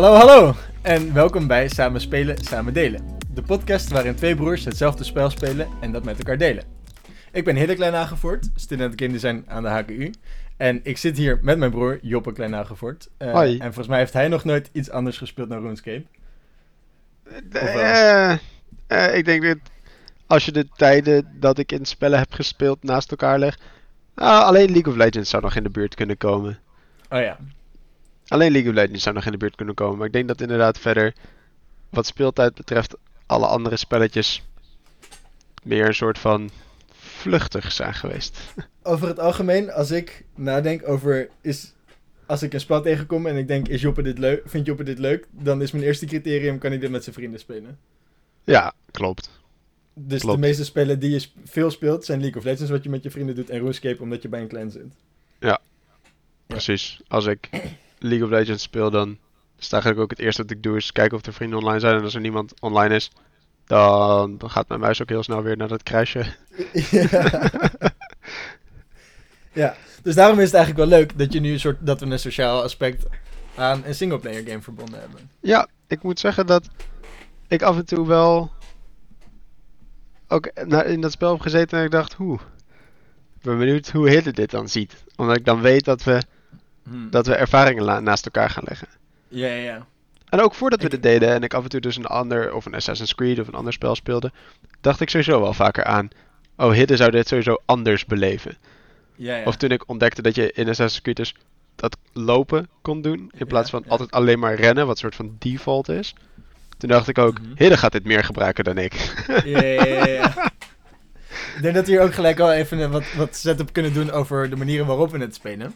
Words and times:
Hallo, 0.00 0.14
hallo 0.14 0.54
en 0.82 1.14
welkom 1.14 1.46
bij 1.46 1.68
Samen 1.68 2.00
Spelen, 2.00 2.44
Samen 2.44 2.72
Delen. 2.72 3.18
De 3.34 3.42
podcast 3.42 3.90
waarin 3.90 4.14
twee 4.14 4.34
broers 4.34 4.64
hetzelfde 4.64 5.04
spel 5.04 5.30
spelen 5.30 5.68
en 5.80 5.92
dat 5.92 6.04
met 6.04 6.18
elkaar 6.18 6.38
delen. 6.38 6.64
Ik 7.32 7.44
ben 7.44 7.56
Hille 7.56 7.74
Klein 7.74 8.08
student 8.54 9.00
game 9.00 9.12
design 9.12 9.44
aan 9.46 9.62
de 9.62 9.68
HKU. 9.68 10.12
En 10.56 10.80
ik 10.82 10.98
zit 10.98 11.16
hier 11.16 11.38
met 11.42 11.58
mijn 11.58 11.70
broer 11.70 11.98
Joppe 12.02 12.32
Klein 12.32 12.52
Hagevoort. 12.52 13.08
Uh, 13.18 13.32
Hoi. 13.32 13.52
En 13.52 13.64
volgens 13.64 13.88
mij 13.88 13.98
heeft 13.98 14.12
hij 14.12 14.28
nog 14.28 14.44
nooit 14.44 14.70
iets 14.72 14.90
anders 14.90 15.18
gespeeld 15.18 15.48
dan 15.48 15.60
RuneScape. 15.60 16.04
Eh, 17.52 18.32
eh, 18.86 19.16
ik 19.16 19.24
denk 19.24 19.42
dat 19.42 19.58
als 20.26 20.44
je 20.44 20.52
de 20.52 20.68
tijden 20.76 21.36
dat 21.40 21.58
ik 21.58 21.72
in 21.72 21.84
spellen 21.84 22.18
heb 22.18 22.32
gespeeld 22.32 22.82
naast 22.82 23.10
elkaar 23.10 23.38
legt. 23.38 23.62
Nou, 24.14 24.44
alleen 24.44 24.70
League 24.70 24.92
of 24.92 24.98
Legends 24.98 25.30
zou 25.30 25.42
nog 25.42 25.54
in 25.54 25.62
de 25.62 25.70
buurt 25.70 25.94
kunnen 25.94 26.16
komen. 26.16 26.58
Oh 27.10 27.20
ja. 27.20 27.38
Alleen 28.30 28.52
League 28.52 28.70
of 28.70 28.76
Legends 28.76 29.02
zou 29.02 29.14
nog 29.14 29.24
in 29.24 29.32
de 29.32 29.38
buurt 29.38 29.54
kunnen 29.56 29.74
komen. 29.74 29.96
Maar 29.98 30.06
ik 30.06 30.12
denk 30.12 30.28
dat 30.28 30.40
inderdaad 30.40 30.78
verder, 30.78 31.14
wat 31.88 32.06
speeltijd 32.06 32.54
betreft, 32.54 32.96
alle 33.26 33.46
andere 33.46 33.76
spelletjes 33.76 34.42
meer 35.62 35.86
een 35.86 35.94
soort 35.94 36.18
van 36.18 36.50
vluchtig 36.92 37.72
zijn 37.72 37.94
geweest. 37.94 38.40
Over 38.82 39.08
het 39.08 39.18
algemeen, 39.18 39.72
als 39.72 39.90
ik 39.90 40.24
nadenk 40.34 40.88
over 40.88 41.28
is. 41.40 41.72
Als 42.26 42.42
ik 42.42 42.52
een 42.52 42.60
spel 42.60 42.82
tegenkom 42.82 43.26
en 43.26 43.36
ik 43.36 43.48
denk, 43.48 43.68
is 43.68 43.80
Joppe 43.80 44.02
dit 44.02 44.18
leuk? 44.18 44.42
Vindt 44.46 44.66
Joppe 44.66 44.82
dit 44.84 44.98
leuk? 44.98 45.26
Dan 45.30 45.62
is 45.62 45.70
mijn 45.70 45.84
eerste 45.84 46.06
criterium, 46.06 46.58
kan 46.58 46.70
hij 46.70 46.78
dit 46.80 46.90
met 46.90 47.02
zijn 47.02 47.14
vrienden 47.14 47.40
spelen? 47.40 47.78
Ja, 48.44 48.72
klopt. 48.90 49.30
Dus 49.94 50.20
Klopt. 50.20 50.34
de 50.40 50.46
meeste 50.46 50.64
spellen 50.64 50.98
die 50.98 51.10
je 51.10 51.18
sp- 51.18 51.36
veel 51.44 51.70
speelt 51.70 52.04
zijn 52.04 52.20
League 52.20 52.38
of 52.38 52.44
Legends, 52.44 52.70
wat 52.70 52.82
je 52.82 52.90
met 52.90 53.02
je 53.02 53.10
vrienden 53.10 53.34
doet, 53.34 53.50
en 53.50 53.58
RuneScape, 53.58 54.02
omdat 54.02 54.22
je 54.22 54.28
bij 54.28 54.40
een 54.40 54.48
clan 54.48 54.70
zit. 54.70 54.84
Precies. 56.46 57.00
Als 57.08 57.26
ik 57.26 57.48
League 58.02 58.24
of 58.24 58.30
Legends 58.30 58.62
speel, 58.62 58.90
dan 58.90 59.18
is 59.58 59.64
het 59.64 59.72
eigenlijk 59.72 60.02
ook 60.02 60.10
het 60.10 60.18
eerste 60.18 60.42
wat 60.42 60.50
ik 60.50 60.62
doe, 60.62 60.76
is 60.76 60.92
kijken 60.92 61.16
of 61.16 61.26
er 61.26 61.32
vrienden 61.32 61.58
online 61.58 61.80
zijn. 61.80 61.96
En 61.96 62.02
als 62.02 62.14
er 62.14 62.20
niemand 62.20 62.60
online 62.60 62.94
is, 62.94 63.10
dan 63.66 64.40
gaat 64.46 64.68
mijn 64.68 64.80
muis 64.80 65.02
ook 65.02 65.08
heel 65.08 65.22
snel 65.22 65.42
weer 65.42 65.56
naar 65.56 65.68
dat 65.68 65.82
kruisje. 65.82 66.24
ja. 66.90 67.30
ja, 69.52 69.76
dus 70.02 70.14
daarom 70.14 70.38
is 70.38 70.44
het 70.44 70.54
eigenlijk 70.54 70.90
wel 70.90 70.98
leuk 70.98 71.18
dat 71.18 71.32
je 71.32 71.40
nu 71.40 71.52
een 71.52 71.60
soort 71.60 71.86
dat 71.86 72.00
we 72.00 72.06
een 72.06 72.18
sociaal 72.18 72.62
aspect 72.62 73.06
aan 73.54 73.82
een 73.84 73.94
singleplayer 73.94 74.46
game 74.46 74.62
verbonden 74.62 75.00
hebben. 75.00 75.30
Ja, 75.40 75.68
ik 75.86 76.02
moet 76.02 76.20
zeggen 76.20 76.46
dat 76.46 76.68
ik 77.48 77.62
af 77.62 77.76
en 77.76 77.86
toe 77.86 78.06
wel 78.06 78.50
ook 80.28 80.46
in 80.86 81.00
dat 81.00 81.12
spel 81.12 81.32
heb 81.32 81.40
gezeten 81.40 81.78
en 81.78 81.84
ik 81.84 81.90
dacht, 81.90 82.12
hoe. 82.12 82.38
Ik 83.36 83.46
ben 83.46 83.58
benieuwd 83.58 83.90
hoe 83.90 84.10
Hidde 84.10 84.32
dit 84.32 84.50
dan 84.50 84.68
ziet. 84.68 85.04
Omdat 85.16 85.36
ik 85.36 85.44
dan 85.44 85.60
weet 85.60 85.84
dat 85.84 86.02
we, 86.04 86.22
Hmm. 86.82 87.10
dat 87.10 87.26
we 87.26 87.34
ervaringen 87.34 88.02
naast 88.04 88.24
elkaar 88.24 88.50
gaan 88.50 88.64
leggen. 88.66 88.88
Ja, 89.28 89.46
ja, 89.46 89.54
ja. 89.54 89.86
En 90.28 90.40
ook 90.40 90.54
voordat 90.54 90.78
we 90.78 90.84
Ik- 90.84 90.90
dit 90.90 91.02
deden 91.02 91.28
en 91.28 91.42
ik 91.42 91.54
af 91.54 91.62
en 91.62 91.68
toe 91.68 91.80
dus 91.80 91.96
een 91.96 92.06
ander, 92.06 92.54
of 92.54 92.66
een 92.66 92.74
Assassin's 92.74 93.14
Creed 93.14 93.40
of 93.40 93.48
een 93.48 93.54
ander 93.54 93.72
spel 93.72 93.94
speelde, 93.94 94.32
dacht 94.80 95.00
ik 95.00 95.10
sowieso 95.10 95.40
wel 95.40 95.52
vaker 95.52 95.84
aan, 95.84 96.08
oh 96.56 96.72
Hidde 96.72 96.96
zou 96.96 97.10
dit 97.10 97.28
sowieso 97.28 97.56
anders 97.66 98.04
beleven. 98.06 98.56
ja, 99.16 99.36
ja. 99.36 99.44
Of 99.44 99.56
toen 99.56 99.70
ik 99.70 99.88
ontdekte 99.88 100.22
dat 100.22 100.34
je 100.34 100.52
in 100.52 100.68
Assassin's 100.68 101.02
Creed 101.02 101.16
dus 101.16 101.34
dat 101.76 101.96
lopen 102.12 102.68
kon 102.82 103.02
doen, 103.02 103.30
in 103.38 103.46
plaats 103.46 103.70
Ja, 103.70 103.76
van 103.76 103.82
ja. 103.84 103.90
altijd 103.90 104.10
alleen 104.10 104.38
maar 104.38 104.54
rennen, 104.54 104.86
wat 104.86 104.98
soort 104.98 105.14
van 105.14 105.36
default 105.38 105.88
is. 105.88 106.14
Toen 106.78 106.88
dacht 106.88 107.08
ik 107.08 107.18
ook. 107.18 107.38
Hidde 107.56 107.76
gaat 107.76 107.92
dit 107.92 108.04
meer 108.04 108.24
gebruiken 108.24 108.64
dan 108.64 108.78
ik. 108.78 108.92
Ja, 109.44 109.62
ja, 109.62 109.84
ja, 109.84 110.06
ja. 110.06 110.52
Ik 111.56 111.62
denk 111.62 111.74
dat 111.74 111.86
we 111.86 111.92
hier 111.92 112.00
ook 112.02 112.14
gelijk 112.14 112.40
al 112.40 112.52
even 112.52 112.78
een 112.78 112.90
wat, 112.90 113.12
wat 113.16 113.36
setup 113.36 113.72
kunnen 113.72 113.92
doen 113.92 114.10
over 114.10 114.50
de 114.50 114.56
manieren 114.56 114.86
waarop 114.86 115.10
we 115.10 115.18
het 115.18 115.34
spelen. 115.34 115.74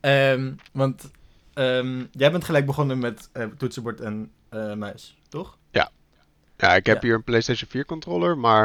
Ehm, 0.00 0.52
want 0.72 1.10
ehm, 1.54 2.04
jij 2.10 2.30
bent 2.30 2.44
gelijk 2.44 2.66
begonnen 2.66 2.98
met 2.98 3.28
eh, 3.32 3.44
toetsenbord 3.46 4.00
en 4.00 4.30
eh, 4.48 4.74
muis, 4.74 5.18
toch? 5.28 5.58
Ja, 6.56 6.74
ik 6.74 6.86
heb 6.86 6.96
Ja. 7.02 7.08
hier 7.08 7.14
een 7.14 7.24
PlayStation 7.24 7.68
4 7.70 7.84
controller, 7.84 8.38
maar 8.38 8.64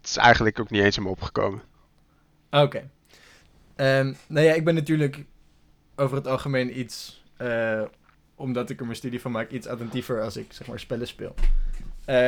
het 0.00 0.08
is 0.08 0.16
eigenlijk 0.16 0.60
ook 0.60 0.70
niet 0.70 0.82
eens 0.82 0.96
in 0.96 1.02
me 1.02 1.08
opgekomen. 1.08 1.62
Oké. 2.50 2.90
Ehm, 3.76 4.12
nou 4.28 4.46
ja, 4.46 4.52
ik 4.52 4.64
ben 4.64 4.74
natuurlijk 4.74 5.24
over 5.96 6.16
het 6.16 6.26
algemeen 6.26 6.78
iets, 6.78 7.24
eh, 7.36 7.82
omdat 8.34 8.70
ik 8.70 8.78
er 8.78 8.84
mijn 8.84 8.96
studie 8.96 9.20
van 9.20 9.30
maak, 9.32 9.50
iets 9.50 9.66
attentiever 9.66 10.22
als 10.22 10.36
ik 10.36 10.52
zeg 10.52 10.66
maar 10.66 10.80
spellen 10.80 11.06
speel. 11.06 11.34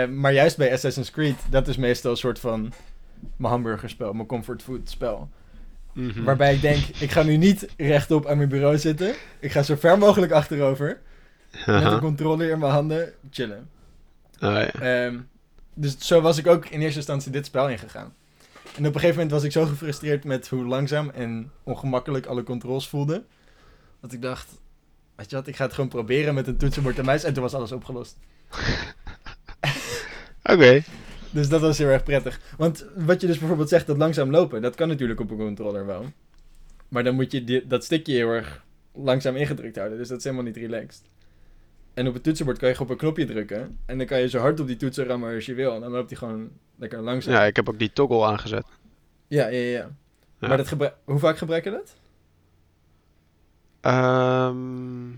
Maar 0.09 0.33
juist 0.33 0.57
bij 0.57 0.73
Assassin's 0.73 1.11
Creed, 1.11 1.37
dat 1.51 1.69
is 1.69 1.77
meestal 1.77 2.11
een 2.11 2.17
soort 2.17 2.39
van 2.39 2.73
mijn 3.37 3.53
hamburgerspel, 3.53 4.13
mijn 4.13 4.27
comfort 4.29 4.63
food 4.63 4.91
Mhm. 5.97 6.23
Waarbij 6.23 6.55
ik 6.55 6.61
denk, 6.61 6.85
ik 6.99 7.11
ga 7.11 7.23
nu 7.23 7.37
niet 7.37 7.69
rechtop 7.77 8.27
aan 8.27 8.37
mijn 8.37 8.49
bureau 8.49 8.79
zitten. 8.79 9.15
Ik 9.39 9.53
ga 9.53 9.63
zo 9.63 9.77
ver 9.77 9.99
mogelijk 9.99 10.33
achterover, 10.33 11.01
met 11.67 11.85
een 11.85 12.01
controller 12.01 12.51
in 12.51 12.59
mijn 12.59 12.73
handen, 12.73 13.13
chillen. 13.31 13.69
Oh, 14.41 14.53
ja. 14.53 14.73
Ehm, 14.73 15.19
dus 15.75 15.99
zo 15.99 16.21
was 16.21 16.39
ik 16.39 16.47
ook 16.47 16.67
in 16.67 16.81
eerste 16.81 16.99
instantie 16.99 17.33
dit 17.33 17.47
spel 17.47 17.69
ingegaan. 17.69 18.15
En 18.77 18.87
op 18.87 18.95
een 18.95 19.01
gegeven 19.01 19.15
moment 19.15 19.31
was 19.31 19.43
ik 19.43 19.53
zo 19.53 19.65
gefrustreerd 19.65 20.25
met 20.25 20.49
hoe 20.49 20.65
langzaam 20.65 21.11
en 21.11 21.51
ongemakkelijk 21.63 22.27
alle 22.27 22.43
controls 22.43 22.89
voelden. 22.89 23.27
Dat 24.01 24.13
ik 24.13 24.23
dacht, 24.23 24.49
weet 25.15 25.31
je 25.31 25.37
wat, 25.37 25.47
ik 25.47 25.57
ga 25.57 25.65
het 25.65 25.75
gewoon 25.75 25.91
proberen 25.91 26.35
met 26.35 26.47
een 26.47 26.57
toetsenbord 26.57 26.99
en 26.99 27.05
muis. 27.05 27.25
En 27.25 27.33
toen 27.33 27.43
was 27.43 27.55
alles 27.55 27.73
opgelost. 27.73 28.17
Oké. 30.53 30.83
Dus 31.37 31.49
dat 31.49 31.61
was 31.61 31.79
heel 31.79 31.89
erg 31.89 32.03
prettig. 32.03 32.41
Want 32.57 32.87
wat 32.95 33.21
je 33.21 33.27
dus 33.27 33.39
bijvoorbeeld 33.39 33.69
zegt, 33.69 33.87
dat 33.87 33.97
langzaam 33.97 34.31
lopen, 34.31 34.63
dat 34.63 34.75
kan 34.75 34.89
natuurlijk 34.89 35.21
op 35.21 35.31
een 35.31 35.37
controller 35.37 35.87
wel. 35.87 36.05
Maar 36.89 37.05
dan 37.05 37.15
moet 37.15 37.33
je 37.33 37.45
die, 37.45 37.67
dat 37.67 37.85
stikje 37.85 38.13
heel 38.13 38.29
erg 38.29 38.65
langzaam 38.95 39.37
ingedrukt 39.37 39.77
houden. 39.77 39.99
Dus 39.99 40.09
dat 40.09 40.19
is 40.19 40.25
helemaal 40.25 40.45
niet 40.45 40.57
relaxed. 40.57 41.03
En 41.95 42.09
op 42.09 42.15
het 42.15 42.23
toetsenbord 42.23 42.59
kan 42.59 42.69
je 42.69 42.75
gewoon 42.75 42.93
op 42.93 42.95
een 42.95 43.01
knopje 43.01 43.25
drukken. 43.25 43.79
En 43.87 43.99
dan 43.99 44.07
kan 44.07 44.21
je 44.21 44.29
zo 44.29 44.39
hard 44.39 44.61
op 44.61 44.67
die 44.67 44.77
toetsen 44.77 45.05
rammen 45.05 45.35
als 45.35 45.47
je 45.47 45.55
wil. 45.55 45.75
En 45.75 45.81
dan 45.81 45.91
loopt 45.91 46.11
hij 46.11 46.19
gewoon 46.19 46.51
lekker 46.77 47.01
langzaam. 47.01 47.35
Ja, 47.35 47.45
ik 47.45 47.57
heb 47.57 47.69
ook 47.69 47.79
die 47.79 47.93
toggle 47.93 48.25
aangezet. 48.25 48.67
Ja, 49.27 49.47
ja, 49.47 49.59
ja. 49.59 49.91
Ja. 50.39 50.49
Maar 50.49 50.57
dat 50.57 50.93
hoe 51.05 51.19
vaak 51.19 51.39
gebruik 51.39 51.65
je 51.65 51.71
dat? 51.71 51.97
Ehm 53.81 54.57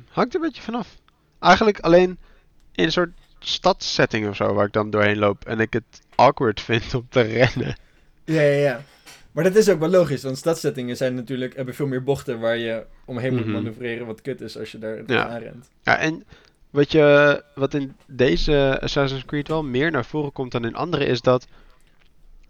hangt 0.08 0.34
er 0.34 0.40
een 0.40 0.46
beetje 0.46 0.62
vanaf. 0.62 1.00
Eigenlijk 1.38 1.80
alleen 1.80 2.18
in 2.72 2.84
een 2.84 2.92
soort 2.92 3.12
stadssetting 3.38 4.28
of 4.28 4.36
zo, 4.36 4.54
waar 4.54 4.66
ik 4.66 4.72
dan 4.72 4.90
doorheen 4.90 5.18
loop 5.18 5.44
en 5.44 5.60
ik 5.60 5.72
het 5.72 6.00
awkward 6.14 6.60
vind 6.68 6.94
om 6.94 7.06
te 7.08 7.20
rennen. 7.20 7.76
Ja, 8.24 8.40
ja, 8.42 8.56
ja. 8.58 8.82
Maar 9.32 9.44
dat 9.44 9.54
is 9.56 9.68
ook 9.68 9.78
wel 9.78 9.88
logisch, 9.88 10.22
want 10.22 10.38
stadssettingen 10.38 10.96
zijn 10.96 11.14
natuurlijk, 11.14 11.56
hebben 11.56 11.74
veel 11.74 11.86
meer 11.86 12.02
bochten 12.02 12.40
waar 12.40 12.56
je 12.56 12.84
omheen 13.04 13.34
moet 13.34 13.44
Mhm. 13.44 13.52
manoeuvreren, 13.52 14.06
wat 14.06 14.22
kut 14.22 14.40
is 14.40 14.58
als 14.58 14.72
je 14.72 14.78
daar 14.78 14.96
Ja. 14.96 15.04
tegenaan 15.04 15.38
rent. 15.40 15.68
Ja, 15.82 15.98
en 15.98 16.24
wat, 16.70 16.92
je, 16.92 17.42
wat 17.54 17.74
in 17.74 17.96
deze 18.06 18.78
Assassin's 18.80 19.24
Creed 19.24 19.48
wel 19.48 19.62
meer 19.64 19.90
naar 19.90 20.04
voren 20.04 20.32
komt 20.32 20.52
dan 20.52 20.64
in 20.64 20.74
andere, 20.74 21.04
is 21.04 21.20
dat 21.20 21.46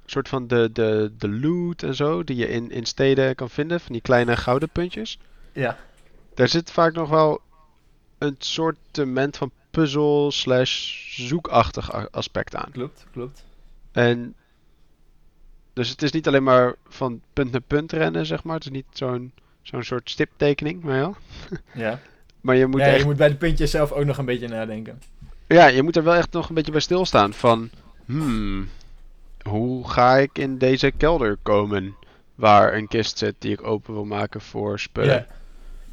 soort 0.06 0.28
van 0.28 0.46
de, 0.46 0.70
de, 0.72 1.12
de 1.18 1.28
loot 1.28 1.82
en 1.82 1.94
zo, 1.94 2.24
die 2.24 2.36
je 2.36 2.48
in, 2.48 2.70
in 2.70 2.84
steden 2.86 3.34
kan 3.34 3.50
vinden, 3.50 3.80
van 3.80 3.92
die 3.92 4.02
kleine 4.02 4.36
gouden 4.36 4.68
puntjes. 4.70 5.18
Ja. 5.52 5.78
Daar 6.34 6.48
zit 6.48 6.70
vaak 6.70 6.92
nog 6.92 7.08
wel 7.08 7.40
een 8.18 8.36
soortement 8.38 9.36
van 9.36 9.50
puzzel 9.78 10.30
slash 10.30 11.04
zoekachtig 11.16 12.10
aspect 12.10 12.54
aan. 12.54 12.70
Klopt, 12.72 13.06
klopt. 13.12 13.44
En 13.92 14.34
dus 15.72 15.88
het 15.88 16.02
is 16.02 16.12
niet 16.12 16.26
alleen 16.26 16.42
maar 16.42 16.74
van 16.88 17.20
punt 17.32 17.50
naar 17.50 17.60
punt 17.60 17.92
rennen, 17.92 18.26
zeg 18.26 18.44
maar. 18.44 18.54
Het 18.54 18.64
is 18.64 18.70
niet 18.70 18.84
zo'n 18.92 19.32
zo'n 19.62 19.82
soort 19.82 20.10
stiptekening, 20.10 20.82
maar 20.82 20.96
ja. 20.96 21.12
Ja, 21.84 22.00
Maar 22.40 22.56
je 22.56 22.66
moet 22.66 22.80
ja 22.80 22.86
echt 22.86 22.98
je 22.98 23.04
moet 23.04 23.16
bij 23.16 23.28
de 23.28 23.36
puntjes 23.36 23.70
zelf 23.70 23.92
ook 23.92 24.04
nog 24.04 24.18
een 24.18 24.24
beetje 24.24 24.48
nadenken. 24.48 25.02
Ja, 25.46 25.66
je 25.66 25.82
moet 25.82 25.96
er 25.96 26.04
wel 26.04 26.14
echt 26.14 26.32
nog 26.32 26.48
een 26.48 26.54
beetje 26.54 26.72
bij 26.72 26.80
stilstaan 26.80 27.32
van, 27.32 27.70
hmm, 28.04 28.68
hoe 29.42 29.88
ga 29.88 30.16
ik 30.16 30.38
in 30.38 30.58
deze 30.58 30.90
kelder 30.90 31.38
komen 31.42 31.94
waar 32.34 32.74
een 32.74 32.88
kist 32.88 33.18
zit 33.18 33.34
die 33.38 33.52
ik 33.52 33.66
open 33.66 33.94
wil 33.94 34.04
maken 34.04 34.40
voor 34.40 34.78
spullen? 34.78 35.14
Ja. 35.14 35.37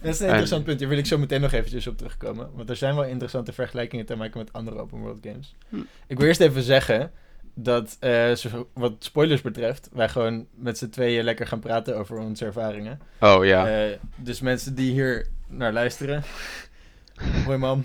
Dat 0.05 0.13
is 0.13 0.19
een 0.19 0.25
En- 0.25 0.31
interessant 0.31 0.63
punt, 0.63 0.79
daar 0.79 0.89
wil 0.89 0.97
ik 0.97 1.05
zo 1.05 1.17
meteen 1.17 1.41
nog 1.41 1.51
eventjes 1.51 1.87
op 1.87 1.97
terugkomen. 1.97 2.49
Want 2.53 2.69
er 2.69 2.75
zijn 2.75 2.95
wel 2.95 3.03
interessante 3.03 3.53
vergelijkingen 3.53 4.05
te 4.05 4.15
maken 4.15 4.37
met 4.37 4.53
andere 4.53 4.77
open 4.77 4.99
world 4.99 5.17
games. 5.21 5.55
Hm. 5.69 5.75
Ik 6.07 6.17
wil 6.17 6.27
eerst 6.27 6.39
even 6.41 6.61
zeggen 6.63 7.11
dat, 7.53 7.97
eh, 7.99 8.31
wat 8.73 8.93
spoilers 8.99 9.41
betreft, 9.41 9.89
wij 9.93 10.09
gewoon 10.09 10.45
met 10.55 10.77
z'n 10.77 10.89
tweeën 10.89 11.23
lekker 11.23 11.47
gaan 11.47 11.59
praten 11.59 11.97
over 11.97 12.17
onze 12.17 12.45
ervaringen. 12.45 12.99
Oh 13.19 13.45
ja, 13.45 13.67
Eh, 13.87 13.97
dus 14.15 14.39
mensen 14.41 14.75
die 14.75 14.91
hier 14.91 15.27
naar 15.47 15.73
luisteren. 15.73 16.23
Hoi 17.45 17.57
mam. 17.57 17.83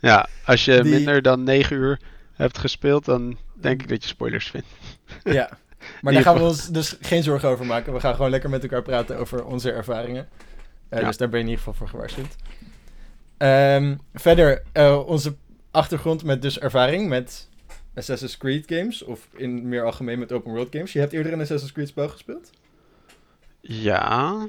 ja, 0.00 0.28
als 0.44 0.64
je 0.64 0.82
die- 0.82 0.92
minder 0.94 1.22
dan 1.22 1.42
9 1.42 1.76
uur 1.76 2.00
hebt 2.32 2.58
gespeeld, 2.58 3.04
dan 3.04 3.36
denk 3.54 3.82
ik 3.82 3.88
dat 3.88 4.02
je 4.02 4.08
spoilers 4.08 4.50
vindt. 4.50 4.66
Ja. 5.24 5.50
Maar 6.02 6.12
daar 6.12 6.22
gaan 6.22 6.36
we 6.36 6.42
ons 6.42 6.68
dus 6.68 6.96
geen 7.00 7.22
zorgen 7.22 7.48
over 7.48 7.66
maken. 7.66 7.92
We 7.92 8.00
gaan 8.00 8.14
gewoon 8.14 8.30
lekker 8.30 8.50
met 8.50 8.62
elkaar 8.62 8.82
praten 8.82 9.18
over 9.18 9.44
onze 9.44 9.70
ervaringen. 9.72 10.28
Eh, 10.92 11.00
Ja. 11.00 11.06
Dus 11.06 11.16
daar 11.16 11.28
ben 11.28 11.38
je 11.38 11.44
in 11.44 11.50
ieder 11.50 11.64
geval 11.64 11.78
voor 11.78 11.88
gewaarschuwd. 11.88 12.34
Ehm, 13.36 13.96
verder, 14.14 14.62
eh, 14.72 15.02
onze 15.06 15.36
achtergrond 15.70 16.24
met 16.24 16.42
dus 16.42 16.58
ervaring 16.58 17.08
met 17.08 17.48
Assassin's 17.94 18.36
Creed 18.36 18.64
games. 18.66 19.02
Of 19.02 19.28
in 19.36 19.68
meer 19.68 19.84
algemeen 19.84 20.18
met 20.18 20.32
open 20.32 20.52
world 20.52 20.68
games. 20.74 20.92
Je 20.92 20.98
hebt 20.98 21.12
eerder 21.12 21.32
een 21.32 21.40
Assassin's 21.40 21.72
Creed 21.72 21.88
spel 21.88 22.08
gespeeld? 22.08 22.50
Ja, 23.60 24.46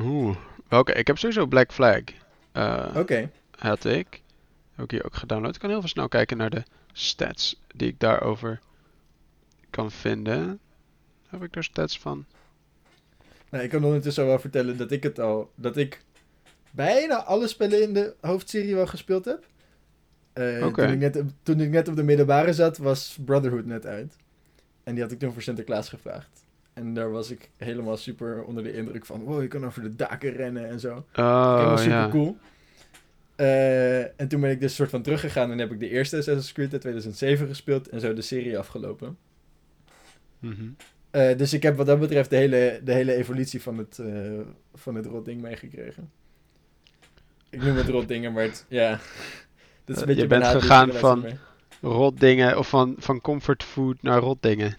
oeh, 0.00 0.36
welke? 0.68 0.92
Ik 0.92 1.06
heb 1.06 1.18
sowieso 1.18 1.46
Black 1.46 1.72
Flag. 1.72 2.00
Eh, 2.52 2.86
Oké. 2.96 3.30
had 3.58 3.84
ik. 3.84 4.22
Heb 4.74 4.84
ik 4.84 4.90
hier 4.90 5.04
ook 5.04 5.14
gedownload. 5.16 5.54
Ik 5.54 5.60
kan 5.60 5.70
heel 5.70 5.80
veel 5.80 5.88
snel 5.88 6.08
kijken 6.08 6.36
naar 6.36 6.50
de 6.50 6.62
stats 6.92 7.62
die 7.74 7.88
ik 7.88 8.00
daarover 8.00 8.60
kan 9.70 9.90
vinden. 9.90 10.58
Heb 11.28 11.42
ik 11.42 11.52
daar 11.52 11.64
stats 11.64 11.98
van? 11.98 12.24
Nou, 13.50 13.64
ik 13.64 13.70
kan 13.70 13.84
ondertussen 13.84 14.26
wel 14.26 14.38
vertellen 14.38 14.76
dat 14.76 14.90
ik 14.90 15.02
het 15.02 15.20
al... 15.20 15.50
Dat 15.54 15.76
ik 15.76 16.00
bijna 16.70 17.24
alle 17.24 17.46
spellen 17.46 17.82
in 17.82 17.92
de 17.94 18.14
hoofdserie 18.20 18.74
wel 18.74 18.86
gespeeld 18.86 19.24
heb. 19.24 19.46
Oké. 20.66 20.82
toen, 20.82 20.92
ik 20.92 20.98
net, 20.98 21.16
op- 21.16 21.30
toen 21.42 21.60
ik 21.60 21.70
net 21.70 21.88
op 21.88 21.96
de 21.96 22.02
middelbare 22.02 22.52
zat, 22.52 22.78
was 22.78 23.18
Brotherhood 23.24 23.64
net 23.64 23.86
uit. 23.86 24.16
En 24.84 24.94
die 24.94 25.02
had 25.02 25.12
ik 25.12 25.18
toen 25.18 25.32
voor 25.32 25.42
Sinterklaas 25.42 25.88
gevraagd. 25.88 26.46
En 26.72 26.94
daar 26.94 27.10
was 27.10 27.30
ik 27.30 27.50
helemaal 27.56 27.96
super 27.96 28.44
onder 28.44 28.62
de 28.64 28.72
indruk 28.72 29.06
van... 29.06 29.20
Wow, 29.22 29.42
je 29.42 29.48
kan 29.48 29.66
over 29.66 29.82
de 29.82 29.96
daken 29.96 30.32
rennen 30.32 30.68
en 30.68 30.80
zo. 30.80 31.04
Oh, 31.14 31.54
Helemaal 31.56 31.78
super 31.78 32.08
cool. 32.08 32.36
Eh, 33.36 34.20
en 34.20 34.28
toen 34.28 34.40
ben 34.40 34.50
ik 34.50 34.60
dus 34.60 34.74
soort 34.74 34.90
van 34.90 35.02
teruggegaan 35.02 35.50
en 35.50 35.58
heb 35.58 35.72
ik 35.72 35.78
de 35.80 35.88
eerste 35.88 36.16
Assassin's 36.16 36.52
Creed 36.52 36.72
uit 36.72 36.80
2007 36.80 37.46
gespeeld 37.46 37.88
en 37.88 38.00
zo 38.00 38.14
de 38.14 38.22
serie 38.22 38.58
afgelopen. 38.58 39.16
Mhm. 40.38 40.68
Eh, 41.18 41.36
dus 41.38 41.52
ik 41.52 41.62
heb 41.62 41.76
wat 41.76 41.86
dat 41.86 42.00
betreft 42.00 42.30
de 42.30 42.36
hele, 42.36 42.80
de 42.84 42.92
hele 42.92 43.14
evolutie 43.14 43.62
van 43.62 43.78
het, 43.78 43.98
eh 43.98 44.40
van 44.74 44.94
het 44.94 45.06
rotding 45.06 45.40
meegekregen. 45.40 46.10
Ik 47.50 47.62
noem 47.62 47.76
het 47.76 47.88
rotdingen, 47.88 48.32
maar 48.32 48.42
het, 48.42 48.64
ja. 48.68 48.90
Dat 49.84 49.96
is 49.96 49.96
Eh, 49.96 50.00
een 50.00 50.06
beetje 50.06 50.22
je 50.22 50.26
bent 50.28 50.46
gegaan 50.46 50.92
van- 50.92 51.20
mee. 51.20 51.36
Rot 51.80 52.20
dingen, 52.20 52.58
of 52.58 52.68
van, 52.68 52.94
van 52.98 53.20
comfort 53.20 53.62
food 53.62 54.02
naar 54.02 54.18
rot 54.20 54.42
dingen. 54.42 54.76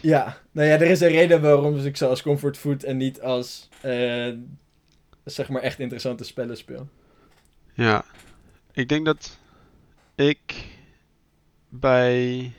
Ja, 0.00 0.38
nou 0.52 0.68
ja, 0.68 0.74
er 0.74 0.82
is 0.90 1.00
een 1.00 1.08
reden 1.08 1.40
waarom 1.40 1.76
ik 1.78 1.96
ze 1.96 2.06
als 2.06 2.22
comfort 2.22 2.56
food 2.56 2.82
en 2.82 2.96
niet 2.96 3.20
als, 3.20 3.68
eh, 3.80 4.32
zeg 5.24 5.48
maar, 5.48 5.62
echt 5.62 5.78
interessante 5.78 6.24
spellen 6.24 6.56
speel. 6.56 6.88
Ja, 7.74 8.04
ik 8.72 8.88
denk 8.88 9.04
dat 9.04 9.38
ik 10.14 10.66
bij 11.68 12.52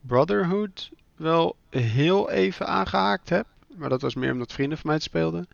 Brotherhood 0.00 0.90
wel 1.20 1.56
heel 1.70 2.30
even 2.30 2.66
aangehaakt 2.66 3.28
heb. 3.28 3.46
Maar 3.76 3.88
dat 3.88 4.00
was 4.00 4.14
meer 4.14 4.32
omdat 4.32 4.52
vrienden 4.52 4.78
van 4.78 4.86
mij 4.86 4.94
het 4.96 5.04
speelden. 5.04 5.48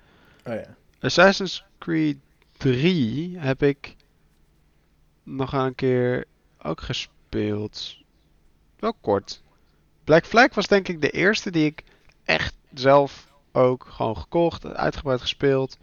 Oh 0.46 0.54
ja. 0.54 0.74
Assassin's 1.00 1.64
Creed 1.78 2.16
3 2.56 3.38
heb 3.38 3.62
ik 3.62 3.96
nog 5.22 5.52
een 5.52 5.74
keer 5.74 6.24
ook 6.62 6.80
gespeeld. 6.80 7.96
Wel 8.78 8.94
kort. 9.00 9.42
Black 10.04 10.26
Flag 10.26 10.54
was 10.54 10.66
denk 10.66 10.88
ik 10.88 11.00
de 11.00 11.10
eerste 11.10 11.50
die 11.50 11.64
ik 11.66 11.82
echt 12.24 12.54
zelf 12.74 13.28
ook 13.52 13.86
gewoon 13.90 14.16
gekocht, 14.16 14.66
uitgebreid 14.66 15.20
gespeeld. 15.20 15.78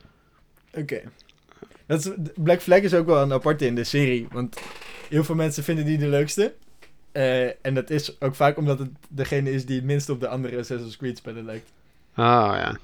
Oké. 0.74 1.01
Dat 1.85 2.06
is- 2.06 2.12
Black 2.35 2.62
Flag 2.62 2.80
is 2.80 2.94
ook 2.94 3.06
wel 3.06 3.21
een 3.21 3.33
aparte 3.33 3.65
in 3.65 3.75
de 3.75 3.83
serie, 3.83 4.27
want 4.31 4.59
heel 5.09 5.24
veel 5.24 5.35
mensen 5.35 5.63
vinden 5.63 5.85
die 5.85 5.97
de 5.97 6.07
leukste. 6.07 6.53
Eh, 7.13 7.65
en 7.65 7.74
dat 7.74 7.89
is 7.89 8.21
ook 8.21 8.36
vaak 8.36 8.57
omdat 8.57 8.80
het 8.80 8.89
degene 9.10 9.51
is 9.51 9.65
die 9.65 9.75
het 9.75 9.86
minst 9.86 10.10
op 10.10 10.19
de 10.19 10.27
andere 10.27 10.57
Assassin's 10.57 10.98
Creed 10.98 11.18
spellen 11.18 11.45
lijkt. 11.45 11.71
Ah 12.13 12.54
ja. 12.56 12.77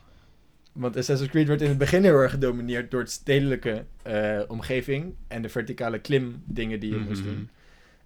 Want 0.71 0.97
Assassin's 0.97 1.31
Creed 1.31 1.47
werd 1.47 1.61
in 1.61 1.69
het 1.69 1.77
begin 1.77 2.03
heel 2.03 2.13
erg 2.15 2.31
gedomineerd 2.31 2.91
door 2.91 2.99
het 2.99 3.11
stedelijke 3.11 3.85
eh, 4.01 4.39
omgeving 4.47 5.13
en 5.27 5.41
de 5.41 5.49
verticale 5.49 5.99
klim 5.99 6.41
dingen 6.45 6.79
die 6.79 6.91
je 6.93 6.99
moest 6.99 7.21
Mhm. 7.23 7.29
doen. 7.29 7.49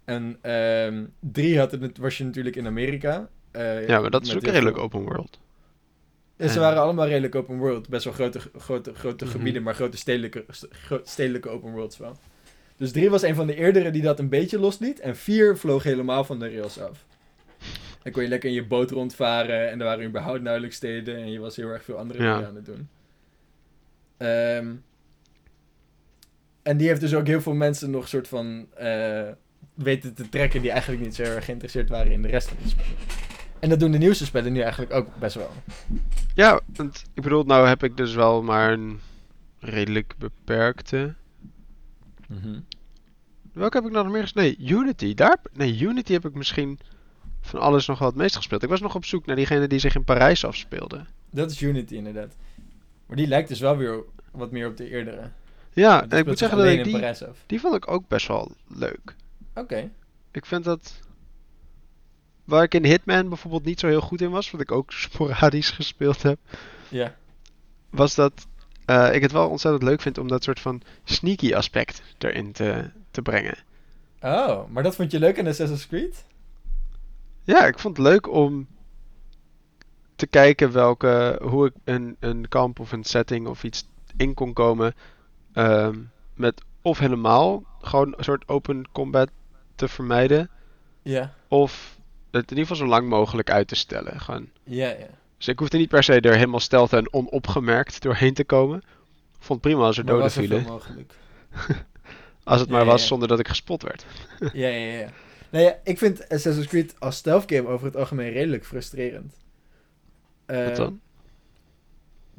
En 0.06 0.38
ehm 0.42 1.04
drie 1.20 1.60
had 1.60 1.72
het, 1.72 1.98
was 1.98 2.18
je 2.18 2.24
natuurlijk 2.24 2.56
in 2.56 2.66
Amerika. 2.68 3.30
eh, 3.52 3.88
Ja, 3.88 4.00
maar 4.00 4.10
dat 4.10 4.26
is 4.26 4.36
ook 4.36 4.42
redelijk 4.44 4.76
veel- 4.76 4.86
open 4.86 5.02
world. 5.02 5.40
En 6.38 6.50
ze 6.50 6.56
En- 6.56 6.62
waren 6.62 6.82
allemaal 6.82 7.08
redelijk 7.08 7.36
open 7.36 7.58
world. 7.58 7.90
Best 7.90 8.04
wel 8.04 8.14
grote, 8.14 8.40
grote, 8.58 8.94
grote 8.94 9.26
Mhm. 9.26 9.34
gebieden, 9.34 9.64
maar 9.64 9.76
grote 9.76 9.98
stedelijke, 9.98 10.46
stedelijke 11.04 11.50
open 11.50 11.72
worlds 11.72 11.98
wel. 11.98 12.18
Dus 12.78 12.92
3 12.92 13.10
was 13.10 13.22
een 13.22 13.36
van 13.36 13.48
de 13.48 13.56
eerdere 13.56 13.92
die 13.92 14.02
dat 14.02 14.20
een 14.20 14.30
beetje 14.30 14.60
losliet. 14.60 15.00
En 15.00 15.16
4 15.16 15.58
vloog 15.58 15.84
helemaal 15.84 16.24
van 16.24 16.40
de 16.40 16.50
rails 16.56 16.80
af. 16.80 17.06
Dan 18.04 18.12
kon 18.12 18.24
je 18.24 18.30
lekker 18.30 18.50
in 18.50 18.56
je 18.56 18.66
boot 18.66 18.92
rondvaren. 18.92 19.70
En 19.72 19.80
er 19.80 19.86
waren 19.86 20.06
überhaupt 20.06 20.42
nauwelijks 20.42 20.76
steden. 20.76 21.16
En 21.16 21.32
je 21.32 21.40
was 21.40 21.56
heel 21.56 21.70
erg 21.70 21.84
veel 21.84 21.98
andere 21.98 22.24
Ja. 22.24 22.34
dingen 22.34 22.50
aan 22.50 22.56
het 22.56 22.66
doen. 22.66 22.88
Ehm, 24.18 24.72
en 26.64 26.78
die 26.78 26.88
heeft 26.88 27.02
dus 27.02 27.14
ook 27.16 27.28
heel 27.28 27.42
veel 27.42 27.54
mensen 27.54 27.90
nog 27.92 28.08
soort 28.08 28.28
van 28.28 28.68
eh, 28.76 29.28
weten 29.74 30.14
te 30.14 30.30
trekken. 30.30 30.62
Die 30.62 30.72
eigenlijk 30.72 31.02
niet 31.02 31.16
zo 31.16 31.24
erg 31.24 31.46
geïnteresseerd 31.46 31.90
waren 31.90 32.12
in 32.12 32.22
de 32.22 32.28
rest 32.28 32.48
van 32.48 32.58
de 32.64 32.70
spellen. 32.70 32.92
En 33.60 33.70
dat 33.70 33.80
doen 33.80 33.92
de 33.92 33.98
nieuwste 33.98 34.26
spellen 34.26 34.54
nu 34.54 34.60
eigenlijk 34.60 34.94
ook 34.94 35.08
best 35.20 35.36
wel. 35.36 35.50
Ja, 36.36 36.60
want 36.76 37.04
ik 37.14 37.24
bedoel, 37.24 37.44
nou 37.44 37.68
heb 37.68 37.84
ik 37.84 37.98
dus 37.98 38.14
wel 38.16 38.42
maar 38.44 38.72
een 38.72 39.00
redelijk 39.60 40.14
beperkte. 40.18 41.14
Welke 43.54 43.78
heb 43.78 43.86
ik 43.86 43.92
nou 43.92 44.04
nog 44.04 44.14
meer 44.14 44.22
gespeeld? 44.22 44.58
Nee, 44.60 44.70
Unity. 44.70 45.14
Daar, 45.14 45.38
nee, 45.54 45.80
Unity 45.80 46.14
heb 46.14 46.26
ik 46.26 46.34
misschien 46.34 46.80
van 47.42 47.60
alles 47.60 47.88
nog 47.88 48.00
wel 48.00 48.08
het 48.08 48.18
meest 48.18 48.36
gespeeld. 48.36 48.64
Ik 48.64 48.70
was 48.70 48.82
nog 48.82 48.96
op 48.96 49.06
zoek 49.06 49.26
naar 49.26 49.36
diegene 49.36 49.68
die 49.68 49.80
zich 49.80 49.96
in 49.96 50.04
Parijs 50.04 50.46
afspeelde. 50.46 51.06
Dat 51.30 51.52
is 51.52 51.62
Unity 51.62 51.96
inderdaad. 51.96 52.36
Maar 53.06 53.18
die 53.18 53.28
lijkt 53.28 53.48
dus 53.48 53.60
wel 53.60 53.78
weer 53.78 54.04
wat 54.32 54.52
meer 54.52 54.68
op 54.68 54.78
de 54.78 54.90
eerdere. 54.90 55.30
Ja, 55.74 56.08
en 56.10 56.18
ik 56.18 56.26
moet 56.26 56.38
zeggen 56.38 56.58
dat 56.58 56.68
ik 56.68 56.84
die, 56.84 57.12
die 57.46 57.60
vond 57.60 57.76
ik 57.76 57.92
ook 57.92 58.08
best 58.08 58.28
wel 58.28 58.52
leuk. 58.68 59.16
Oké. 59.56 59.90
Ik 60.32 60.46
vind 60.46 60.64
dat... 60.64 61.02
Waar 62.44 62.64
ik 62.64 62.74
in 62.74 62.86
Hitman 62.86 63.30
bijvoorbeeld 63.30 63.66
niet 63.66 63.80
zo 63.80 63.88
heel 63.88 64.02
goed 64.02 64.22
in 64.22 64.30
was, 64.30 64.52
wat 64.52 64.62
ik 64.62 64.72
ook 64.72 64.92
sporadisch 65.08 65.70
gespeeld 65.70 66.22
heb, 66.22 66.40
Ja. 66.90 67.16
was 67.90 68.16
dat 68.16 68.48
eh, 68.86 69.16
ik 69.16 69.22
het 69.22 69.32
wel 69.32 69.50
ontzettend 69.50 69.84
leuk 69.84 70.02
vind 70.02 70.18
om 70.18 70.28
dat 70.28 70.44
soort 70.44 70.60
van 70.60 70.82
sneaky 71.04 71.54
aspect 71.54 72.02
erin 72.18 72.52
te, 72.52 72.90
te 73.12 73.22
brengen. 73.22 73.58
Oh, 74.22 74.70
maar 74.70 74.84
dat 74.84 74.96
vond 74.96 75.12
je 75.12 75.20
leuk 75.20 75.40
aan 75.40 75.48
Assassin's 75.48 75.88
Creed? 75.88 76.26
Ja, 77.44 77.66
ik 77.66 77.80
vond 77.80 77.98
het 77.98 78.06
leuk 78.06 78.30
om 78.30 78.68
te 80.16 80.28
kijken 80.28 80.72
welke, 80.72 81.40
hoe 81.42 81.66
ik 81.66 81.74
een, 81.84 82.16
een 82.20 82.48
kamp 82.48 82.80
of 82.80 82.92
een 82.92 83.04
setting 83.04 83.48
of 83.48 83.64
iets 83.64 83.88
in 84.18 84.34
kon 84.34 84.54
komen. 84.54 84.94
ehm, 85.54 86.00
met 86.36 86.62
of 86.82 87.00
helemaal 87.00 87.64
gewoon 87.82 88.14
een 88.18 88.24
soort 88.24 88.48
open 88.48 88.92
combat 88.92 89.30
te 89.76 89.88
vermijden. 89.88 90.50
Ja. 91.02 91.34
Of 91.48 91.98
het 92.32 92.52
in 92.52 92.58
ieder 92.58 92.68
geval 92.68 92.76
zo 92.76 92.86
lang 92.86 93.10
mogelijk 93.10 93.50
uit 93.50 93.68
te 93.68 93.76
stellen. 93.76 94.20
Gewoon. 94.20 94.50
Ja, 94.64 94.90
ja. 94.90 95.08
Dus 95.44 95.54
ik 95.54 95.60
hoefde 95.60 95.78
niet 95.78 95.90
per 95.90 96.04
se 96.04 96.20
er 96.20 96.34
helemaal 96.36 96.60
stealth 96.60 96.94
en 96.94 97.14
onopgemerkt 97.14 98.02
doorheen 98.02 98.34
te 98.34 98.44
komen. 98.44 98.78
Ik 98.78 99.40
vond 99.40 99.64
het 99.64 99.72
prima 99.72 99.86
als 99.86 99.98
er 99.98 100.04
Maar 100.04 100.14
doden 100.14 100.32
vielen. 100.32 100.64
mogelijk. 100.64 101.14
Als 102.44 102.60
het 102.60 102.70
Ja, 102.70 102.76
maar 102.76 102.86
was 102.86 103.02
ja. 103.02 103.08
zonder 103.08 103.28
dat 103.28 103.40
ik 103.40 103.48
gespot 103.48 103.84
werd. 103.84 104.06
ja, 104.54 104.68
ja, 104.68 104.98
ja. 105.00 105.10
Nou 105.50 105.64
ja, 105.64 105.80
ik 105.84 105.98
vind 105.98 106.30
Assassin's 106.30 106.68
Creed 106.68 106.96
als 107.00 107.16
stealth 107.16 107.52
game 107.52 107.68
over 107.68 107.86
het 107.86 107.96
algemeen 107.96 108.32
redelijk 108.32 108.66
frustrerend. 108.66 109.34
Eh, 110.46 110.66
Wat 110.66 110.76
dan? 110.76 111.00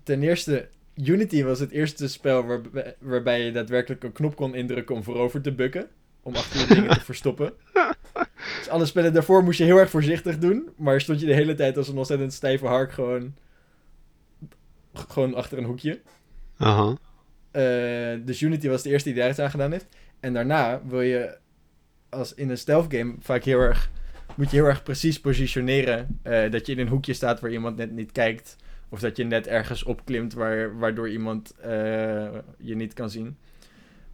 Ten 0.02 0.22
eerste, 0.22 0.68
Unity 0.94 1.42
was 1.44 1.58
het 1.60 1.70
eerste 1.70 2.08
spel 2.08 2.44
waarbij, 2.46 2.94
waarbij 2.98 3.44
je 3.44 3.52
daadwerkelijk 3.52 4.04
een 4.04 4.12
knop 4.12 4.36
kon 4.36 4.54
indrukken 4.54 4.94
om 4.94 5.02
voorover 5.02 5.40
te 5.40 5.52
bukken. 5.52 5.88
Om 6.22 6.34
achter 6.34 6.60
je 6.60 6.66
dingen 6.74 6.94
te 6.98 7.04
verstoppen. 7.04 7.52
Dus 8.58 8.68
alle 8.68 8.86
spellen 8.86 9.12
daarvoor 9.12 9.44
moest 9.44 9.58
je 9.58 9.64
heel 9.64 9.78
erg 9.78 9.90
voorzichtig 9.90 10.38
doen. 10.38 10.68
Maar 10.76 11.00
stond 11.00 11.20
je 11.20 11.26
de 11.26 11.34
hele 11.34 11.54
tijd 11.54 11.76
als 11.76 11.88
een 11.88 11.98
ontzettend 11.98 12.32
stijve 12.32 12.66
hark 12.66 12.92
gewoon, 12.92 13.34
gewoon 14.92 15.34
achter 15.34 15.58
een 15.58 15.64
hoekje. 15.64 16.00
Aha. 16.56 16.96
Eh, 17.50 18.18
dus 18.24 18.40
Unity 18.40 18.68
was 18.68 18.82
de 18.82 18.90
eerste 18.90 19.08
die 19.08 19.18
daar 19.18 19.30
iets 19.30 19.38
aan 19.38 19.50
gedaan 19.50 19.72
heeft. 19.72 19.86
En 20.20 20.32
daarna 20.32 20.80
wil 20.86 21.00
je 21.00 21.38
als 22.08 22.34
in 22.34 22.50
een 22.50 22.58
stealth 22.58 22.94
game 22.94 23.14
vaak 23.20 23.44
heel 23.44 23.60
erg 23.60 23.90
moet 24.34 24.50
je 24.50 24.56
heel 24.56 24.66
erg 24.66 24.82
precies 24.82 25.20
positioneren 25.20 26.18
eh, 26.22 26.50
dat 26.50 26.66
je 26.66 26.72
in 26.72 26.78
een 26.78 26.88
hoekje 26.88 27.12
staat 27.12 27.40
waar 27.40 27.50
iemand 27.50 27.76
net 27.76 27.90
niet 27.90 28.12
kijkt 28.12 28.56
of 28.88 29.00
dat 29.00 29.16
je 29.16 29.24
net 29.24 29.46
ergens 29.46 29.82
opklimt 29.82 30.34
waar, 30.34 30.78
waardoor 30.78 31.08
iemand 31.08 31.54
eh, 31.60 31.70
je 32.58 32.74
niet 32.74 32.92
kan 32.92 33.10
zien. 33.10 33.36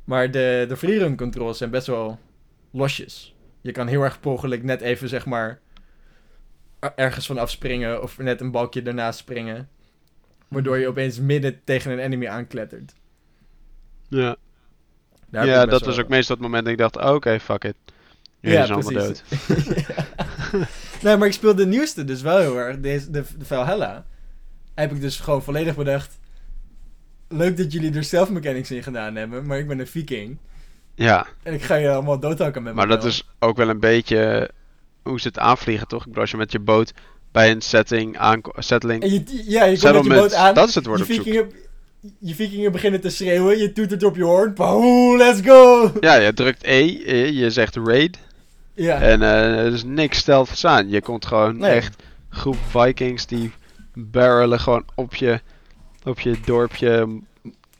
Maar 0.05 0.31
de, 0.31 0.65
de 0.69 0.77
freerun 0.77 1.17
controls 1.17 1.59
zijn 1.59 1.71
best 1.71 1.87
wel 1.87 2.19
losjes. 2.71 3.35
Je 3.61 3.73
kan 3.73 3.87
heel 3.87 4.03
erg 4.03 4.21
per 4.21 4.31
ongeluk 4.31 4.63
net 4.63 4.81
even 4.81 5.09
zeg 5.09 5.27
maar 5.27 5.61
er- 6.79 6.93
ergens 6.97 7.27
van 7.27 7.39
afspringen 7.39 8.03
of 8.03 8.19
net 8.19 8.41
een 8.41 8.51
balkje 8.51 8.83
ernaast 8.83 9.19
springen. 9.19 9.69
Waardoor 10.49 10.79
je 10.79 10.89
opeens 10.89 11.19
midden 11.21 11.61
tegen 11.65 11.91
een 11.93 11.99
enemy 11.99 12.27
aanklettert. 12.29 12.93
Ja, 14.09 14.37
Daar 15.31 15.47
ja 15.47 15.67
dat 15.67 15.85
was 15.85 15.99
ook 15.99 16.09
meestal 16.09 16.37
het 16.37 16.45
moment 16.45 16.63
dat 16.65 16.73
ik 16.73 16.79
dacht, 16.79 16.97
oh, 16.97 17.15
oké, 17.15 17.41
fuck 17.41 17.65
it. 17.65 17.77
Jullie 18.41 18.59
Ja, 18.59 18.67
zijn 18.67 18.83
allemaal 18.83 19.03
dood. 19.07 19.23
nee, 21.03 21.17
maar 21.17 21.27
ik 21.27 21.33
speel 21.33 21.55
de 21.55 21.67
nieuwste 21.67 22.05
dus 22.05 22.23
wel 22.23 22.39
heel 22.39 22.59
erg. 22.59 22.81
Deze, 22.81 23.11
de, 23.11 23.25
de 23.39 23.45
Valhalla. 23.45 24.07
Heb 24.75 24.93
ik 24.93 25.01
dus 25.01 25.21
gewoon 25.21 25.43
volledig 25.43 25.77
bedacht. 25.77 26.19
Leuk 27.29 27.57
dat 27.57 27.73
jullie 27.73 27.95
er 27.95 28.05
zelf 28.05 28.31
mechanics 28.31 28.71
in 28.71 28.83
gedaan 28.83 29.15
hebben, 29.17 29.47
maar 29.47 29.59
ik 29.59 29.69
ben 29.69 29.79
een 29.79 29.87
viking. 29.87 30.39
Ja, 30.95 31.27
En 31.43 31.55
ik 31.55 31.63
ga 31.63 31.75
je 31.75 31.91
allemaal 31.91 32.19
doodhakken 32.21 32.63
met 32.63 32.75
maar 32.75 32.89
dat 32.89 33.05
is 33.05 33.29
ook 33.39 33.57
wel 33.57 33.69
een 33.69 33.81
beetje 33.81 34.51
hoe 35.03 35.21
ze 35.21 35.29
het 35.29 35.39
aanvliegen, 35.39 35.89
toch? 35.89 35.99
Ik 36.01 36.07
bedoel, 36.07 36.21
als 36.23 36.31
je 36.31 36.37
met 36.37 36.53
je 36.53 36.59
boot 36.59 36.93
bij 37.33 37.51
een 37.51 37.61
setting 37.61 38.19
aanko- 38.19 38.53
settling... 38.61 39.03
En 39.03 39.13
je, 39.13 39.43
ja, 39.47 39.65
je 39.65 39.79
komt 39.79 39.95
met 39.95 40.05
je 40.05 40.11
boot 40.11 40.35
aan. 40.35 40.55
dat 40.55 40.69
is 40.69 40.75
het 40.75 40.87
woord 40.87 40.99
je 40.99 41.05
op 41.05 41.11
zoek. 41.11 41.23
viking, 41.25 41.37
heb- 41.43 41.55
je 42.19 42.35
vikingen 42.35 42.73
beginnen 42.73 43.01
te 43.01 43.11
schreeuwen, 43.11 43.59
je 43.59 43.73
toetert 43.73 44.03
op 44.05 44.17
je 44.17 44.25
hoorn, 44.25 44.53
poeh, 44.53 45.17
let's 45.19 45.41
go! 45.45 45.93
Ja, 46.01 46.15
je 46.15 46.33
drukt 46.33 46.63
E, 46.65 47.03
eh, 47.05 47.31
je 47.31 47.51
zegt 47.51 47.77
raid. 47.77 48.19
Ja, 48.75 49.01
En 49.01 49.23
eh, 49.23 49.59
er 49.67 49.73
is 49.73 49.85
niks 49.85 50.19
stealths 50.19 50.65
aan. 50.65 50.89
Je 50.89 51.03
komt 51.03 51.27
gewoon 51.27 51.57
Nee. 51.57 51.71
echt 51.71 52.03
groep 52.29 52.57
Vikings 52.69 53.27
die 53.27 53.53
barrelen 53.95 54.61
gewoon 54.61 54.85
op 54.95 55.15
je, 55.15 55.41
op 56.05 56.21
je 56.21 56.37
dorpje. 56.45 57.21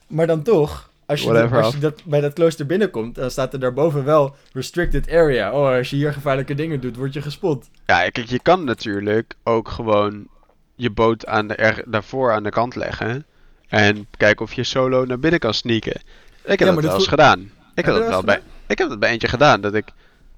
maar 0.07 0.27
dan 0.27 0.43
toch, 0.43 0.90
als 1.11 1.21
je, 1.23 1.29
Whatever 1.33 1.57
als 1.59 1.67
af. 1.67 1.75
je 1.75 1.81
dat, 1.81 2.03
bij 2.05 2.21
dat 2.21 2.33
klooster 2.33 2.67
binnenkomt, 2.67 3.15
dan 3.15 3.31
staat 3.31 3.53
er 3.53 3.61
daarboven 3.61 4.05
wel 4.05 4.35
restricted 4.53 5.11
area. 5.11 5.53
Oh, 5.53 5.77
als 5.77 5.91
je 5.91 5.97
hier 5.97 6.13
gevaarlijke 6.13 6.55
dingen 6.55 6.81
doet, 6.81 6.97
word 6.97 7.13
je 7.13 7.23
gespot. 7.23 7.69
Ja, 7.87 8.09
kijk, 8.11 8.27
je 8.29 8.41
kan 8.43 8.65
natuurlijk 8.65 9.35
ook 9.43 9.69
gewoon 9.69 10.27
je 10.75 10.91
boot 10.91 11.27
aan 11.27 11.47
de, 11.47 11.55
er, 11.55 11.83
daarvoor 11.87 12.33
aan 12.33 12.43
de 12.43 12.51
kant 12.51 12.75
leggen. 12.77 13.25
En 13.69 14.07
kijken 14.17 14.45
of 14.45 14.53
je 14.53 14.65
solo 14.65 15.05
naar 15.05 15.19
binnen 15.19 15.41
kan 15.41 15.55
sneaken. 15.55 16.01
Ik 16.45 16.59
heb 16.59 16.59
Ja, 16.59 16.65
dat 16.65 16.75
wel 16.75 16.85
eens 16.85 16.93
voel- 16.95 17.05
gedaan. 17.05 17.41
Ik 17.75 17.85
Heb 17.85 17.95
dat 17.95 18.09
wel 18.09 18.23
bij, 18.25 18.41
ik 18.67 18.79
heb 18.79 18.89
dat 18.89 18.99
bij 18.99 19.11
eentje 19.11 19.29
gedaan. 19.29 19.61
Dat 19.61 19.75
ik, 19.75 19.89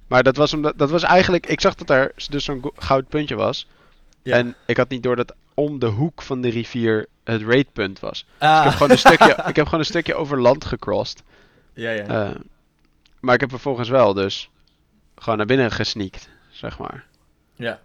maar 0.06 0.22
dat 0.22 0.36
was, 0.36 0.54
omdat, 0.54 0.78
dat 0.78 0.90
was 0.90 1.02
eigenlijk... 1.02 1.46
Ik 1.46 1.60
zag 1.60 1.74
dat 1.74 1.90
er 1.90 2.12
dus 2.30 2.44
zo'n 2.44 2.60
go- 2.62 2.72
goud 2.76 3.08
puntje 3.08 3.34
was. 3.34 3.68
Ja. 4.22 4.36
En 4.36 4.54
ik 4.66 4.76
had 4.76 4.88
niet 4.88 5.02
door 5.02 5.16
dat 5.16 5.34
om 5.54 5.78
de 5.78 5.86
hoek 5.86 6.22
van 6.22 6.40
de 6.40 6.48
rivier 6.48 7.06
het 7.24 7.42
raidpunt 7.42 8.00
was. 8.00 8.26
Ah. 8.38 8.58
Ik 8.58 8.64
heb 8.64 8.72
gewoon 8.72 8.90
een 8.90 8.98
stukje, 8.98 9.30
ik 9.50 9.56
heb 9.56 9.64
gewoon 9.64 9.80
een 9.80 9.86
stukje 9.86 10.14
over 10.14 10.40
land 10.40 10.64
gecrossed. 10.64 11.22
Ja, 11.74 11.90
ja. 11.90 12.04
Eh, 12.06 12.30
maar 13.20 13.34
ik 13.34 13.40
heb 13.40 13.50
vervolgens 13.50 13.88
wel 13.88 14.14
dus 14.14 14.50
gewoon 15.16 15.36
naar 15.38 15.46
binnen 15.46 15.70
gesneakt, 15.70 16.28
zeg 16.50 16.78
maar. 16.78 17.04
ja. 17.56 17.80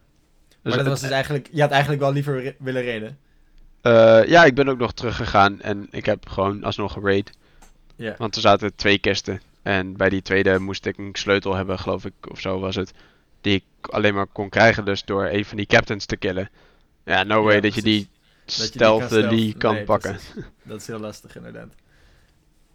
Dus 0.61 0.75
maar 0.75 0.83
dat 0.83 0.91
was 0.93 1.01
dus 1.01 1.11
eigenlijk, 1.11 1.49
je 1.51 1.61
had 1.61 1.71
eigenlijk 1.71 2.01
wel 2.01 2.13
liever 2.13 2.41
re- 2.43 2.55
willen 2.59 2.81
reden. 2.81 3.17
eh, 3.81 4.23
ja, 4.25 4.43
ik 4.45 4.55
ben 4.55 4.67
ook 4.67 4.77
nog 4.77 4.93
teruggegaan 4.93 5.61
en 5.61 5.87
ik 5.91 6.05
heb 6.05 6.29
gewoon 6.29 6.63
alsnog 6.63 6.93
geraid. 6.93 7.31
Ja. 7.95 8.15
Want 8.17 8.35
er 8.35 8.41
zaten 8.41 8.75
twee 8.75 8.97
kisten. 8.99 9.41
En 9.61 9.97
bij 9.97 10.09
die 10.09 10.21
tweede 10.21 10.59
moest 10.59 10.85
ik 10.85 10.97
een 10.97 11.09
sleutel 11.13 11.55
hebben, 11.55 11.79
geloof 11.79 12.05
ik, 12.05 12.13
of 12.29 12.39
zo 12.39 12.59
was 12.59 12.75
het. 12.75 12.93
Die 13.41 13.55
ik 13.55 13.87
alleen 13.89 14.13
maar 14.13 14.25
kon 14.27 14.49
krijgen 14.49 14.85
dus 14.85 15.03
door 15.05 15.25
een 15.25 15.45
van 15.45 15.57
die 15.57 15.65
captains 15.65 16.05
te 16.05 16.17
killen. 16.17 16.49
Ja, 17.05 17.23
no 17.23 17.43
way 17.43 17.55
Ja, 17.55 17.61
dat 17.61 17.75
je 17.75 17.81
die 17.81 18.07
Dat 18.47 18.55
je 18.55 18.61
die 18.61 18.71
stealthily 18.71 19.37
stealth- 19.39 19.57
kan 19.57 19.73
nee, 19.73 19.83
pakken. 19.83 20.11
precies. 20.11 20.33
Dat 20.63 20.81
is 20.81 20.87
heel 20.87 20.99
lastig, 20.99 21.35
inderdaad. 21.35 21.73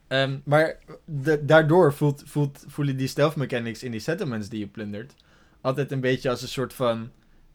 Ehm, 0.08 0.38
maar 0.44 0.76
de- 1.04 1.44
daardoor 1.44 1.92
voelt, 1.94 2.22
voelt, 2.26 2.64
voelen 2.66 2.96
die 2.96 3.06
stealth 3.08 3.36
mechanics 3.36 3.82
in 3.82 3.90
die 3.90 4.00
settlements 4.00 4.48
die 4.48 4.58
je 4.58 4.66
plundert 4.66 5.14
altijd 5.60 5.92
een 5.92 6.00
beetje 6.00 6.30
als 6.30 6.42
een 6.42 6.48
soort 6.48 6.72
van 6.74 7.10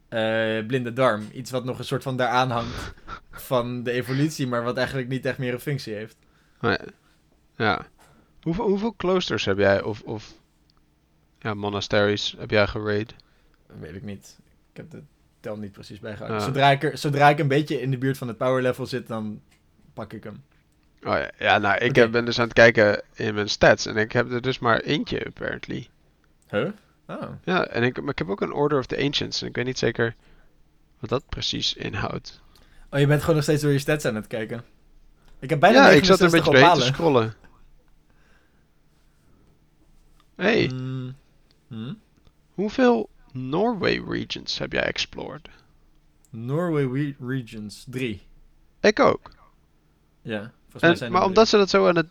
eh, 0.08 0.66
blinde 0.66 0.92
darm. 0.92 1.28
Iets 1.32 1.50
wat 1.50 1.64
nog 1.64 1.78
een 1.78 1.84
soort 1.84 2.02
van 2.02 2.16
daaraan 2.16 2.50
hangt 2.50 2.94
van 3.30 3.82
de 3.82 3.90
evolutie, 3.90 4.46
maar 4.46 4.62
wat 4.62 4.76
eigenlijk 4.76 5.08
niet 5.08 5.24
echt 5.26 5.38
meer 5.38 5.52
een 5.52 5.60
functie 5.60 5.94
heeft. 5.94 6.16
Maar, 6.60 6.84
ja. 7.56 7.86
Hoeveel, 8.42 8.68
hoeveel 8.68 8.92
kloosters 8.92 9.44
heb 9.44 9.58
jij, 9.58 9.82
of, 9.82 10.02
of 10.02 10.32
ja, 11.38 11.54
monasteries 11.54 12.34
heb 12.38 12.50
jij 12.50 12.66
geraid? 12.66 13.14
Dat 13.66 13.76
weet 13.80 13.94
ik 13.94 14.02
niet. 14.02 14.38
Ik 14.70 14.76
heb 14.76 14.90
de 14.90 15.02
tel 15.40 15.56
niet 15.56 15.72
precies 15.72 16.00
bijgehouden. 16.00 16.38
Ja. 16.38 16.44
Zodra, 16.44 16.70
ik 16.70 16.82
er, 16.82 16.98
zodra 16.98 17.28
ik 17.28 17.38
een 17.38 17.48
beetje 17.48 17.80
in 17.80 17.90
de 17.90 17.98
buurt 17.98 18.18
van 18.18 18.28
het 18.28 18.36
power 18.36 18.62
level 18.62 18.86
zit, 18.86 19.06
dan 19.06 19.40
pak 19.94 20.12
ik 20.12 20.24
hem. 20.24 20.42
Oh 21.02 21.14
ja, 21.14 21.30
ja 21.38 21.58
nou, 21.58 21.78
ik 21.78 22.10
ben 22.10 22.24
dus 22.24 22.38
aan 22.38 22.44
het 22.44 22.52
kijken 22.52 23.02
in 23.14 23.34
mijn 23.34 23.48
stats 23.48 23.86
en 23.86 23.96
ik 23.96 24.12
heb 24.12 24.30
er 24.30 24.40
dus 24.40 24.58
maar 24.58 24.80
eentje, 24.80 25.24
apparently. 25.24 25.88
Huh? 26.50 26.68
Oh. 27.06 27.22
Ja, 27.44 27.66
en 27.66 27.82
ik, 27.82 28.00
maar 28.00 28.10
ik 28.10 28.18
heb 28.18 28.28
ook 28.28 28.40
een 28.40 28.52
Order 28.52 28.78
of 28.78 28.86
the 28.86 29.02
Ancients 29.02 29.42
en 29.42 29.48
ik 29.48 29.56
weet 29.56 29.64
niet 29.64 29.78
zeker 29.78 30.14
wat 30.98 31.10
dat 31.10 31.28
precies 31.28 31.74
inhoudt. 31.74 32.40
oh, 32.90 32.98
je 32.98 33.06
bent 33.06 33.20
gewoon 33.20 33.34
nog 33.34 33.44
steeds 33.44 33.62
door 33.62 33.72
je 33.72 33.78
stats 33.78 34.04
aan 34.04 34.14
het 34.14 34.26
kijken. 34.26 34.64
Ik 35.38 35.50
heb 35.50 35.60
bijna 35.60 35.88
ja, 35.88 35.96
ik 35.96 36.04
zat 36.04 36.20
er 36.20 36.24
een 36.24 36.30
69 36.30 36.52
beetje 36.52 36.60
doorheen 36.60 36.80
te 36.80 36.94
scrollen. 36.94 37.34
Hey. 40.36 40.70
Hm? 41.68 41.92
hoeveel 42.54 43.08
Norway 43.32 44.02
regions 44.08 44.58
heb 44.58 44.72
jij 44.72 44.82
explored? 44.82 45.48
Norway 46.30 46.84
re- 46.84 47.26
Regions 47.26 47.84
3. 47.88 48.22
Ik 48.80 49.00
ook. 49.00 49.30
Ja, 50.22 50.52
volgens 50.62 50.82
mij 50.82 50.90
En, 50.90 50.96
zijn 50.96 51.12
maar 51.12 51.20
er 51.20 51.26
omdat 51.26 51.48
ze 51.48 51.56
dat 51.56 51.70
zo 51.70 51.86
aan 51.88 51.96
het 51.96 52.08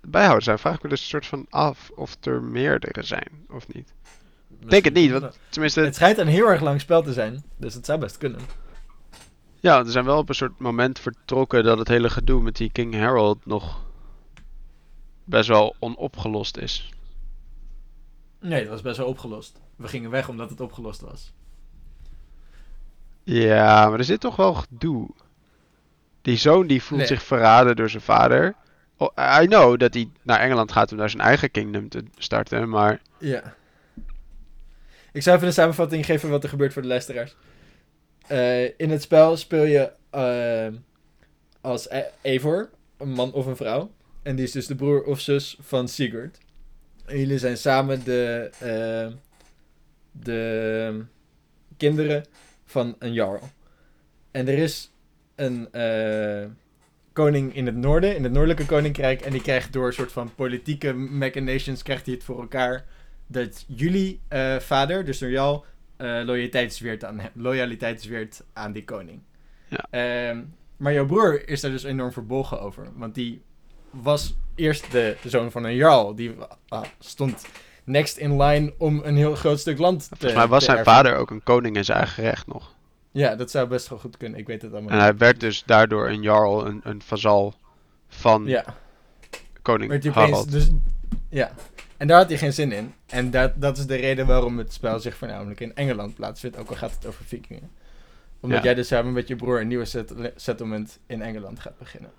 bijhouden 0.00 0.44
zijn, 0.44 0.58
vraag 0.58 0.74
ik 0.76 0.82
me 0.82 0.88
dus 0.88 1.00
een 1.00 1.06
soort 1.06 1.26
van 1.26 1.46
af 1.50 1.90
of 1.94 2.16
er 2.24 2.42
meerdere 2.42 3.02
zijn, 3.02 3.28
of 3.48 3.72
niet. 3.72 3.94
Ik 4.60 4.70
denk 4.70 4.84
het 4.84 4.94
niet, 4.94 5.10
want 5.10 5.38
tenminste, 5.48 5.80
Het 5.80 5.94
schijnt 5.94 6.18
een 6.18 6.26
heel 6.26 6.46
erg 6.46 6.60
lang 6.60 6.80
spel 6.80 7.02
te 7.02 7.12
zijn, 7.12 7.42
dus 7.56 7.74
het 7.74 7.84
zou 7.86 7.98
best 8.00 8.18
kunnen. 8.18 8.40
ja, 9.60 9.84
we 9.84 9.90
zijn 9.90 10.04
wel 10.04 10.18
op 10.18 10.28
een 10.28 10.34
soort 10.34 10.58
moment 10.58 10.98
vertrokken 10.98 11.64
dat 11.64 11.78
het 11.78 11.88
hele 11.88 12.10
gedoe 12.10 12.42
met 12.42 12.56
die 12.56 12.70
King 12.72 12.94
Harold 12.94 13.46
nog 13.46 13.84
best 15.24 15.48
wel 15.48 15.76
onopgelost 15.78 16.56
is. 16.56 16.90
Nee, 18.40 18.60
dat 18.60 18.70
was 18.70 18.82
best 18.82 18.96
wel 18.96 19.06
opgelost. 19.06 19.60
We 19.76 19.88
gingen 19.88 20.10
weg 20.10 20.28
omdat 20.28 20.50
het 20.50 20.60
opgelost 20.60 21.00
was. 21.00 21.32
Ja, 23.22 23.88
maar 23.88 23.98
er 23.98 24.04
zit 24.04 24.20
toch 24.20 24.36
wel 24.36 24.54
gedoe. 24.54 25.08
Die 26.22 26.36
zoon 26.36 26.66
die 26.66 26.82
voelt 26.82 26.98
Nee. 27.00 27.08
zich 27.08 27.22
verraden 27.22 27.76
door 27.76 27.90
zijn 27.90 28.02
vader. 28.02 28.54
Oh, 28.96 29.42
I 29.42 29.46
know 29.46 29.78
dat 29.78 29.94
hij 29.94 30.08
naar 30.22 30.40
Engeland 30.40 30.72
gaat 30.72 30.92
om 30.92 30.98
daar 30.98 31.10
zijn 31.10 31.22
eigen 31.22 31.50
kingdom 31.50 31.88
te 31.88 32.04
starten, 32.18 32.68
maar 32.68 33.00
Ja. 33.18 33.54
Ik 35.12 35.22
zou 35.22 35.36
even 35.36 35.48
een 35.48 35.54
samenvatting 35.54 36.04
geven 36.06 36.30
wat 36.30 36.42
er 36.42 36.48
gebeurt 36.48 36.72
voor 36.72 36.82
de 36.82 36.88
luisteraars. 36.88 37.36
Eh, 38.26 38.64
in 38.64 38.90
het 38.90 39.02
spel 39.02 39.36
speel 39.36 39.64
je 39.64 39.92
eh, 40.10 40.78
als 41.60 41.90
E- 41.90 42.10
Eivor, 42.22 42.70
een 42.96 43.10
man 43.12 43.32
of 43.32 43.46
een 43.46 43.56
vrouw. 43.56 43.90
En 44.22 44.36
die 44.36 44.44
is 44.44 44.52
dus 44.52 44.66
de 44.66 44.74
broer 44.74 45.02
of 45.02 45.20
zus 45.20 45.56
van 45.60 45.88
Sigurd. 45.88 46.38
En 47.04 47.18
jullie 47.18 47.38
zijn 47.38 47.56
samen 47.56 48.04
de, 48.04 48.50
eh, 48.58 49.14
de 50.22 51.04
kinderen 51.76 52.24
van 52.64 52.96
een 52.98 53.12
jarl. 53.12 53.40
En 54.30 54.48
er 54.48 54.58
is 54.58 54.92
een 55.34 55.72
eh, 55.72 56.46
koning 57.12 57.54
in 57.54 57.66
het 57.66 57.76
noorden, 57.76 58.16
in 58.16 58.22
het 58.22 58.32
noordelijke 58.32 58.66
koninkrijk. 58.66 59.20
En 59.20 59.32
die 59.32 59.42
krijgt 59.42 59.72
door 59.72 59.86
een 59.86 59.92
soort 59.92 60.12
van 60.12 60.34
politieke 60.34 60.92
machinations, 60.92 61.82
krijgt 61.82 62.06
hij 62.06 62.14
het 62.14 62.24
voor 62.24 62.40
elkaar 62.40 62.84
dat 63.26 63.64
jullie 63.66 64.20
eh, 64.28 64.56
vader, 64.56 65.04
dus 65.04 65.18
door 65.18 65.30
jou, 65.30 65.64
eh 65.96 66.20
loyaliteit 66.24 66.74
zweert 66.74 67.04
aan 67.04 67.18
hem, 67.18 67.30
loyaliteit 67.34 68.02
zweert 68.02 68.44
aan 68.52 68.72
die 68.72 68.84
koning. 68.84 69.20
Ja. 69.68 69.86
Ehm, 69.90 70.42
maar 70.76 70.92
jouw 70.92 71.06
broer 71.06 71.48
is 71.48 71.60
daar 71.60 71.70
dus 71.70 71.82
enorm 71.82 72.12
verbolgen 72.12 72.60
over, 72.60 72.88
want 72.94 73.14
die 73.14 73.42
was 73.90 74.36
eerst 74.54 74.92
de 74.92 75.16
zoon 75.24 75.50
van 75.50 75.64
een 75.64 75.74
jarl, 75.74 76.14
die 76.14 76.34
ah, 76.68 76.84
stond 76.98 77.46
next 77.86 78.16
in 78.16 78.42
line 78.42 78.72
om 78.78 79.00
een 79.04 79.16
heel 79.16 79.34
groot 79.34 79.58
stuk 79.60 79.78
land 79.78 80.00
te 80.00 80.06
volgens 80.08 80.34
mij 80.34 80.46
was 80.46 80.64
zijn 80.64 80.76
erven. 80.78 80.92
vader 80.92 81.16
ook 81.16 81.30
een 81.30 81.42
koning 81.42 81.76
in 81.76 81.84
zijn 81.84 81.98
eigen 81.98 82.22
recht 82.22 82.46
nog. 82.46 82.74
Ja, 83.10 83.34
dat 83.36 83.50
zou 83.50 83.68
best 83.68 83.88
wel 83.88 83.98
goed 83.98 84.16
kunnen. 84.16 84.38
Ik 84.38 84.46
weet 84.46 84.62
het 84.62 84.72
allemaal 84.72 84.90
En 84.92 84.98
hij 85.00 85.16
werd 85.16 85.40
dus 85.40 85.62
daardoor 85.66 86.08
een 86.08 86.22
jarl, 86.22 86.66
een, 86.66 86.80
een 86.84 87.02
vazal 87.02 87.54
van. 88.08 88.44
Ja, 88.46 88.64
koning 89.62 89.90
werd 89.90 90.06
Harald. 90.06 90.50
dus, 90.52 90.70
ja. 91.28 91.50
En 91.96 92.06
daar 92.06 92.18
had 92.18 92.28
hij 92.28 92.38
geen 92.38 92.52
zin 92.52 92.72
in. 92.72 92.94
En 93.06 93.30
dat, 93.30 93.52
dat 93.54 93.78
is 93.78 93.86
de 93.86 93.94
reden 93.94 94.26
waarom 94.26 94.58
het 94.58 94.72
spel 94.72 95.00
zich 95.00 95.16
voornamelijk 95.16 95.60
in 95.60 95.74
Engeland 95.74 96.14
plaatsvindt, 96.14 96.56
ook 96.56 96.68
al 96.68 96.76
gaat 96.76 96.94
het 96.94 97.06
over 97.06 97.24
vikingen. 97.24 97.70
Omdat 98.40 98.58
Ja. 98.58 98.64
jij 98.64 98.74
dus 98.74 98.86
samen 98.86 99.12
met 99.12 99.28
je 99.28 99.36
broer 99.36 99.60
een 99.60 99.68
nieuwe 99.68 99.84
set- 99.84 100.12
settlement 100.36 100.98
in 101.06 101.22
Engeland 101.22 101.60
gaat 101.60 101.78
beginnen. 101.78 102.10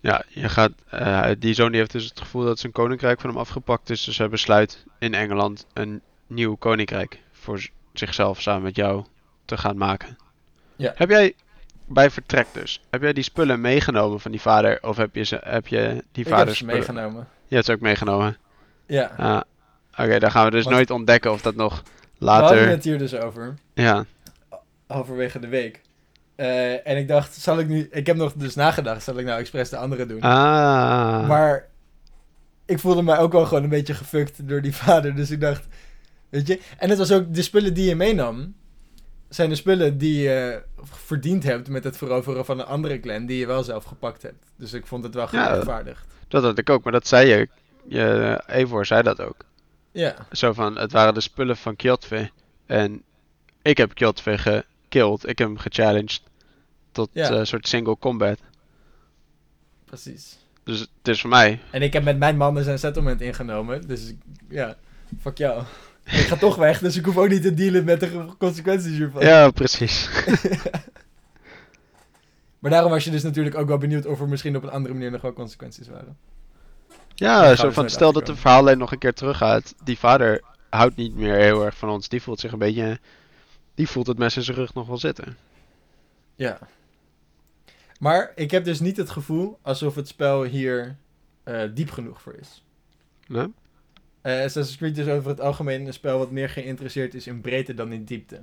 Ja, 0.00 0.22
je 0.28 0.48
gaat, 0.48 0.72
eh, 0.90 1.30
die 1.38 1.54
zoon 1.54 1.70
die 1.70 1.78
heeft 1.80 1.92
dus 1.92 2.04
het 2.04 2.20
gevoel 2.20 2.44
dat 2.44 2.58
zijn 2.58 2.72
koninkrijk 2.72 3.20
van 3.20 3.30
hem 3.30 3.38
afgepakt 3.38 3.90
is. 3.90 4.04
Dus 4.04 4.18
hij 4.18 4.28
besluit 4.28 4.84
in 4.98 5.14
Engeland 5.14 5.66
een 5.72 6.00
nieuw 6.26 6.54
koninkrijk 6.56 7.22
voor 7.32 7.68
zichzelf 7.92 8.40
samen 8.40 8.62
met 8.62 8.76
jou 8.76 9.04
te 9.44 9.56
gaan 9.56 9.76
maken. 9.76 10.16
Ja. 10.76 10.92
Heb 10.96 11.10
jij 11.10 11.34
bij 11.86 12.10
vertrek 12.10 12.46
dus, 12.52 12.82
heb 12.90 13.02
jij 13.02 13.12
die 13.12 13.22
spullen 13.22 13.60
meegenomen 13.60 14.20
van 14.20 14.30
die 14.30 14.40
vader? 14.40 14.78
Of 14.82 14.96
heb 14.96 15.14
je, 15.14 15.22
ze, 15.22 15.40
heb 15.44 15.66
je 15.66 16.04
die 16.12 16.24
Ik 16.24 16.28
heb 16.30 16.38
vader 16.38 16.56
ze 16.56 16.64
meegenomen. 16.64 17.28
Je 17.46 17.54
hebt 17.54 17.66
ze 17.66 17.72
ook 17.72 17.80
meegenomen. 17.80 18.36
Ja. 18.86 19.12
Ah, 19.16 19.40
Oké, 19.98 20.18
dan 20.18 20.30
gaan 20.30 20.44
we 20.44 20.50
dus 20.50 20.64
Want- 20.64 20.76
nooit 20.76 20.90
ontdekken 20.90 21.32
of 21.32 21.40
dat 21.42 21.54
nog 21.54 21.82
We 22.18 22.26
hadden 22.26 22.48
later... 22.56 22.68
het 22.68 22.84
hier 22.84 22.98
dus 22.98 23.14
over, 23.14 23.54
Ja, 23.74 24.04
halverwege 24.86 25.38
de 25.38 25.48
week. 25.48 25.80
Eh, 26.38 26.86
en 26.88 26.96
ik 26.96 27.08
dacht, 27.08 27.34
zal 27.34 27.58
ik 27.58 27.68
nu... 27.68 27.88
Ik 27.90 28.06
heb 28.06 28.16
nog 28.16 28.32
dus 28.32 28.54
nagedacht, 28.54 29.02
zal 29.02 29.18
ik 29.18 29.24
nou 29.26 29.40
expres 29.40 29.68
de 29.68 29.76
andere 29.76 30.06
doen? 30.06 30.20
ah. 30.20 31.28
Maar 31.28 31.66
ik 32.66 32.78
voelde 32.78 33.02
mij 33.02 33.18
ook 33.18 33.32
wel 33.32 33.46
gewoon 33.46 33.62
een 33.62 33.68
beetje 33.68 33.94
gefukt 33.94 34.48
door 34.48 34.62
die 34.62 34.74
vader. 34.74 35.14
Dus 35.14 35.30
ik 35.30 35.40
dacht, 35.40 35.66
weet 36.28 36.46
je. 36.46 36.60
En 36.78 36.88
het 36.88 36.98
was 36.98 37.12
ook 37.12 37.34
de 37.34 37.42
spullen 37.42 37.74
die 37.74 37.88
je 37.88 37.94
meenam. 37.94 38.54
Zijn 39.28 39.48
de 39.48 39.54
spullen 39.54 39.98
die 39.98 40.20
je 40.22 40.62
verdiend 40.82 41.42
hebt 41.44 41.68
met 41.68 41.84
het 41.84 41.96
veroveren 41.96 42.44
van 42.44 42.58
een 42.58 42.66
andere 42.66 43.00
clan. 43.00 43.26
Die 43.26 43.38
je 43.38 43.46
wel 43.46 43.62
zelf 43.62 43.84
gepakt 43.84 44.22
hebt. 44.22 44.44
Dus 44.56 44.72
ik 44.72 44.86
vond 44.86 45.04
het 45.04 45.14
wel 45.14 45.28
Ja. 45.30 45.44
gerechtvaardigd. 45.46 46.06
Dat 46.28 46.42
had 46.42 46.58
ik 46.58 46.70
ook, 46.70 46.82
maar 46.84 46.92
dat 46.92 47.06
zei 47.06 47.28
je. 47.28 47.48
je 47.88 48.42
Eivor 48.46 48.86
zei 48.86 49.02
dat 49.02 49.20
ook. 49.20 49.36
Ja. 49.92 50.14
Zo 50.32 50.52
van, 50.52 50.78
het 50.78 50.92
waren 50.92 51.14
de 51.14 51.20
spullen 51.20 51.56
van 51.56 51.76
Kjotve. 51.76 52.30
En 52.66 53.02
ik 53.62 53.76
heb 53.76 53.94
Kjotve 53.94 54.64
gekilled. 54.90 55.28
Ik 55.28 55.38
heb 55.38 55.48
hem 55.48 55.58
gechallenged 55.58 56.20
tot 56.92 57.08
Ja. 57.12 57.30
eh, 57.30 57.36
een 57.38 57.46
soort 57.46 57.68
single 57.68 57.98
combat. 57.98 58.38
Precies. 59.84 60.38
Dus 60.64 60.80
het 60.80 60.88
is 61.08 61.20
voor 61.20 61.30
mij. 61.30 61.60
En 61.70 61.82
ik 61.82 61.92
heb 61.92 62.04
met 62.04 62.18
mijn 62.18 62.36
mannen 62.36 62.64
zijn 62.64 62.78
settlement 62.78 63.20
ingenomen. 63.20 63.86
Dus 63.88 64.12
ja, 64.48 64.76
fuck 65.20 65.38
jou. 65.38 65.62
Ik 66.04 66.12
ga 66.26 66.36
toch 66.36 66.56
weg, 66.56 66.78
dus 66.78 66.96
ik 66.96 67.04
hoef 67.04 67.16
ook 67.16 67.28
niet 67.28 67.42
te 67.42 67.54
dealen 67.54 67.84
met 67.84 68.00
de 68.00 68.26
consequenties 68.38 68.96
hiervan. 68.96 69.22
Ja, 69.22 69.50
precies. 69.50 70.08
Maar 72.58 72.70
daarom 72.70 72.90
was 72.90 73.04
je 73.04 73.10
dus 73.10 73.22
natuurlijk 73.22 73.56
ook 73.56 73.68
wel 73.68 73.78
benieuwd 73.78 74.06
of 74.06 74.20
er 74.20 74.28
misschien 74.28 74.56
op 74.56 74.62
een 74.62 74.70
andere 74.70 74.94
manier 74.94 75.10
nog 75.10 75.20
wel 75.20 75.32
consequenties 75.32 75.88
waren. 75.88 76.16
Ja, 77.14 77.54
zo 77.54 77.70
van 77.70 77.90
stel 77.90 78.12
dat 78.12 78.26
de 78.26 78.36
verhaallijn 78.36 78.78
nog 78.78 78.92
een 78.92 78.98
keer 78.98 79.12
teruggaat. 79.14 79.74
Die 79.84 79.98
vader 79.98 80.42
houdt 80.70 80.96
niet 80.96 81.14
meer 81.14 81.34
heel 81.34 81.64
erg 81.64 81.76
van 81.76 81.88
ons. 81.88 82.08
Die 82.08 82.22
voelt 82.22 82.40
zich 82.40 82.52
een 82.52 82.58
beetje. 82.58 82.98
Die 83.78 83.88
voelt 83.88 84.06
het 84.06 84.18
mes 84.18 84.36
in 84.36 84.42
zijn 84.42 84.56
rug 84.56 84.74
nog 84.74 84.86
wel 84.86 84.98
zitten. 84.98 85.36
Ja. 86.34 86.58
Maar 88.00 88.32
ik 88.34 88.50
heb 88.50 88.64
dus 88.64 88.80
niet 88.80 88.96
het 88.96 89.10
gevoel 89.10 89.58
alsof 89.62 89.94
het 89.94 90.08
spel 90.08 90.42
hier 90.44 90.96
eh, 91.42 91.62
diep 91.74 91.90
genoeg 91.90 92.22
voor 92.22 92.34
is. 92.34 92.64
Nee? 93.26 93.52
Eh 94.20 94.32
Assassin's 94.44 94.76
Creed 94.76 94.98
is 94.98 95.06
over 95.06 95.30
het 95.30 95.40
algemeen 95.40 95.86
een 95.86 95.92
spel 95.92 96.18
wat 96.18 96.30
meer 96.30 96.48
geïnteresseerd 96.48 97.14
is 97.14 97.26
in 97.26 97.40
breedte 97.40 97.74
dan 97.74 97.92
in 97.92 98.04
diepte. 98.04 98.40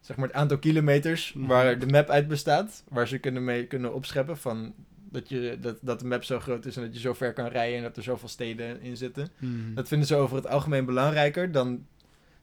Zeg 0.00 0.16
maar 0.16 0.26
het 0.26 0.36
aantal 0.36 0.58
kilometers 0.58 1.32
Mhm. 1.32 1.46
waar 1.46 1.78
de 1.78 1.86
map 1.86 2.08
uit 2.08 2.28
bestaat, 2.28 2.84
waar 2.88 3.08
ze 3.08 3.18
kunnen 3.18 3.44
mee 3.44 3.66
kunnen 3.66 3.94
opscheppen 3.94 4.36
van 4.38 4.74
dat, 5.10 5.28
je, 5.28 5.58
dat, 5.60 5.76
dat 5.80 6.00
de 6.00 6.06
map 6.06 6.24
zo 6.24 6.40
groot 6.40 6.64
is 6.64 6.76
en 6.76 6.82
dat 6.82 6.94
je 6.94 7.00
zo 7.00 7.14
ver 7.14 7.32
kan 7.32 7.46
rijden 7.48 7.76
en 7.76 7.82
dat 7.82 7.96
er 7.96 8.02
zoveel 8.02 8.28
steden 8.28 8.80
in 8.80 8.96
zitten. 8.96 9.28
Dat 9.74 9.88
vinden 9.88 10.06
ze 10.06 10.16
over 10.16 10.36
het 10.36 10.46
algemeen 10.46 10.84
belangrijker 10.84 11.52
dan 11.52 11.86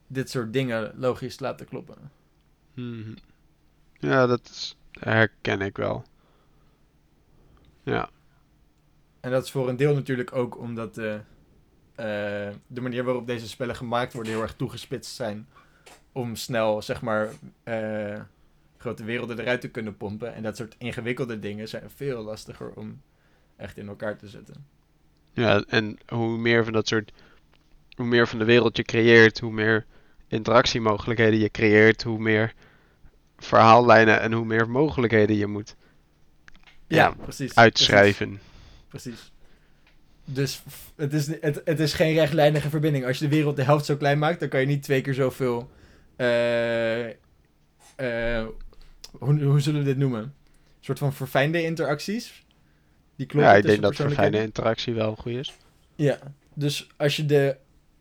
dit 0.07 0.29
soort 0.29 0.53
dingen 0.53 0.93
logisch 0.97 1.35
te 1.35 1.43
laten 1.43 1.65
kloppen. 1.65 1.95
Mhm. 2.75 3.13
Ja, 3.99 4.25
dat 4.25 4.49
is- 4.49 4.77
herken 4.91 5.61
ik 5.61 5.77
wel. 5.77 6.05
Ja. 7.83 8.09
En 9.19 9.31
dat 9.31 9.43
is 9.43 9.51
voor 9.51 9.69
een 9.69 9.75
deel 9.75 9.93
natuurlijk 9.93 10.35
ook 10.35 10.57
omdat 10.57 10.95
de, 10.95 11.19
eh, 11.95 12.49
de 12.67 12.81
manier 12.81 13.03
waarop 13.03 13.27
deze 13.27 13.47
spellen 13.47 13.75
gemaakt 13.75 14.13
worden 14.13 14.31
heel 14.33 14.41
erg 14.41 14.53
toegespitst 14.55 15.15
zijn. 15.15 15.47
Om 16.11 16.35
snel, 16.35 16.81
zeg 16.81 17.01
maar, 17.01 17.29
eh, 17.63 18.21
grote 18.77 19.03
werelden 19.03 19.39
eruit 19.39 19.61
te 19.61 19.69
kunnen 19.69 19.97
pompen. 19.97 20.33
En 20.33 20.43
dat 20.43 20.57
soort 20.57 20.75
ingewikkelde 20.77 21.39
dingen 21.39 21.67
zijn 21.67 21.89
veel 21.89 22.23
lastiger 22.23 22.69
om 22.73 23.01
echt 23.55 23.77
in 23.77 23.87
elkaar 23.87 24.17
te 24.17 24.27
zetten. 24.27 24.65
Ja, 25.33 25.63
en 25.67 25.97
hoe 26.07 26.37
meer 26.37 26.63
van 26.63 26.73
dat 26.73 26.87
soort. 26.87 27.11
Hoe 27.95 28.05
meer 28.05 28.27
van 28.27 28.39
de 28.39 28.45
wereld 28.45 28.77
je 28.77 28.83
creëert, 28.83 29.39
hoe 29.39 29.51
meer 29.51 29.85
interactiemogelijkheden 30.27 31.39
je 31.39 31.49
creëert, 31.51 32.03
hoe 32.03 32.19
meer 32.19 32.53
verhaallijnen 33.37 34.21
en 34.21 34.31
hoe 34.33 34.45
meer 34.45 34.69
mogelijkheden 34.69 35.35
je 35.35 35.47
moet 35.47 35.75
Ja, 36.87 37.11
precies. 37.11 37.55
uitschrijven. 37.55 38.39
Precies. 38.87 39.11
precies. 39.13 39.31
Dus 40.27 40.63
het 40.95 41.13
is, 41.13 41.27
het, 41.41 41.61
het 41.65 41.79
is 41.79 41.93
geen 41.93 42.13
rechtlijnige 42.13 42.69
verbinding. 42.69 43.05
Als 43.05 43.17
je 43.19 43.27
de 43.27 43.35
wereld 43.35 43.55
de 43.55 43.63
helft 43.63 43.85
zo 43.85 43.95
klein 43.97 44.19
maakt, 44.19 44.39
dan 44.39 44.49
kan 44.49 44.59
je 44.59 44.65
niet 44.65 44.83
twee 44.83 45.01
keer 45.01 45.13
zoveel. 45.13 45.69
eh 46.15 47.05
eh, 47.95 48.45
hoe, 49.11 49.43
hoe 49.43 49.59
zullen 49.59 49.79
we 49.79 49.85
dit 49.85 49.97
noemen? 49.97 50.21
Een 50.21 50.31
soort 50.79 50.97
van 50.99 51.13
verfijnde 51.13 51.63
interacties. 51.63 52.43
Die 53.15 53.25
kloppen 53.25 53.51
Ja, 53.51 53.57
ik 53.57 53.65
denk 53.65 53.81
dat 53.81 53.95
verfijnde 53.95 54.41
interactie 54.41 54.93
wel 54.93 55.15
goed 55.15 55.31
is. 55.31 55.53
Ja, 55.95 56.17
dus 56.53 56.87
als 56.97 57.15
je, 57.15 57.25
de, 57.25 57.55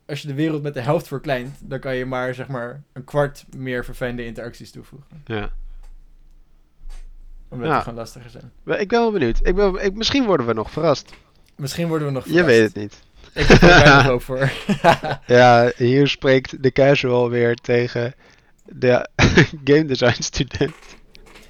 als 0.07 0.23
je 0.23 0.29
de 0.29 0.35
wereld 0.35 0.63
met 0.63 0.75
de 0.75 0.81
helft 0.81 1.07
verkleint, 1.07 1.57
dan 1.63 1.79
kan 1.81 1.95
je 1.97 2.05
maar 2.07 2.35
zeg 2.35 2.49
maar 2.49 2.83
een 2.93 3.05
kwart 3.05 3.45
meer 3.57 3.85
verfijnde 3.85 4.25
interacties 4.25 4.71
toevoegen. 4.71 5.09
Ja. 5.25 5.51
Omdat 7.49 7.69
Ja. 7.69 7.75
die 7.75 7.83
gewoon 7.83 7.99
lastiger 7.99 8.31
zijn. 8.31 8.53
Ik 8.81 8.89
ben 8.89 9.01
wel 9.01 9.13
benieuwd. 9.13 9.41
Ik 9.47 9.55
ben, 9.55 9.85
ik, 9.85 9.95
misschien 9.95 10.25
worden 10.25 10.47
we 10.47 10.53
nog 10.53 10.71
verrast. 10.71 11.13
Misschien 11.57 11.89
worden 11.89 12.07
we 12.07 12.13
nog 12.13 12.25
Je 12.25 12.31
verrast. 12.31 12.49
weet 12.49 12.63
het 12.63 12.75
niet. 12.75 13.03
Ik 13.35 13.47
heb 13.47 13.63
er 13.63 13.69
weinig 13.69 14.03
hoop 14.07 14.23
voor. 14.23 14.51
Ja, 15.27 15.73
hier 15.77 16.09
spreekt 16.09 16.63
de 16.63 16.73
casual 16.73 17.31
weer 17.31 17.55
tegen 17.55 18.15
de 18.65 19.09
game 19.65 19.85
design 19.85 20.23
student. 20.23 20.75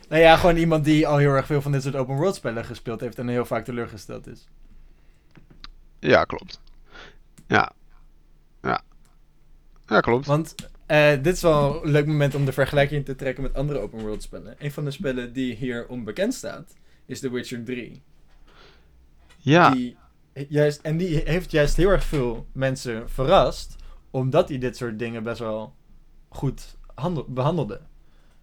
Nou 0.08 0.22
ja, 0.22 0.36
gewoon 0.36 0.56
iemand 0.56 0.84
die 0.84 1.06
al 1.06 1.16
heel 1.16 1.32
erg 1.32 1.46
veel 1.46 1.62
van 1.62 1.72
dit 1.72 1.82
soort 1.82 1.94
open 1.96 2.14
world 2.16 2.34
spellen 2.34 2.64
gespeeld 2.64 3.00
heeft 3.00 3.18
en 3.18 3.28
heel 3.28 3.44
vaak 3.44 3.64
teleurgesteld 3.64 4.26
is. 4.26 4.48
Ja, 5.98 6.24
klopt. 6.24 6.60
Ja. 7.46 7.72
Ja, 9.88 10.00
klopt. 10.00 10.26
Want 10.26 10.54
eh, 10.86 11.10
dit 11.22 11.34
is 11.34 11.42
wel 11.42 11.84
een 11.84 11.90
leuk 11.90 12.06
moment 12.06 12.34
om 12.34 12.44
de 12.44 12.52
vergelijking 12.52 13.04
te 13.04 13.14
trekken 13.14 13.42
met 13.42 13.54
andere 13.54 13.78
open 13.78 13.98
world 14.00 14.22
spellen. 14.22 14.54
Een 14.58 14.72
van 14.72 14.84
de 14.84 14.90
spellen 14.90 15.32
die 15.32 15.54
hier 15.54 15.86
onbekend 15.88 16.34
staat, 16.34 16.74
is 17.06 17.20
The 17.20 17.30
Witcher 17.30 17.64
3. 17.64 18.02
Ja, 19.38 19.70
Die 19.70 19.96
juist, 20.48 20.80
en 20.82 20.96
die 20.96 21.16
heeft 21.24 21.50
juist 21.50 21.76
heel 21.76 21.88
erg 21.90 22.04
veel 22.04 22.46
mensen 22.52 23.10
verrast, 23.10 23.76
omdat 24.10 24.48
hij 24.48 24.58
dit 24.58 24.76
soort 24.76 24.98
dingen 24.98 25.22
best 25.22 25.38
wel 25.38 25.74
goed 26.28 26.76
handel- 26.94 27.26
behandelde. 27.28 27.80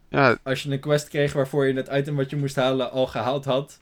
ja, 0.09 0.37
Als 0.43 0.63
je 0.63 0.71
een 0.71 0.79
quest 0.79 1.07
kreeg 1.07 1.33
waarvoor 1.33 1.65
je 1.67 1.73
het 1.73 1.89
item 1.91 2.15
wat 2.15 2.29
je 2.29 2.35
moest 2.35 2.55
halen 2.55 2.91
al 2.91 3.07
gehaald 3.07 3.45
had, 3.45 3.79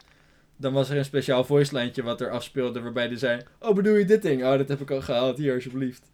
dan 0.57 0.73
was 0.73 0.89
er 0.89 0.97
een 0.97 1.05
speciaal 1.05 1.43
voice 1.43 1.73
lijntje 1.73 2.03
wat 2.03 2.21
er 2.21 2.29
afspeelde 2.29 2.81
waarbij 2.81 3.09
er 3.09 3.17
zei: 3.17 3.41
Oh, 3.59 3.75
bedoel 3.75 3.95
je 3.95 4.05
dit 4.05 4.21
ding? 4.21 4.43
Oh, 4.43 4.57
dat 4.57 4.67
heb 4.67 4.81
ik 4.81 4.91
al 4.91 5.01
gehaald, 5.01 5.37
hier 5.37 5.53
alsjeblieft. 5.53 6.11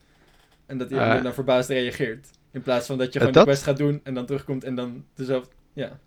En 0.66 0.78
dat 0.78 0.90
hij 0.90 1.00
Eh. 1.00 1.10
alleen 1.10 1.24
dan 1.24 1.34
verbaasd 1.34 1.70
reageert. 1.70 2.28
In 2.52 2.62
plaats 2.62 2.88
van 2.88 2.98
dat 2.98 3.08
je 3.14 3.14
Eh, 3.14 3.18
gewoon 3.20 3.34
dat- 3.34 3.44
de 3.46 3.50
quest 3.52 3.64
gaat 3.64 3.78
doen 3.78 4.00
en 4.04 4.14
dan 4.14 4.26
terugkomt 4.26 4.64
en 4.64 4.76
dan 4.76 5.06
dezelfde. 5.16 5.52
Ja. 5.74 6.00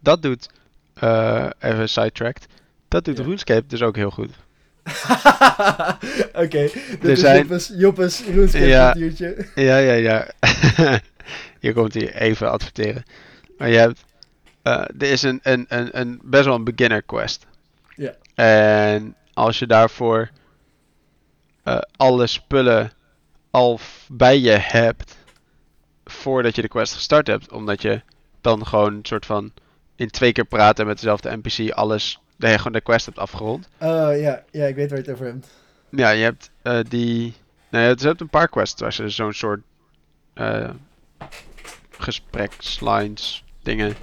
dat 0.00 0.22
doet, 0.22 0.48
eh, 0.94 1.50
even 1.58 1.88
sidetracked, 1.88 2.46
dat 2.88 3.04
doet 3.04 3.16
Ja. 3.18 3.24
RuneScape 3.24 3.66
dus 3.66 3.82
ook 3.82 3.96
heel 3.96 4.10
goed. 4.10 4.30
Oké, 6.44 6.58
Er 6.58 7.04
is 7.08 7.20
zijn- 7.20 7.36
Joppes, 7.38 7.72
Joppes 7.74 8.24
RuneScape 8.24 8.66
Ja. 8.66 8.94
Ja, 9.54 9.76
ja, 9.76 9.92
ja. 9.92 10.28
Hier 11.60 11.72
komt 11.72 11.94
hij 11.94 12.14
even 12.14 12.50
adverteren. 12.50 13.02
Maar 13.58 13.68
je 13.68 13.76
hebt, 13.76 14.04
eh, 14.62 14.72
er 14.98 15.10
is 15.10 15.22
een, 15.22 15.40
een, 15.42 15.64
een, 15.68 15.98
een 16.00 16.20
best 16.24 16.44
wel 16.44 16.54
een 16.54 16.64
beginner 16.64 17.02
quest. 17.02 17.46
Ja. 17.96 18.14
En 18.34 19.16
als 19.32 19.58
je 19.58 19.66
daarvoor 19.66 20.30
alle 21.96 22.26
spullen 22.26 22.92
al 23.54 23.78
bij 24.08 24.38
je 24.40 24.50
hebt 24.50 25.16
voordat 26.04 26.56
je 26.56 26.62
de 26.62 26.68
quest 26.68 26.92
gestart 26.94 27.26
hebt, 27.26 27.52
omdat 27.52 27.82
je 27.82 28.02
dan 28.40 28.66
gewoon 28.66 28.94
een 28.94 29.04
soort 29.06 29.26
van 29.26 29.52
in 29.96 30.10
twee 30.10 30.32
keer 30.32 30.44
praten 30.44 30.86
met 30.86 30.96
dezelfde 30.96 31.36
NPC 31.36 31.70
alles, 31.70 32.20
dat 32.36 32.50
je 32.50 32.56
gewoon 32.56 32.72
de 32.72 32.80
quest 32.80 33.06
hebt 33.06 33.18
afgerond. 33.18 33.68
Oh 33.78 34.18
ja, 34.18 34.44
ja, 34.50 34.66
ik 34.66 34.74
weet 34.74 34.88
waar 34.90 34.98
je 34.98 35.04
het 35.04 35.12
over 35.14 35.26
hebt. 35.26 35.46
Ja, 35.90 36.10
je 36.10 36.22
hebt 36.22 36.50
eh, 36.62 36.78
die. 36.88 37.34
Nee, 37.70 37.88
je 37.96 38.06
hebt 38.06 38.20
een 38.20 38.28
paar 38.28 38.48
quests 38.48 38.80
waar 38.80 38.92
ze 38.92 39.08
zo'n 39.08 39.32
soort 39.32 39.60
eh 40.34 40.70
gesprekslines 41.90 43.44
dingen 43.62 43.94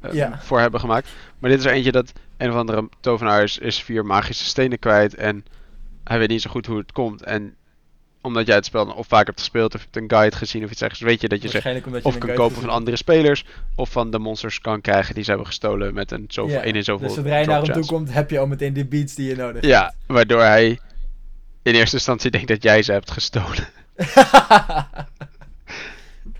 eh, 0.00 0.12
Ja. 0.12 0.38
voor 0.42 0.60
hebben 0.60 0.80
gemaakt. 0.80 1.08
Maar 1.38 1.50
dit 1.50 1.58
is 1.58 1.64
er 1.64 1.72
eentje 1.72 1.92
dat 1.92 2.12
een 2.36 2.50
of 2.50 2.56
andere 2.56 2.88
tovenaar 3.00 3.42
is, 3.42 3.58
is 3.58 3.82
vier 3.82 4.04
magische 4.06 4.44
stenen 4.44 4.78
kwijt 4.78 5.14
en 5.14 5.44
hij 6.04 6.18
weet 6.18 6.28
niet 6.28 6.42
zo 6.42 6.50
goed 6.50 6.66
hoe 6.66 6.78
het 6.78 6.92
komt. 6.92 7.22
En 7.22 7.54
omdat 8.24 8.46
jij 8.46 8.56
het 8.56 8.64
spel 8.64 8.86
of 8.86 9.06
vaak 9.06 9.26
hebt 9.26 9.38
gespeeld 9.38 9.74
of 9.74 9.80
je 9.80 9.86
hebt 9.90 10.02
een 10.02 10.18
guide 10.18 10.36
gezien 10.36 10.64
of 10.64 10.70
iets 10.70 10.82
ergens, 10.82 11.00
weet 11.00 11.20
je 11.20 11.28
dat 11.28 11.42
je 11.42 11.48
ze 11.48 11.82
of 12.02 12.18
kan 12.18 12.34
kopen 12.34 12.60
van 12.60 12.70
andere 12.70 12.96
spelers 12.96 13.44
of 13.74 13.90
van 13.90 14.10
de 14.10 14.18
monsters 14.18 14.60
kan 14.60 14.80
krijgen 14.80 15.14
die 15.14 15.24
ze 15.24 15.28
hebben 15.28 15.46
gestolen 15.46 15.94
met 15.94 16.10
een 16.10 16.24
zoveel, 16.28 16.60
één 16.60 16.74
in 16.74 16.84
zoveel 16.84 17.06
Dus 17.06 17.16
zodra 17.16 17.38
je 17.38 17.46
naar 17.46 17.62
hem 17.62 17.72
toe 17.72 17.86
komt, 17.86 18.12
heb 18.12 18.30
je 18.30 18.38
al 18.38 18.46
meteen 18.46 18.72
de 18.72 18.84
beats 18.84 19.14
die 19.14 19.28
je 19.28 19.36
nodig 19.36 19.54
hebt. 19.54 19.66
Ja, 19.66 19.94
waardoor 20.06 20.40
hij 20.40 20.78
in 21.62 21.74
eerste 21.74 21.96
instantie 21.96 22.30
denkt 22.30 22.48
dat 22.48 22.62
jij 22.62 22.82
ze 22.82 22.92
hebt 22.92 23.10
gestolen. 23.10 23.68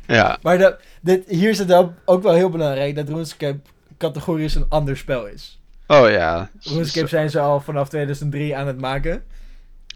Ja, 0.06 0.38
maar 0.42 0.58
dat, 0.58 0.76
dit, 1.00 1.28
hier 1.28 1.50
is 1.50 1.58
het 1.58 1.72
ook, 1.72 1.92
ook 2.04 2.22
wel 2.22 2.34
heel 2.34 2.50
belangrijk 2.50 2.94
dat 2.94 3.08
RuneScape 3.08 3.60
categorisch 3.98 4.54
een 4.54 4.66
ander 4.68 4.96
spel 4.96 5.26
is. 5.26 5.60
oh 5.86 6.10
ja. 6.10 6.50
RuneScape 6.60 7.06
zijn 7.06 7.30
ze 7.30 7.40
al 7.40 7.60
vanaf 7.60 7.88
2003 7.88 8.56
aan 8.56 8.66
het 8.66 8.80
maken. 8.80 9.24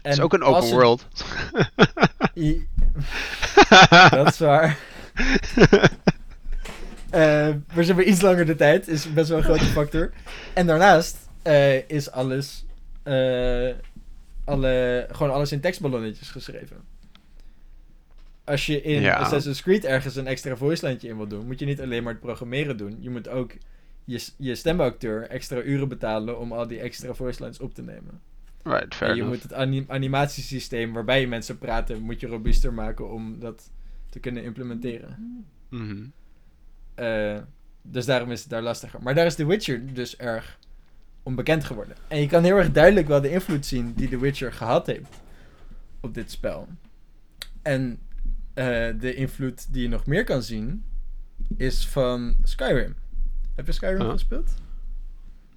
En 0.09 0.15
Het 0.15 0.17
is 0.17 0.23
ook 0.23 0.33
een 0.33 0.43
open 0.43 0.69
world. 0.69 1.05
Dat 4.09 4.27
is 4.27 4.39
waar. 4.39 4.77
Eh, 7.09 7.47
maar 7.73 7.83
ze 7.83 7.85
hebben 7.85 8.09
iets 8.09 8.21
langer 8.21 8.45
de 8.45 8.55
tijd, 8.55 8.87
is 8.87 9.13
best 9.13 9.29
wel 9.29 9.37
een 9.37 9.43
grote 9.43 9.63
factor. 9.63 10.11
En 10.53 10.67
daarnaast 10.67 11.17
eh, 11.41 11.89
is 11.89 12.11
alles, 12.11 12.65
eh, 13.03 13.69
alle, 14.45 15.05
gewoon 15.11 15.33
alles 15.33 15.51
in 15.51 15.59
tekstballonnetjes 15.59 16.29
geschreven. 16.29 16.77
Als 18.43 18.65
je 18.65 18.81
in 18.81 19.01
Ja. 19.01 19.15
Assassin's 19.15 19.61
Creed 19.61 19.85
ergens 19.85 20.15
een 20.15 20.27
extra 20.27 20.55
voice 20.55 20.83
lijntje 20.83 21.07
in 21.07 21.17
wil 21.17 21.27
doen, 21.27 21.45
moet 21.45 21.59
je 21.59 21.65
niet 21.65 21.81
alleen 21.81 22.03
maar 22.03 22.13
het 22.13 22.21
programmeren 22.21 22.77
doen. 22.77 22.97
Je 22.99 23.09
moet 23.09 23.27
ook 23.27 23.51
je, 24.05 24.27
je 24.37 24.55
stemacteur 24.55 25.27
extra 25.27 25.61
uren 25.61 25.87
betalen 25.87 26.39
om 26.39 26.53
al 26.53 26.67
die 26.67 26.79
extra 26.79 27.13
voice 27.13 27.43
lines 27.43 27.59
op 27.59 27.73
te 27.73 27.81
nemen. 27.81 28.21
Right, 28.63 28.95
fair 28.95 29.09
En 29.09 29.15
je 29.15 29.21
enough. 29.21 29.41
moet 29.41 29.43
het 29.51 29.53
anim- 29.53 29.85
animatiesysteem 29.87 30.93
waarbij 30.93 31.21
je 31.21 31.27
mensen 31.27 31.57
praten, 31.57 32.01
moet 32.01 32.19
je 32.19 32.27
robuuster 32.27 32.73
maken 32.73 33.11
om 33.11 33.39
dat 33.39 33.71
te 34.09 34.19
kunnen 34.19 34.43
implementeren. 34.43 35.45
Mhm. 35.69 36.05
Eh, 36.95 37.37
dus 37.81 38.05
daarom 38.05 38.31
is 38.31 38.39
het 38.41 38.49
daar 38.49 38.61
lastiger. 38.61 39.01
Maar 39.03 39.15
daar 39.15 39.25
is 39.25 39.35
The 39.35 39.45
Witcher 39.45 39.93
dus 39.93 40.17
erg 40.17 40.59
onbekend 41.23 41.63
geworden. 41.63 41.95
En 42.07 42.19
je 42.21 42.27
kan 42.27 42.43
heel 42.43 42.57
erg 42.57 42.71
duidelijk 42.71 43.07
wel 43.07 43.21
de 43.21 43.31
invloed 43.31 43.65
zien 43.65 43.93
die 43.93 44.09
The 44.09 44.19
Witcher 44.19 44.53
gehad 44.53 44.85
heeft 44.87 45.21
op 45.99 46.13
dit 46.13 46.31
spel. 46.31 46.67
En 47.61 47.99
eh, 48.53 48.65
de 48.99 49.13
invloed 49.15 49.73
die 49.73 49.81
je 49.81 49.87
nog 49.87 50.05
meer 50.05 50.23
kan 50.23 50.43
zien 50.43 50.83
is 51.57 51.87
van 51.87 52.35
Skyrim. 52.43 52.95
Heb 53.55 53.65
je 53.65 53.71
Skyrim 53.71 54.01
Oh. 54.01 54.11
gespeeld? 54.11 54.53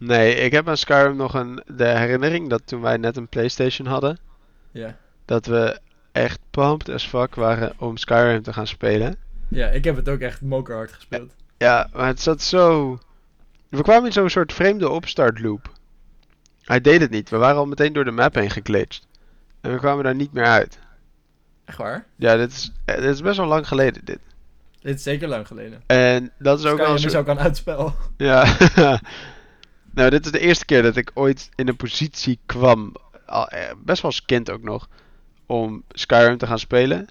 Nee, 0.05 0.35
ik 0.35 0.53
heb 0.53 0.69
aan 0.69 0.77
Skyrim 0.77 1.17
nog 1.17 1.35
een, 1.35 1.62
de 1.67 1.87
herinnering 1.87 2.49
dat 2.49 2.62
toen 2.65 2.81
wij 2.81 2.97
net 2.97 3.17
een 3.17 3.29
PlayStation 3.29 3.87
hadden, 3.87 4.19
Ja. 4.71 4.97
dat 5.25 5.47
we 5.47 5.79
echt 6.12 6.38
pumped 6.51 6.88
as 6.88 7.07
fuck 7.07 7.35
waren 7.35 7.73
om 7.79 7.97
Skyrim 7.97 8.43
te 8.43 8.53
gaan 8.53 8.67
spelen. 8.67 9.17
Ja, 9.49 9.69
ik 9.69 9.85
heb 9.85 9.97
het 9.97 10.09
ook 10.09 10.21
echt 10.21 10.41
mokerhard 10.41 10.93
gespeeld. 10.93 11.35
Ja, 11.59 11.88
maar 11.93 12.07
het 12.07 12.21
zat 12.21 12.43
zo. 12.43 12.99
We 13.69 13.83
kwamen 13.83 14.07
in 14.07 14.12
zo'n 14.12 14.31
soort 14.31 14.53
vreemde 14.53 14.88
opstart 14.88 15.41
loop. 15.41 15.73
Hij 16.62 16.81
deed 16.81 17.01
het 17.01 17.11
niet. 17.11 17.31
We 17.31 17.37
waren 17.37 17.57
al 17.57 17.67
meteen 17.67 17.93
door 17.93 18.05
de 18.05 18.11
map 18.11 18.35
heen 18.35 18.51
geglitcht. 18.51 19.07
En 19.61 19.73
we 19.73 19.79
kwamen 19.79 20.05
daar 20.05 20.15
niet 20.15 20.33
meer 20.33 20.45
uit. 20.47 20.79
Echt 21.65 21.79
waar? 21.79 22.05
Ja, 22.17 22.37
dit 22.37 22.53
is, 22.53 22.73
eh, 22.85 22.95
dit 22.97 23.05
is 23.15 23.21
best 23.21 23.37
wel 23.37 23.47
lang 23.47 23.69
geleden, 23.69 24.05
dit. 24.05 24.19
Dit 24.81 24.95
is 24.97 25.03
zeker 25.03 25.29
lang 25.29 25.47
geleden. 25.47 25.83
En 25.87 26.33
dat 26.38 26.59
is 26.59 26.65
ook 26.65 26.77
wel 26.77 26.87
Skyrim 26.87 26.91
een 26.91 27.07
is 27.07 27.12
soort... 27.12 27.29
ook 27.29 27.37
een 27.37 27.43
uitspel. 27.45 27.95
Ja. 28.17 28.57
nou, 29.95 30.11
dit 30.11 30.25
is 30.25 30.33
de 30.33 30.39
eerste 30.39 30.65
keer 30.65 30.83
dat 30.83 30.97
ik 30.97 31.11
ooit 31.15 31.49
in 31.55 31.69
een 31.69 31.77
positie 31.77 32.39
kwam, 32.47 32.95
al, 33.27 33.49
eh, 33.49 33.71
best 33.85 34.03
wel 34.03 34.11
als 34.11 34.25
kind 34.25 34.51
ook 34.51 34.63
nog, 34.63 34.89
om 35.47 35.85
Skyrim 35.89 36.39
te 36.39 36.47
gaan 36.47 36.59
spelen. 36.59 37.09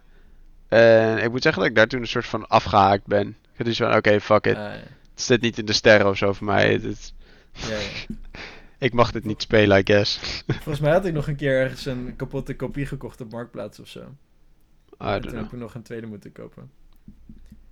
En 0.68 1.18
ik 1.18 1.32
moet 1.32 1.42
zeggen 1.44 1.62
dat 1.62 1.70
ik 1.70 1.76
daar 1.78 1.88
toen 1.88 2.02
een 2.02 2.08
soort 2.08 2.26
van 2.26 2.48
afgehaakt 2.48 3.06
ben. 3.06 3.28
Ik 3.28 3.58
had 3.58 3.68
iets 3.68 3.78
van, 3.78 3.96
oké, 3.96 4.20
fuck 4.22 4.46
it. 4.46 4.56
Ah, 4.56 4.62
ja. 4.62 4.70
Het 5.12 5.22
zit 5.22 5.42
niet 5.42 5.58
in 5.58 5.66
de 5.66 5.74
sterren 5.74 6.10
of 6.10 6.18
zo 6.18 6.34
voor 6.34 6.46
mij. 6.48 6.80
Ja, 6.80 6.90
ja. 7.54 7.78
ik 8.88 8.94
mag 8.94 9.12
dit 9.12 9.26
niet 9.26 9.42
spelen, 9.42 9.78
I 9.80 9.82
guess. 9.84 10.20
Volgens 10.48 10.80
mij 10.80 10.92
had 10.92 11.06
ik 11.06 11.14
nog 11.14 11.28
een 11.28 11.36
keer 11.36 11.60
ergens 11.62 11.86
een 11.86 12.14
kapotte 12.16 12.56
kopie 12.56 12.86
gekocht 12.86 13.22
op 13.22 13.32
Marktplaats 13.32 13.80
of 13.80 13.88
zo. 13.88 14.00
I 14.00 14.06
En 14.98 15.08
don't 15.08 15.22
toen 15.22 15.32
know. 15.32 15.44
heb 15.44 15.52
ik 15.54 15.60
nog 15.60 15.74
een 15.76 15.82
tweede 15.84 16.08
moeten 16.08 16.32
kopen. 16.32 16.72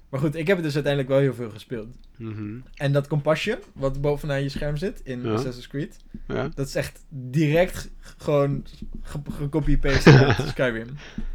Maar 0.10 0.20
goed, 0.20 0.36
ik 0.36 0.48
heb 0.48 0.56
het 0.56 0.66
dus 0.66 0.74
uiteindelijk 0.74 1.14
wel 1.14 1.22
heel 1.22 1.34
veel 1.34 1.50
gespeeld. 1.50 1.88
Mhm. 2.18 2.58
En 2.76 2.92
dat 2.92 3.08
kompasje, 3.08 3.60
wat 3.74 4.02
bovenaan 4.02 4.42
je 4.44 4.50
scherm 4.50 4.78
zit 4.78 5.02
in 5.04 5.22
Ja. 5.24 5.32
Assassin's 5.34 5.68
Creed, 5.68 5.98
Ja. 6.28 6.50
dat 6.56 6.68
is 6.68 6.76
echt 6.76 7.04
direct 7.10 7.90
gewoon 8.18 8.66
ge- 9.02 9.20
gecopy-paste 9.32 10.12
uit 10.12 10.48
Skyrim. 10.50 10.88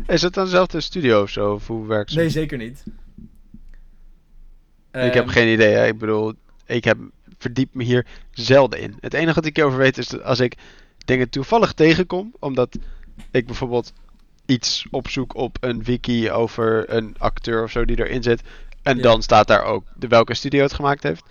Is 0.07 0.23
het 0.23 0.35
dan 0.35 0.45
dezelfde 0.45 0.81
studio 0.81 1.23
of 1.23 1.31
zo? 1.31 1.53
Of 1.53 1.67
hoe 1.67 1.87
werkt 1.87 2.11
het? 2.11 2.19
Nee, 2.19 2.31
zeker 2.31 2.59
niet. 2.59 2.83
ik 4.93 5.15
heb 5.15 5.25
Ehm, 5.25 5.29
geen 5.29 5.53
idee. 5.53 5.73
Hè. 5.75 5.87
Ik 5.87 5.99
bedoel, 5.99 6.33
ik 6.67 6.85
heb 6.85 6.99
verdiep 7.39 7.75
me 7.75 7.85
hier 7.85 8.07
zelden 8.31 8.81
in. 8.81 8.95
Het 9.01 9.15
enige 9.15 9.35
wat 9.35 9.45
ik 9.47 9.57
hierover 9.57 9.79
weet 9.79 9.99
is 9.99 10.09
dat 10.09 10.23
als 10.23 10.41
ik 10.41 10.55
dingen 11.05 11.29
toevallig 11.29 11.73
tegenkom, 11.73 12.35
omdat 12.39 12.79
ik 13.31 13.47
bijvoorbeeld 13.47 13.93
iets 14.47 14.87
opzoek 14.91 15.35
op 15.35 15.57
een 15.61 15.83
wiki 15.83 16.31
over 16.31 16.91
een 16.95 17.15
acteur 17.19 17.63
of 17.63 17.71
zo 17.71 17.85
die 17.85 17.99
erin 17.99 18.23
zit, 18.23 18.43
en 18.85 18.97
Ja. 18.97 19.03
dan 19.03 19.23
staat 19.23 19.47
daar 19.47 19.63
ook 19.65 19.85
de 19.97 20.09
welke 20.09 20.35
studio 20.35 20.63
het 20.63 20.73
gemaakt 20.73 21.03
heeft. 21.03 21.25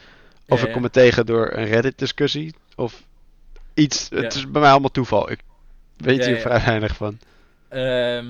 Of 0.48 0.62
Ja, 0.62 0.68
ik 0.68 0.74
kom 0.74 0.84
het 0.84 0.94
tegen 0.94 1.26
door 1.26 1.52
een 1.54 1.66
Reddit-discussie 1.66 2.54
of 2.76 3.04
iets. 3.74 4.10
Het 4.10 4.34
is 4.36 4.52
bij 4.52 4.62
mij 4.62 4.72
allemaal 4.72 4.92
toeval. 4.92 5.32
Ik 5.32 5.40
weet 5.98 6.26
hier 6.26 6.38
vrij 6.40 6.62
weinig 6.66 6.96
van. 6.96 7.20
Ehm, 7.70 8.26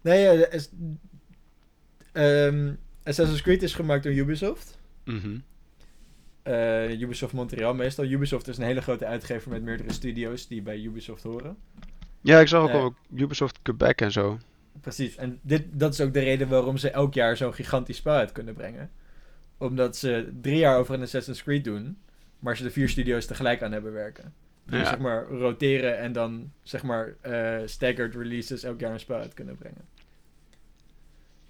nee, 0.00 0.48
is- 0.50 0.68
ehm, 2.12 2.72
Assassin's 3.04 3.42
Creed 3.42 3.62
is 3.62 3.74
gemaakt 3.74 4.02
door 4.02 4.12
Ubisoft. 4.12 4.78
Mhm. 5.04 5.36
Eh, 6.42 7.00
Ubisoft 7.00 7.32
Montreal 7.32 7.74
meestal. 7.74 8.04
Ubisoft 8.04 8.48
is 8.48 8.56
een 8.58 8.64
hele 8.64 8.80
grote 8.82 9.06
uitgever 9.06 9.50
met 9.50 9.62
meerdere 9.62 9.92
studio's 9.92 10.46
die 10.48 10.62
bij 10.62 10.78
Ubisoft 10.78 11.22
horen. 11.22 11.56
Ja, 12.20 12.38
ik 12.40 12.48
zag 12.48 12.62
ook 12.62 12.70
al 12.70 12.94
Ubisoft 13.14 13.58
Quebec 13.62 14.00
en 14.00 14.12
zo. 14.12 14.38
Precies. 14.80 15.16
En 15.16 15.38
dit, 15.42 15.64
dat 15.72 15.92
is 15.92 16.00
ook 16.00 16.12
de 16.12 16.20
reden 16.20 16.48
waarom 16.48 16.76
ze 16.76 16.90
elk 16.90 17.14
jaar 17.14 17.36
zo'n 17.36 17.54
gigantisch 17.54 17.96
spel 17.96 18.14
uit 18.14 18.32
kunnen 18.32 18.54
brengen. 18.54 18.90
Omdat 19.58 19.96
ze 19.96 20.32
drie 20.40 20.56
jaar 20.58 20.78
over 20.78 20.94
een 20.94 21.02
Assassin's 21.02 21.42
Creed 21.42 21.64
doen, 21.64 21.98
maar 22.38 22.56
ze 22.56 22.62
de 22.62 22.70
vier 22.70 22.88
studio's 22.88 23.26
tegelijk 23.26 23.62
aan 23.62 23.72
hebben 23.72 23.92
werken. 23.92 24.34
Ja. 24.66 24.84
zeg 24.84 24.98
maar 24.98 25.24
roteren 25.28 25.98
en 25.98 26.12
dan 26.12 26.52
zeg 26.62 26.82
maar 26.82 27.14
eh, 27.20 27.60
staggered 27.66 28.14
releases 28.14 28.62
elk 28.62 28.80
jaar 28.80 28.92
een 28.92 29.00
spel 29.00 29.18
uit 29.18 29.34
kunnen 29.34 29.56
brengen. 29.56 29.84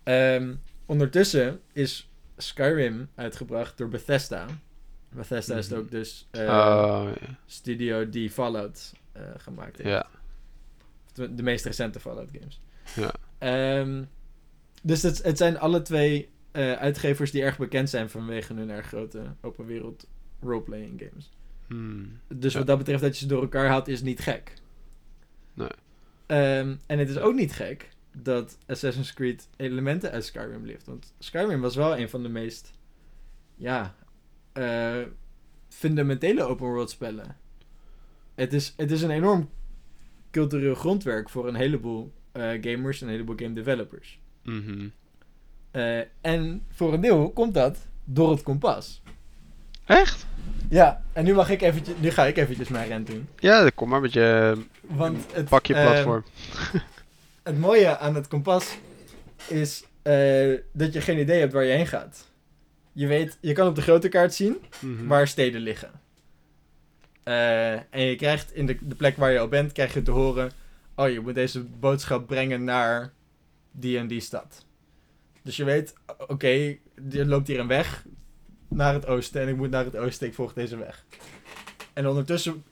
Ehm, 0.02 0.54
ondertussen 0.86 1.60
is 1.72 2.10
Skyrim 2.36 3.08
uitgebracht 3.14 3.78
door 3.78 3.88
Bethesda. 3.88 4.46
Bethesda 5.08 5.56
is 5.56 5.68
Mhm. 5.68 5.78
ook 5.78 5.90
dus 5.90 6.28
eh, 6.30 6.42
Oh, 6.48 7.08
studio 7.46 8.08
die 8.08 8.30
Fallout 8.30 8.92
eh, 9.12 9.22
gemaakt 9.36 9.76
heeft. 9.76 9.88
ja. 9.88 10.06
De 11.12 11.34
de 11.34 11.42
meest 11.42 11.64
recente 11.64 12.00
Fallout 12.00 12.28
games. 12.38 12.60
Ja. 12.94 13.14
Ehm, 13.38 14.04
dus 14.82 15.02
het, 15.02 15.22
het 15.22 15.38
zijn 15.38 15.58
alle 15.58 15.82
twee 15.82 16.28
eh, 16.52 16.72
uitgevers 16.72 17.30
die 17.30 17.42
erg 17.42 17.58
bekend 17.58 17.90
zijn 17.90 18.10
vanwege 18.10 18.54
hun 18.54 18.70
erg 18.70 18.86
grote 18.86 19.22
open 19.40 19.66
wereld 19.66 20.06
roleplaying 20.40 21.02
games. 21.08 21.30
Hmm. 21.66 22.18
Dus 22.28 22.52
Ja. 22.52 22.58
wat 22.58 22.66
dat 22.66 22.78
betreft 22.78 23.02
dat 23.02 23.12
je 23.14 23.20
ze 23.20 23.26
door 23.26 23.42
elkaar 23.42 23.66
haalt 23.66 23.88
is 23.88 24.02
niet 24.02 24.20
gek. 24.20 24.52
Nee. 25.54 25.68
Ehm, 26.26 26.76
en 26.86 26.98
het 26.98 27.08
is 27.08 27.18
ook 27.18 27.34
niet 27.34 27.52
gek 27.52 27.88
dat 28.16 28.58
Assassin's 28.66 29.12
Creed 29.14 29.48
elementen 29.56 30.10
uit 30.10 30.24
Skyrim 30.24 30.64
lift. 30.64 30.86
Want 30.86 31.12
Skyrim 31.18 31.60
was 31.60 31.76
wel 31.76 31.98
een 31.98 32.08
van 32.08 32.22
de 32.22 32.28
meest 32.28 32.72
ja, 33.54 33.94
eh, 34.52 35.02
fundamentele 35.68 36.42
open 36.42 36.66
world 36.66 36.90
spellen. 36.90 37.36
Het 38.34 38.52
is, 38.52 38.74
het 38.76 38.90
is 38.90 39.02
een 39.02 39.10
enorm 39.10 39.50
cultureel 40.30 40.74
grondwerk 40.74 41.30
voor 41.30 41.48
een 41.48 41.54
heleboel 41.54 42.12
eh, 42.34 42.50
gamers 42.60 43.00
en 43.00 43.06
een 43.06 43.12
heleboel 43.12 43.36
game 43.36 43.52
developers. 43.52 44.18
Mhm. 44.42 44.86
Eh, 45.70 45.98
en 46.20 46.62
voor 46.70 46.92
een 46.92 47.00
deel 47.00 47.30
komt 47.30 47.54
dat 47.54 47.78
door 48.04 48.30
het 48.30 48.42
kompas. 48.42 49.02
Echt? 49.86 50.26
Ja, 50.68 51.02
en 51.12 51.24
nu, 51.24 51.34
mag 51.34 51.50
ik 51.50 51.62
eventjes, 51.62 51.94
nu 51.98 52.10
ga 52.10 52.24
ik 52.24 52.36
eventjes 52.36 52.68
mijn 52.68 52.88
rent 52.88 53.06
doen. 53.06 53.28
Ja, 53.38 53.70
kom 53.74 53.88
maar 53.88 54.00
met 54.00 54.12
je 54.12 54.56
Want 54.80 55.26
het, 55.32 55.48
pakje 55.48 55.74
eh, 55.74 55.86
platform. 55.86 56.24
het 57.42 57.58
mooie 57.58 57.98
aan 57.98 58.14
het 58.14 58.28
kompas 58.28 58.78
is 59.48 59.84
dat 60.72 60.92
je 60.92 61.00
geen 61.00 61.18
idee 61.18 61.40
hebt 61.40 61.52
waar 61.52 61.64
je 61.64 61.72
heen 61.72 61.86
gaat. 61.86 62.28
Je 62.92 63.06
weet, 63.06 63.38
je 63.40 63.52
kan 63.52 63.68
op 63.68 63.74
de 63.74 63.82
grote 63.82 64.08
kaart 64.08 64.34
zien 64.34 64.56
Mhm. 64.80 65.06
waar 65.06 65.28
steden 65.28 65.60
liggen. 65.60 65.90
En 67.90 68.00
je 68.00 68.14
krijgt 68.16 68.54
in 68.54 68.66
de, 68.66 68.76
de 68.80 68.94
plek 68.94 69.16
waar 69.16 69.32
je 69.32 69.38
al 69.38 69.48
bent, 69.48 69.72
krijg 69.72 69.94
je 69.94 70.02
te 70.02 70.10
horen... 70.10 70.50
Oh, 70.94 71.08
je 71.08 71.20
moet 71.20 71.34
deze 71.34 71.64
boodschap 71.64 72.26
brengen 72.26 72.64
naar 72.64 73.12
die 73.70 73.98
en 73.98 74.06
die 74.06 74.20
stad. 74.20 74.66
Dus 75.42 75.56
je 75.56 75.64
weet, 75.64 75.94
oké, 76.26 76.48
je 77.08 77.26
loopt 77.26 77.46
hier 77.46 77.60
een 77.60 77.66
weg 77.66 78.04
naar 78.68 78.94
het 78.94 79.06
oosten 79.06 79.40
en 79.42 79.48
ik 79.48 79.56
moet 79.56 79.70
naar 79.70 79.84
het 79.84 79.96
oosten, 79.96 80.26
ik 80.26 80.34
volg 80.34 80.52
deze 80.52 80.76
weg. 80.76 81.04
En 81.92 82.08
ondertussen, 82.08 82.64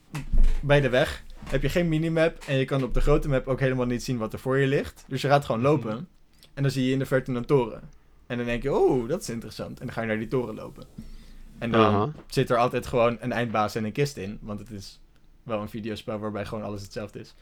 bij 0.63 0.81
de 0.81 0.89
weg, 0.89 1.23
heb 1.45 1.63
je 1.63 1.69
geen 1.69 1.89
minimap 1.89 2.45
en 2.47 2.57
je 2.57 2.65
kan 2.65 2.83
op 2.83 2.95
de 2.95 3.01
grote 3.01 3.29
map 3.29 3.47
ook 3.47 3.61
helemaal 3.61 3.87
niet 3.87 4.03
zien 4.03 4.19
wat 4.19 4.33
er 4.33 4.39
voor 4.39 4.59
je 4.59 4.67
ligt. 4.67 5.05
Dus 5.09 5.23
je 5.23 5.29
gaat 5.29 5.45
gewoon 5.45 5.61
lopen 5.61 6.09
en 6.55 6.63
dan 6.63 6.73
zie 6.73 6.85
je 6.85 6.93
in 6.93 6.99
de 6.99 7.07
verte 7.07 7.33
een 7.33 7.45
toren. 7.45 7.83
En 8.27 8.37
dan 8.37 8.47
denk 8.47 8.63
je, 8.63 8.75
oh, 8.75 9.09
dat 9.09 9.21
is 9.21 9.29
interessant. 9.29 9.81
En 9.81 9.87
dan 9.87 9.95
ga 9.95 10.01
je 10.01 10.07
naar 10.07 10.19
die 10.19 10.29
toren 10.29 10.55
lopen. 10.55 10.87
En 11.59 11.71
dan 11.71 12.13
zit 12.27 12.51
er 12.51 12.57
altijd 12.57 12.87
gewoon 12.87 13.17
een 13.21 13.33
eindbaas 13.33 13.75
en 13.75 13.85
een 13.85 13.93
kist 13.93 14.17
in. 14.17 14.39
Want 14.41 14.59
het 14.59 14.71
is 14.71 15.01
wel 15.43 15.61
een 15.61 15.69
videospel 15.69 16.19
waarbij 16.19 16.47
gewoon 16.47 16.65
alles 16.65 16.83
hetzelfde 16.83 17.19
is. 17.19 17.35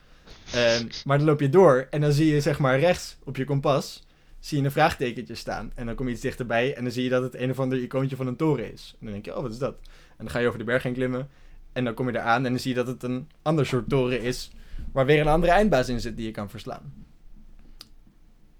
Ehm, 0.52 0.86
maar 1.04 1.18
dan 1.18 1.26
loop 1.26 1.40
je 1.40 1.48
door 1.48 1.86
en 1.90 2.00
dan 2.00 2.12
zie 2.12 2.32
je 2.32 2.40
zeg 2.40 2.58
maar 2.58 2.78
rechts 2.78 3.16
op 3.24 3.36
je 3.36 3.44
kompas... 3.44 4.06
zie 4.38 4.58
je 4.58 4.64
een 4.64 4.70
vraagtekentje 4.70 5.34
staan. 5.34 5.72
En 5.74 5.86
dan 5.86 5.94
kom 5.94 6.06
je 6.06 6.12
iets 6.12 6.22
dichterbij 6.22 6.74
en 6.76 6.82
dan 6.82 6.92
zie 6.92 7.04
je 7.04 7.10
dat 7.10 7.22
het 7.22 7.34
een 7.34 7.50
of 7.50 7.60
ander 7.60 7.78
icoontje 7.78 8.16
van 8.16 8.26
een 8.26 8.36
toren 8.36 8.72
is. 8.72 8.90
En 8.92 9.04
dan 9.04 9.12
denk 9.12 9.24
je, 9.24 9.36
oh, 9.36 9.42
wat 9.42 9.50
is 9.50 9.58
dat? 9.58 9.78
En 10.10 10.16
dan 10.24 10.30
ga 10.30 10.38
je 10.38 10.46
over 10.46 10.58
de 10.58 10.64
berg 10.64 10.82
heen 10.82 10.92
klimmen. 10.92 11.28
En 11.72 11.84
dan 11.84 11.94
kom 11.94 12.10
je 12.10 12.18
eraan 12.18 12.44
en 12.44 12.50
dan 12.50 12.60
zie 12.60 12.70
je 12.70 12.76
dat 12.76 12.86
het 12.86 13.02
een 13.02 13.28
ander 13.42 13.66
soort 13.66 13.88
toren 13.88 14.20
is... 14.22 14.50
waar 14.92 15.06
weer 15.06 15.20
een 15.20 15.28
andere 15.28 15.52
eindbaas 15.52 15.88
in 15.88 16.00
zit 16.00 16.16
die 16.16 16.26
je 16.26 16.32
kan 16.32 16.50
verslaan. 16.50 17.06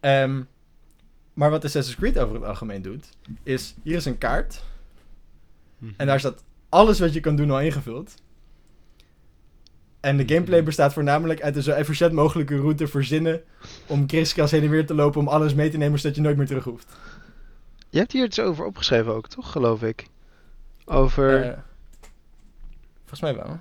Ehm, 0.01 0.43
maar 1.35 1.51
wat 1.51 1.65
Assassin's 1.65 1.99
Creed 1.99 2.19
over 2.19 2.35
het 2.35 2.45
algemeen 2.45 2.83
doet... 2.83 3.09
is, 3.43 3.75
hier 3.83 3.97
is 3.97 4.05
een 4.05 4.19
kaart... 4.19 4.63
Mhm. 5.79 5.93
En 5.97 6.07
daar 6.07 6.19
staat 6.19 6.45
alles 6.69 7.01
wat 7.01 7.13
je 7.13 7.21
kan 7.21 7.37
doen 7.37 7.51
al 7.51 7.61
ingevuld. 7.61 8.15
En 10.01 10.17
de 10.17 10.29
gameplay 10.35 10.63
bestaat 10.63 10.93
voornamelijk 10.93 11.43
uit 11.43 11.57
een 11.57 11.63
zo 11.63 11.71
efficiënt 11.71 12.13
mogelijke 12.13 12.57
route 12.57 12.87
verzinnen. 12.87 13.43
om 13.87 14.07
kriskras 14.07 14.51
heen 14.51 14.63
en 14.63 14.71
weer 14.71 14.87
te 14.87 14.95
lopen 14.95 15.21
om 15.21 15.29
alles 15.29 15.55
mee 15.55 15.71
te 15.71 15.77
nemen 15.77 15.99
zodat 15.99 16.17
je 16.17 16.23
nooit 16.23 16.37
meer 16.37 16.47
terug 16.47 16.65
hoeft. 16.65 16.87
Je 17.89 17.99
hebt 17.99 18.13
hier 18.13 18.25
iets 18.25 18.41
over 18.41 18.65
opgeschreven 18.65 19.15
ook, 19.15 19.29
toch, 19.29 19.53
geloof 19.53 19.83
ik? 19.83 20.07
Over, 20.85 21.43
Eh, 21.45 21.59
volgens 22.99 23.21
mij 23.21 23.35
wel. 23.35 23.59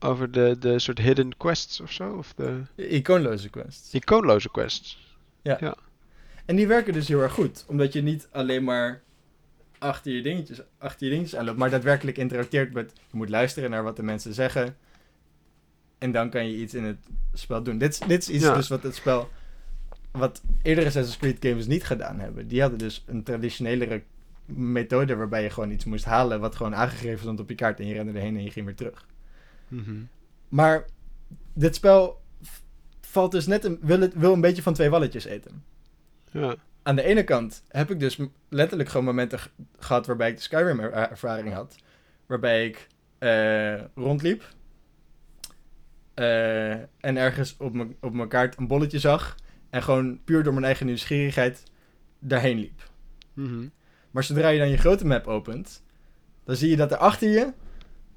over 0.00 0.30
de, 0.30 0.56
de 0.58 0.78
soort 0.78 0.98
hidden 0.98 1.36
quests 1.36 1.80
of 1.80 1.92
zo? 1.92 2.12
Of 2.16 2.32
de 2.34 2.62
Icoonloze 3.92 4.50
quests. 4.50 4.94
Achter 9.84 10.12
je 10.12 10.22
dingetjes, 10.22 10.60
achter 10.78 11.06
je 11.06 11.12
dingetjes 11.12 11.38
aanloopt, 11.38 11.58
maar 11.58 11.70
daadwerkelijk 11.70 12.18
interacteert 12.18 12.72
met, 12.72 12.92
je 13.10 13.16
moet 13.16 13.28
luisteren 13.28 13.70
naar 13.70 13.82
wat 13.82 13.96
de 13.96 14.02
mensen 14.02 14.34
zeggen. 14.34 14.76
En 15.98 16.12
dan 16.12 16.30
kan 16.30 16.46
je 16.46 16.56
iets 16.56 16.74
in 16.74 16.84
het 16.84 16.98
spel 17.32 17.62
doen. 17.62 17.78
Dit, 17.78 17.92
is- 17.92 17.98
dit 18.08 18.22
is 18.22 18.28
iets 18.28 18.44
Ja. 18.44 18.54
dus 18.54 18.68
wat 18.68 18.82
het 18.82 18.94
spel, 18.94 19.28
wat 20.10 20.42
eerdere 20.62 20.86
Assassin's 20.86 21.16
Creed 21.18 21.36
games 21.40 21.66
niet 21.66 21.84
gedaan 21.84 22.18
hebben. 22.20 22.48
Die 22.48 22.60
hadden 22.60 22.78
dus 22.78 23.04
een 23.06 23.22
traditionelere 23.22 24.02
methode 24.44 25.16
waarbij 25.16 25.42
je 25.42 25.50
gewoon 25.50 25.70
iets 25.70 25.84
moest 25.84 26.04
halen 26.04 26.40
wat 26.40 26.56
gewoon 26.56 26.74
aangegeven 26.74 27.18
stond 27.18 27.40
op 27.40 27.48
je 27.48 27.54
kaart 27.54 27.80
en 27.80 27.86
je 27.86 27.94
rende 27.94 28.12
erheen 28.12 28.36
en 28.36 28.42
je 28.44 28.50
ging 28.50 28.66
weer 28.66 28.74
terug. 28.74 29.06
Mhm. 29.68 29.94
Maar 30.48 30.84
dit 31.52 31.74
spel 31.74 32.22
valt 33.00 33.32
dus 33.32 33.46
net 33.46 33.64
een, 33.64 33.78
wil, 33.82 34.00
het, 34.00 34.14
wil 34.14 34.32
een 34.32 34.40
beetje 34.40 34.62
van 34.62 34.74
twee 34.74 34.88
walletjes 34.90 35.24
eten. 35.24 35.64
Ja. 36.30 36.54
Aan 36.86 36.96
de 36.96 37.02
ene 37.02 37.24
kant 37.24 37.62
heb 37.68 37.90
ik 37.90 38.00
dus 38.00 38.18
letterlijk 38.48 38.88
gewoon 38.88 39.06
momenten 39.06 39.38
gehad 39.78 40.06
waarbij 40.06 40.28
ik 40.28 40.36
de 40.36 40.42
Skyrim-ervaring 40.42 41.52
had. 41.54 41.76
Waarbij 42.26 42.66
ik 42.66 42.86
eh, 43.18 43.80
rondliep. 43.94 44.42
eh, 46.14 46.70
en 46.72 47.16
ergens 47.16 47.56
op 47.58 47.72
mijn 47.74 47.96
op 48.00 48.12
mijn 48.12 48.28
kaart 48.28 48.58
een 48.58 48.66
bolletje 48.66 48.98
zag. 48.98 49.36
En 49.70 49.82
gewoon 49.82 50.20
puur 50.24 50.42
door 50.42 50.52
mijn 50.52 50.64
eigen 50.64 50.86
nieuwsgierigheid 50.86 51.62
daarheen 52.18 52.58
liep. 52.58 52.90
Mhm. 53.32 53.68
Maar 54.10 54.24
zodra 54.24 54.48
je 54.48 54.58
dan 54.58 54.68
je 54.68 54.76
grote 54.76 55.06
map 55.06 55.26
opent, 55.26 55.82
dan 56.44 56.56
zie 56.56 56.70
je 56.70 56.76
dat 56.76 56.92
er 56.92 56.96
achter 56.98 57.28
je 57.30 57.52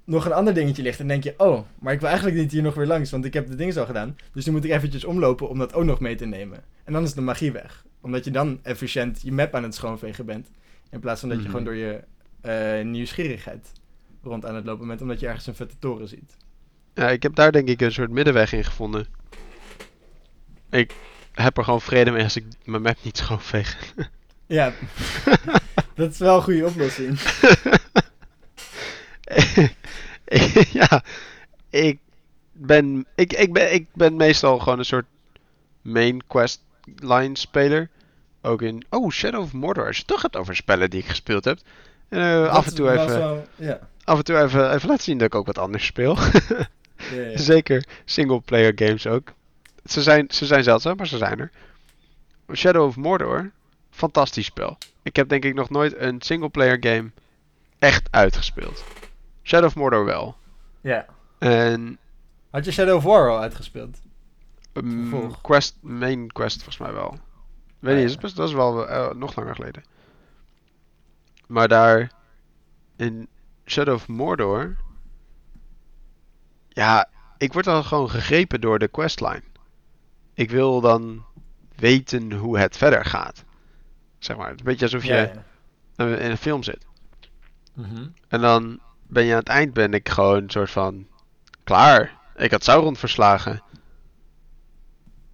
nog 0.04 0.26
een 0.26 0.34
ander 0.34 0.54
dingetje 0.54 0.82
ligt. 0.84 1.00
En 1.00 1.08
denk 1.08 1.24
je, 1.24 1.34
oh, 1.38 1.62
maar 1.80 1.94
ik 1.94 2.00
wil 2.00 2.10
eigenlijk 2.10 2.38
niet 2.40 2.52
hier 2.52 2.62
nog 2.62 2.74
weer 2.76 2.86
langs, 2.88 3.12
want 3.12 3.26
ik 3.26 3.34
heb 3.34 3.48
de 3.48 3.56
dingen 3.56 3.78
al 3.78 3.86
gedaan. 3.86 4.16
Dus 4.34 4.46
nu 4.46 4.52
moet 4.52 4.64
ik 4.64 4.72
eventjes 4.72 5.06
omlopen 5.06 5.50
om 5.50 5.58
dat 5.60 5.74
ook 5.74 5.84
nog 5.84 6.00
mee 6.00 6.16
te 6.16 6.26
nemen. 6.26 6.64
En 6.84 6.94
dan 6.94 7.04
is 7.04 7.14
de 7.14 7.22
magie 7.22 7.52
weg. 7.52 7.86
Omdat 8.02 8.26
je 8.26 8.32
dan 8.32 8.60
efficiënt 8.64 9.22
je 9.22 9.32
map 9.32 9.56
aan 9.56 9.64
het 9.64 9.76
schoonvegen 9.76 10.26
bent. 10.26 10.50
In 10.92 11.00
plaats 11.00 11.20
van 11.20 11.30
dat 11.30 11.38
je 11.38 11.44
Mhm. 11.44 11.52
gewoon 11.52 11.66
door 11.66 11.76
je 11.76 12.04
eh, 12.42 12.86
nieuwsgierigheid 12.86 13.72
rond 14.24 14.46
aan 14.46 14.56
het 14.56 14.66
lopen 14.66 14.88
bent, 14.88 15.02
omdat 15.02 15.20
je 15.20 15.28
ergens 15.28 15.48
een 15.48 15.56
vette 15.56 15.76
toren 15.80 16.08
ziet. 16.08 16.38
Ja, 16.94 17.10
ik 17.10 17.24
heb 17.24 17.36
daar 17.36 17.52
denk 17.52 17.68
ik 17.68 17.82
een 17.82 17.92
soort 17.92 18.10
middenweg 18.12 18.54
in 18.54 18.64
gevonden. 18.64 19.08
Ik 20.70 20.94
heb 21.34 21.58
er 21.58 21.64
gewoon 21.64 21.82
vrede 21.82 22.12
mee 22.12 22.24
als 22.24 22.36
ik 22.36 22.46
mijn 22.66 22.82
map 22.82 22.98
niet 23.04 23.18
schoonveeg. 23.18 23.94
Ja, 24.48 24.74
dat 25.96 26.12
is 26.12 26.18
wel 26.18 26.36
een 26.36 26.42
goede 26.44 26.66
oplossing. 26.66 27.20
ja, 30.72 31.04
ik 31.70 32.00
ben, 32.52 33.06
ik, 33.16 33.34
ik, 33.34 33.54
ben, 33.54 33.74
ik 33.74 33.88
ben 33.94 34.16
meestal 34.16 34.60
gewoon 34.60 34.80
een 34.80 34.86
soort 34.86 35.06
main 35.82 36.28
quest 36.28 36.62
line 36.96 37.38
speler. 37.38 37.90
Ook 38.42 38.62
in, 38.62 38.86
oh, 38.90 39.12
Shadow 39.12 39.42
of 39.42 39.54
Mordor. 39.54 39.86
Als 39.86 39.96
je 39.96 40.02
het 40.02 40.12
toch 40.12 40.22
hebt 40.22 40.36
over 40.36 40.56
spellen 40.56 40.90
die 40.90 41.00
ik 41.00 41.08
gespeeld 41.08 41.46
heb. 41.46 41.60
Eh, 42.10 42.48
af 42.48 42.66
en 42.68 42.76
toe 42.76 42.92
even, 42.92 43.48
ja. 43.56 43.80
af 44.04 44.18
en 44.18 44.24
toe 44.24 44.42
even, 44.42 44.74
even 44.74 44.90
laten 44.90 45.04
zien 45.04 45.18
dat 45.18 45.28
ik 45.28 45.36
ook 45.36 45.46
wat 45.46 45.58
anders 45.58 45.86
speel. 45.86 46.18
Ja, 47.16 47.22
ja. 47.22 47.38
Zeker 47.38 47.86
single 48.06 48.42
player 48.42 48.72
games 48.76 49.08
ook. 49.08 49.34
Ze 49.86 50.02
zijn, 50.02 50.26
ze 50.30 50.46
zijn 50.46 50.64
zeldzaam, 50.64 50.98
maar 50.98 51.08
ze 51.08 51.18
zijn 51.18 51.40
er. 51.40 51.52
Shadow 52.54 52.86
of 52.88 52.96
Mordor, 52.96 53.52
fantastisch 53.92 54.46
spel. 54.46 54.78
Ik 55.04 55.16
heb 55.16 55.30
denk 55.30 55.44
ik 55.46 55.54
nog 55.54 55.70
nooit 55.70 55.98
een 55.98 56.22
single 56.22 56.50
player 56.50 56.78
game 56.80 57.10
echt 57.80 58.08
uitgespeeld. 58.12 58.84
Shadow 59.44 59.68
of 59.68 59.76
Mordor 59.76 60.06
wel. 60.06 60.36
ja. 60.82 61.06
En 61.40 61.98
Had 62.50 62.66
je 62.66 62.72
Shadow 62.72 62.96
of 62.96 63.04
War 63.04 63.30
al 63.30 63.40
uitgespeeld? 63.40 63.98
Um, 64.78 65.32
quest, 65.42 65.78
main 65.82 66.32
quest 66.32 66.56
volgens 66.64 66.78
mij 66.78 66.94
wel. 66.94 67.10
Weet 67.80 67.96
Ah, 67.96 68.00
niet, 68.00 68.00
ja. 68.00 68.02
dat 68.02 68.10
is, 68.10 68.18
best- 68.18 68.36
dat 68.36 68.48
is 68.48 68.54
wel 68.54 68.88
eh, 68.88 69.12
nog 69.16 69.36
langer 69.36 69.56
geleden. 69.56 69.84
Maar 71.48 71.68
daar 71.68 72.12
in 72.96 73.28
Shadow 73.66 73.94
of 73.96 74.08
Mordor, 74.08 74.76
ja, 76.70 77.10
ik 77.38 77.54
word 77.54 77.66
dan 77.66 77.84
gewoon 77.84 78.10
gegrepen 78.10 78.62
door 78.62 78.80
de 78.80 78.88
questline. 78.88 79.44
Ik 80.34 80.50
wil 80.52 80.82
dan 80.82 81.26
weten 81.76 82.32
hoe 82.34 82.60
het 82.60 82.78
verder 82.78 83.06
gaat. 83.06 83.44
Zeg 84.20 84.38
maar, 84.38 84.46
het 84.50 84.54
is 84.56 84.60
een 84.60 84.66
beetje 84.66 84.86
alsof 84.86 85.04
je 85.04 85.14
Ja, 85.96 86.06
in 86.06 86.32
een 86.32 86.38
film 86.38 86.64
zit. 86.64 86.86
Mhm. 87.74 88.08
En 88.28 88.42
dan 88.42 88.80
ben 89.08 89.24
je 89.26 89.32
aan 89.32 89.40
het 89.40 89.48
eind 89.48 89.74
ben 89.74 89.94
ik 89.94 90.10
gewoon 90.10 90.44
een 90.44 90.50
soort 90.50 90.72
van 90.72 91.08
klaar. 91.64 92.18
Ik 92.36 92.52
had 92.52 92.64
Sauron 92.64 92.96
verslagen. 92.96 93.62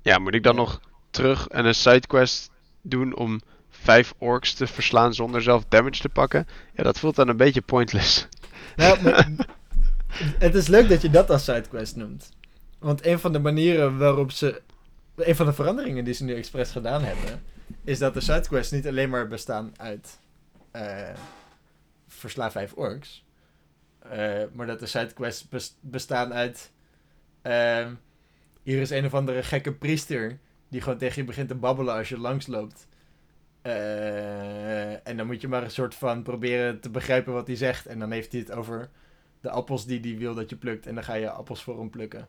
Ja, 0.04 0.18
moet 0.20 0.34
ik 0.34 0.44
dan 0.44 0.56
nog 0.56 0.80
terug 1.10 1.48
en 1.48 1.66
een 1.66 1.76
sidequest 1.76 2.52
doen 2.82 3.16
om 3.16 3.42
vijf 3.70 4.14
orks 4.18 4.54
te 4.54 4.68
verslaan 4.68 5.14
zonder 5.14 5.42
zelf 5.42 5.64
damage 5.70 6.02
te 6.02 6.10
pakken? 6.10 6.48
Ja, 6.74 6.84
dat 6.84 7.00
voelt 7.00 7.16
dan 7.16 7.28
een 7.28 7.38
beetje 7.38 7.62
pointless. 7.62 8.28
Nou, 8.76 8.98
het 10.46 10.56
is 10.56 10.68
leuk 10.68 10.90
dat 10.90 11.02
je 11.02 11.10
dat 11.10 11.30
als 11.30 11.44
sidequest 11.44 11.96
noemt. 11.96 12.30
Want 12.80 13.06
een 13.06 13.20
van 13.20 13.32
de 13.34 13.40
manieren 13.40 13.98
waarop 13.98 14.32
ze. 14.32 14.62
Een 15.16 15.36
van 15.36 15.46
de 15.46 15.54
veranderingen 15.54 16.04
die 16.04 16.14
ze 16.14 16.24
nu 16.24 16.36
expres 16.36 16.72
gedaan 16.72 17.04
hebben. 17.04 17.44
Is 17.84 18.00
dat 18.00 18.14
de 18.14 18.22
sidequests 18.22 18.72
niet 18.72 18.88
alleen 18.88 19.10
maar 19.10 19.28
bestaan 19.28 19.72
uit. 19.78 20.20
eh 20.72 21.10
versla 22.08 22.52
vijf 22.52 22.74
orks. 22.74 23.24
eh, 24.00 24.44
maar 24.54 24.68
dat 24.68 24.80
de 24.80 24.86
sidequests 24.88 25.50
bes- 25.50 25.76
bestaan 25.82 26.34
uit. 26.34 26.72
ehm, 27.42 27.94
hier 28.64 28.82
is 28.82 28.90
een 28.90 29.06
of 29.06 29.14
andere 29.14 29.44
gekke 29.44 29.74
priester. 29.74 30.40
Die 30.70 30.82
gewoon 30.82 30.98
tegen 30.98 31.22
je 31.22 31.28
begint 31.28 31.48
te 31.48 31.56
babbelen 31.56 31.96
als 31.96 32.10
je 32.10 32.18
langsloopt. 32.18 32.88
Eh, 33.62 35.08
en 35.08 35.18
dan 35.18 35.26
moet 35.26 35.42
je 35.42 35.48
maar 35.48 35.64
een 35.64 35.72
soort 35.72 35.96
van 35.96 36.24
proberen 36.24 36.80
te 36.80 36.90
begrijpen 36.90 37.34
wat 37.34 37.48
hij 37.48 37.56
zegt. 37.56 37.86
En 37.86 38.00
dan 38.00 38.12
heeft 38.12 38.32
hij 38.32 38.42
het 38.42 38.52
over 38.52 38.90
de 39.42 39.50
appels 39.50 39.86
die 39.86 40.00
hij 40.00 40.18
wil 40.18 40.34
dat 40.34 40.50
je 40.50 40.56
plukt. 40.56 40.88
En 40.88 40.96
dan 40.96 41.04
ga 41.04 41.14
je 41.14 41.30
appels 41.30 41.64
voor 41.64 41.80
hem 41.80 41.90
plukken. 41.90 42.28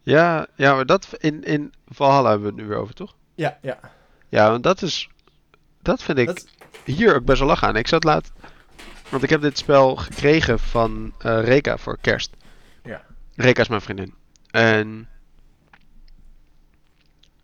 Ja, 0.00 0.46
ja 0.54 0.74
maar 0.74 0.86
dat 0.86 1.08
in, 1.18 1.44
in 1.44 1.72
Valhalla 1.86 2.30
hebben 2.30 2.48
we 2.48 2.54
het 2.54 2.62
nu 2.62 2.68
weer 2.68 2.78
over, 2.78 2.94
toch? 2.94 3.14
Ja, 3.34 3.58
ja. 3.62 3.78
Ja, 4.28 4.50
want 4.50 4.62
dat 4.62 4.82
is. 4.82 5.08
Dat 5.82 6.02
vind 6.02 6.18
ik 6.18 6.26
Dat, 6.26 6.46
hier 6.84 7.14
ook 7.14 7.24
best 7.24 7.38
wel 7.38 7.48
lachen 7.48 7.68
aan. 7.68 7.76
Ik 7.76 7.88
zat 7.88 8.04
laat. 8.04 8.32
Want 9.08 9.22
ik 9.22 9.30
heb 9.30 9.40
dit 9.40 9.58
spel 9.58 9.96
gekregen 9.96 10.58
van 10.58 11.14
eh, 11.18 11.44
Reka 11.44 11.78
voor 11.78 11.98
kerst. 12.00 12.30
Ja. 12.84 13.04
Reka 13.34 13.60
is 13.60 13.68
mijn 13.68 13.80
vriendin. 13.80 14.14
En. 14.50 15.08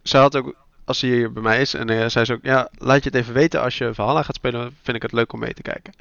Ze 0.08 0.16
had 0.16 0.36
ook. 0.36 0.66
Als 0.84 0.98
ze 0.98 1.06
hier 1.06 1.32
bij 1.32 1.42
mij 1.42 1.60
is. 1.60 1.74
En 1.74 1.88
eh, 1.88 2.08
zei 2.08 2.24
ze 2.24 2.32
ook. 2.32 2.42
Ja, 2.42 2.68
laat 2.78 3.02
je 3.02 3.10
het 3.10 3.18
even 3.18 3.34
weten. 3.34 3.60
Als 3.60 3.78
je 3.78 3.94
Valhalla 3.94 4.22
gaat 4.22 4.34
spelen. 4.34 4.76
Vind 4.82 4.96
ik 4.96 5.02
het 5.02 5.12
leuk 5.12 5.32
om 5.32 5.40
mee 5.40 5.54
te 5.54 5.62
kijken. 5.62 5.92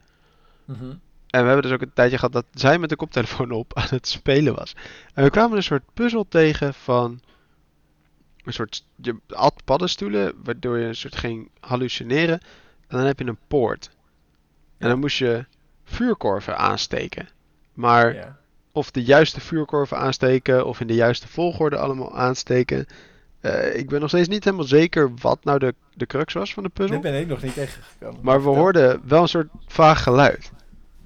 Mhm. 0.66 0.94
En 1.30 1.42
we 1.42 1.48
hebben 1.48 1.62
dus 1.62 1.72
ook 1.72 1.82
een 1.82 1.94
tijdje 1.94 2.18
gehad 2.18 2.34
dat 2.34 2.46
zij 2.54 2.78
met 2.80 2.90
de 2.90 2.96
koptelefoon 2.96 3.52
op 3.52 3.74
aan 3.78 3.88
het 3.90 4.08
spelen 4.08 4.56
was. 4.56 4.76
En 5.14 5.24
we 5.24 5.30
kwamen 5.30 5.58
een 5.58 5.64
soort 5.64 5.94
puzzel 5.94 6.26
tegen 6.30 6.74
van 6.74 7.22
een 8.44 8.54
soort 8.54 8.84
je 8.96 9.16
had 9.28 9.62
paddenstoelen, 9.66 10.34
waardoor 10.44 10.78
je 10.78 10.86
een 10.86 10.96
soort 10.96 11.16
ging 11.16 11.50
hallucineren. 11.60 12.40
En 12.88 12.98
dan 12.98 13.06
heb 13.06 13.20
je 13.20 13.26
een 13.26 13.40
poort. 13.48 13.90
En 14.78 14.90
dan 14.90 15.00
moest 15.00 15.18
je 15.18 15.46
vuurkorven 15.84 16.58
aansteken. 16.58 17.30
Maar 17.74 18.14
ja. 18.14 18.38
of 18.72 18.92
de 18.92 19.04
juiste 19.04 19.42
vuurkorven 19.42 19.98
aansteken 19.98 20.66
of 20.66 20.80
in 20.80 20.88
de 20.88 20.96
juiste 20.96 21.28
volgorde 21.28 21.78
allemaal 21.78 22.16
aansteken. 22.16 22.88
Eh, 23.54 23.80
ik 23.80 23.90
ben 23.90 24.00
nog 24.00 24.10
steeds 24.10 24.28
niet 24.28 24.44
helemaal 24.44 24.66
zeker 24.66 25.12
wat 25.22 25.40
nou 25.44 25.60
de, 25.60 25.74
de 25.94 26.06
crux 26.06 26.34
was 26.34 26.54
van 26.54 26.64
de 26.64 26.70
puzzel. 26.70 27.02
Dit 27.02 27.12
ben 27.12 27.20
ik 27.22 27.28
nog 27.28 27.42
niet 27.42 27.54
tegengekomen. 27.54 28.20
Maar 28.22 28.44
we 28.44 28.50
hoorden 28.50 29.02
wel 29.08 29.22
een 29.22 29.28
soort 29.28 29.48
vaag 29.68 30.04
geluid. 30.04 30.52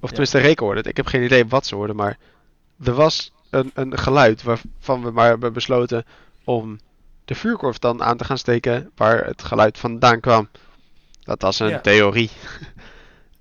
Ja. 0.00 0.06
tenminste, 0.08 0.38
Reken 0.38 0.64
hoorde 0.64 0.80
het. 0.80 0.88
Ik 0.88 0.96
heb 0.96 1.06
geen 1.06 1.22
idee 1.22 1.46
wat 1.46 1.66
ze 1.66 1.74
hoorden, 1.74 1.96
maar 1.96 2.18
er 2.84 2.92
was 2.94 3.32
een, 3.50 3.70
een 3.74 3.98
geluid 3.98 4.42
waarvan 4.42 5.02
we 5.02 5.10
maar 5.10 5.28
hebben 5.28 5.52
besloten 5.52 6.04
om 6.44 6.78
de 7.24 7.34
vuurkorf 7.34 7.78
dan 7.78 8.02
aan 8.02 8.16
te 8.16 8.24
gaan 8.24 8.38
steken 8.38 8.90
waar 8.96 9.24
het 9.26 9.42
geluid 9.42 9.78
vandaan 9.78 10.20
kwam. 10.20 10.48
Dat 11.20 11.42
was 11.42 11.58
een 11.60 11.68
Ja. 11.68 11.80
theorie. 11.80 12.30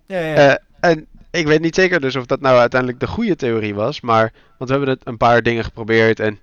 Ja, 0.05 0.19
ja. 0.19 0.35
Eh, 0.35 0.55
en 0.79 1.07
ik 1.31 1.47
weet 1.47 1.61
niet 1.61 1.75
zeker 1.75 2.01
dus 2.01 2.15
of 2.15 2.25
dat 2.25 2.39
nou 2.41 2.57
uiteindelijk 2.59 2.99
de 2.99 3.07
goede 3.07 3.35
theorie 3.35 3.75
was, 3.75 4.01
maar 4.01 4.33
want 4.57 4.69
we 4.69 4.75
hebben 4.75 4.89
het 4.95 5.07
een 5.07 5.17
paar 5.17 5.41
dingen 5.41 5.63
geprobeerd 5.63 6.19
en 6.19 6.39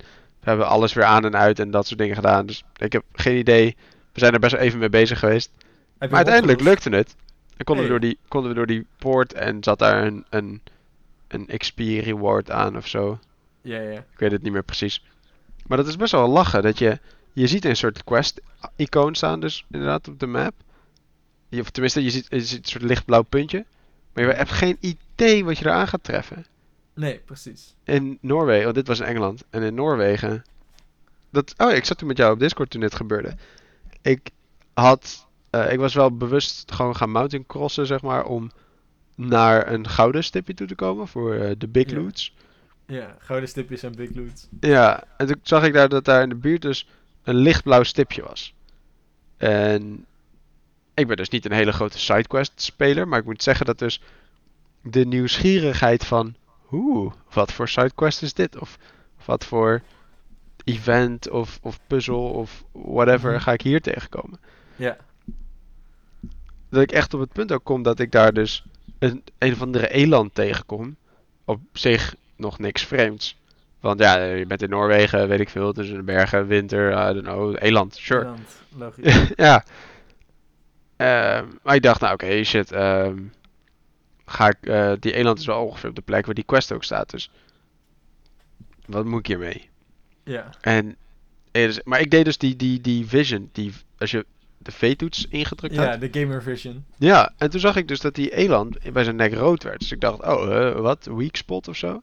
we 0.54 0.54
hebben 0.54 0.76
alles 0.76 0.92
weer 0.92 1.04
aan 1.04 1.24
en 1.24 1.36
uit 1.36 1.58
en 1.58 1.70
dat 1.70 1.86
soort 1.86 1.98
dingen 1.98 2.14
gedaan. 2.14 2.46
Dus 2.46 2.64
ik 2.76 2.92
heb 2.92 3.04
geen 3.12 3.36
idee. 3.36 3.76
We 4.12 4.20
zijn 4.20 4.32
er 4.32 4.40
best 4.40 4.52
wel 4.52 4.62
even 4.62 4.78
mee 4.78 4.88
bezig 4.88 5.18
geweest. 5.18 5.50
Maar 5.98 6.12
uiteindelijk 6.12 6.60
lukte 6.60 6.90
het. 6.90 7.16
En 7.56 7.64
konden, 7.64 7.84
we 7.84 7.90
door 7.90 8.00
die, 8.00 8.18
konden 8.28 8.50
we 8.50 8.56
door 8.56 8.66
die 8.66 8.86
poort 8.98 9.32
en 9.32 9.64
zat 9.64 9.78
daar 9.78 10.06
een, 10.06 10.24
een, 10.30 10.60
een 11.28 11.46
XP 11.56 11.78
reward 11.78 12.50
aan 12.50 12.76
of 12.76 12.86
zo. 12.86 13.18
Ja, 13.62 13.80
ja. 13.80 13.98
Ik 13.98 14.18
weet 14.18 14.32
het 14.32 14.42
niet 14.42 14.52
meer 14.52 14.62
precies. 14.62 15.04
Maar 15.66 15.76
dat 15.76 15.86
is 15.86 15.96
best 15.96 16.12
wel 16.12 16.28
lachen. 16.28 16.62
Dat 16.62 16.78
je, 16.78 16.98
je 17.32 17.46
ziet 17.46 17.64
een 17.64 17.76
soort 17.76 18.04
quest-icoon 18.04 19.14
staan 19.14 19.40
dus 19.40 19.64
inderdaad 19.70 20.08
op 20.08 20.20
de 20.20 20.26
map. 20.26 20.54
Je, 21.48 21.60
of 21.60 21.70
tenminste, 21.70 22.02
je 22.02 22.10
ziet, 22.10 22.26
je 22.28 22.40
ziet 22.40 22.58
een 22.58 22.70
soort 22.70 22.82
lichtblauw 22.82 23.22
puntje. 23.22 23.64
Maar 24.12 24.24
je 24.24 24.32
hebt 24.32 24.50
geen 24.50 24.76
idee 24.80 25.44
wat 25.44 25.58
je 25.58 25.64
eraan 25.64 25.88
gaat 25.88 26.04
treffen. 26.04 26.46
Nee, 26.98 27.18
precies. 27.24 27.74
In 27.84 28.18
Noorwegen, 28.20 28.62
want 28.64 28.74
dit 28.74 28.86
was 28.86 29.00
in 29.00 29.06
Engeland. 29.06 29.44
En 29.50 29.62
in 29.62 29.74
Noorwegen. 29.74 30.44
Dat, 31.30 31.54
oh, 31.56 31.72
ik 31.72 31.84
zat 31.84 31.98
toen 31.98 32.08
met 32.08 32.16
jou 32.16 32.32
op 32.32 32.38
Discord 32.38 32.70
toen 32.70 32.80
dit 32.80 32.94
gebeurde. 32.94 33.34
Ik 34.02 34.30
had. 34.74 35.26
eh, 35.50 35.72
ik 35.72 35.78
was 35.78 35.94
wel 35.94 36.16
bewust 36.16 36.72
gewoon 36.72 36.96
gaan 36.96 37.10
mountain 37.10 37.46
crossen, 37.46 37.86
zeg 37.86 38.02
maar. 38.02 38.24
Om 38.24 38.50
naar 39.14 39.72
een 39.72 39.88
gouden 39.88 40.24
stipje 40.24 40.54
toe 40.54 40.66
te 40.66 40.74
komen 40.74 41.08
voor 41.08 41.34
eh, 41.34 41.50
de 41.58 41.68
Big 41.68 41.90
Ja. 41.90 41.96
Loots. 41.96 42.34
Ja, 42.86 43.16
gouden 43.18 43.48
stipjes 43.48 43.82
en 43.82 43.94
big 43.96 44.14
loot. 44.14 44.48
Ja, 44.60 45.04
en 45.16 45.26
toen 45.26 45.40
zag 45.42 45.64
ik 45.64 45.72
daar 45.72 45.88
dat 45.88 46.04
daar 46.04 46.22
in 46.22 46.28
de 46.28 46.34
buurt 46.34 46.62
dus 46.62 46.88
een 47.22 47.34
lichtblauw 47.36 47.82
stipje 47.82 48.22
was. 48.22 48.54
En 49.36 50.06
ik 50.94 51.06
ben 51.06 51.16
dus 51.16 51.28
niet 51.28 51.44
een 51.44 51.52
hele 51.52 51.72
grote 51.72 51.98
sidequest 51.98 52.52
speler, 52.62 53.08
maar 53.08 53.18
ik 53.18 53.24
moet 53.24 53.42
zeggen 53.42 53.66
dat 53.66 53.78
dus 53.78 54.00
de 54.82 55.06
nieuwsgierigheid 55.06 56.04
van, 56.04 56.34
oeh, 56.72 57.12
wat 57.32 57.52
voor 57.52 57.68
sidequest 57.68 58.22
is 58.22 58.34
dit? 58.34 58.58
Of 58.58 58.78
wat 59.24 59.44
voor 59.44 59.82
event 60.64 61.30
of, 61.30 61.58
of 61.62 61.78
puzzel 61.86 62.30
of 62.30 62.64
whatever 62.72 63.32
Mhm. 63.32 63.40
ga 63.40 63.52
ik 63.52 63.60
hier 63.60 63.80
tegenkomen? 63.80 64.40
Ja. 64.76 64.96
Dat 66.70 66.82
ik 66.82 66.92
echt 66.92 67.14
op 67.14 67.20
het 67.20 67.32
punt 67.32 67.52
ook 67.52 67.64
kom 67.64 67.82
dat 67.82 67.98
ik 67.98 68.12
daar 68.12 68.32
dus 68.32 68.64
een, 68.98 69.22
een 69.38 69.52
of 69.52 69.62
andere 69.62 69.88
eland 69.88 70.34
tegenkom. 70.34 70.96
Op 71.44 71.60
zich 71.72 72.14
nog 72.36 72.58
niks 72.58 72.82
vreemds. 72.84 73.36
Want 73.80 74.00
ja, 74.00 74.22
je 74.24 74.46
bent 74.46 74.62
in 74.62 74.68
Noorwegen, 74.70 75.28
weet 75.28 75.40
ik 75.40 75.48
veel, 75.48 75.72
tussen 75.72 75.96
de 75.96 76.02
bergen, 76.02 76.46
winter, 76.46 76.90
I 76.92 77.12
don't 77.12 77.22
know, 77.22 77.56
eland, 77.58 77.96
sure. 77.96 78.24
Land, 78.24 78.56
Logisch. 78.76 79.30
ja. 79.36 79.64
Ehm, 80.96 81.46
maar 81.62 81.74
ik 81.74 81.82
dacht, 81.82 82.00
nou 82.00 82.12
oké, 82.12 82.44
shit. 82.44 82.72
ehm, 82.72 83.18
ga 84.28 84.48
ik, 84.48 84.56
eh, 84.60 84.92
die 85.00 85.12
eland 85.12 85.38
is 85.38 85.46
wel 85.46 85.64
ongeveer 85.64 85.88
op 85.88 85.96
de 85.96 86.02
plek 86.02 86.26
waar 86.26 86.34
die 86.34 86.44
quest 86.44 86.72
ook 86.72 86.84
staat. 86.84 87.10
Dus 87.10 87.30
wat 88.86 89.04
moet 89.04 89.18
ik 89.18 89.26
hiermee? 89.26 89.68
ja. 90.24 90.50
En, 90.60 90.96
eh, 91.50 91.66
dus- 91.66 91.82
maar 91.84 92.00
ik 92.00 92.10
deed 92.10 92.24
dus 92.24 92.38
die, 92.38 92.56
die, 92.56 92.80
die 92.80 93.06
vision, 93.06 93.48
die, 93.52 93.72
als 93.98 94.10
je 94.10 94.26
de 94.58 94.72
V-toets 94.72 95.26
ingedrukt 95.28 95.74
ja, 95.74 95.90
had. 95.90 96.00
de 96.00 96.20
gamer 96.20 96.42
vision. 96.42 96.84
Ja, 96.96 97.32
en 97.36 97.50
toen 97.50 97.60
zag 97.60 97.76
ik 97.76 97.88
dus 97.88 98.00
dat 98.00 98.14
die 98.14 98.34
eland 98.34 98.92
bij 98.92 99.04
zijn 99.04 99.16
nek 99.16 99.34
rood 99.34 99.62
werd. 99.62 99.78
Dus 99.78 99.92
ik 99.92 100.00
dacht, 100.00 100.22
oh, 100.22 100.56
eh, 100.56 100.74
wat? 100.80 101.04
Weak 101.04 101.36
spot 101.36 101.68
of 101.68 101.76
zo? 101.76 102.02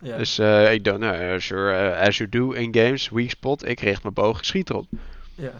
Ja. 0.00 0.16
Dus 0.16 0.38
ik 0.72 0.84
dacht, 0.84 0.98
nou, 0.98 1.14
eh, 1.16 1.38
sure, 1.38 1.96
as 1.96 2.16
you 2.16 2.28
do 2.28 2.50
in 2.50 2.74
games, 2.74 3.08
weak 3.08 3.30
spot. 3.30 3.68
Ik 3.68 3.80
richt 3.80 4.02
mijn 4.02 4.14
boog, 4.14 4.38
ik 4.38 4.44
schiet 4.44 4.70
erop. 4.70 4.86
ja. 5.34 5.52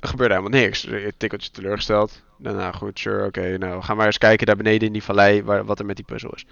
Er 0.00 0.08
gebeurde 0.08 0.34
helemaal 0.34 0.60
niks. 0.60 0.88
Tikkeltje 1.16 1.50
teleurgesteld. 1.50 2.22
Daarna 2.38 2.72
goed, 2.72 2.98
sure, 2.98 3.26
oké. 3.26 3.58
nou, 3.58 3.82
ga 3.82 3.94
maar 3.94 4.06
eens 4.06 4.18
kijken 4.18 4.46
daar 4.46 4.56
beneden 4.56 4.86
in 4.86 4.92
die 4.92 5.02
vallei 5.02 5.42
waar, 5.42 5.64
wat 5.64 5.78
er 5.78 5.86
met 5.86 5.96
die 5.96 6.04
puzzel 6.04 6.32
is. 6.34 6.46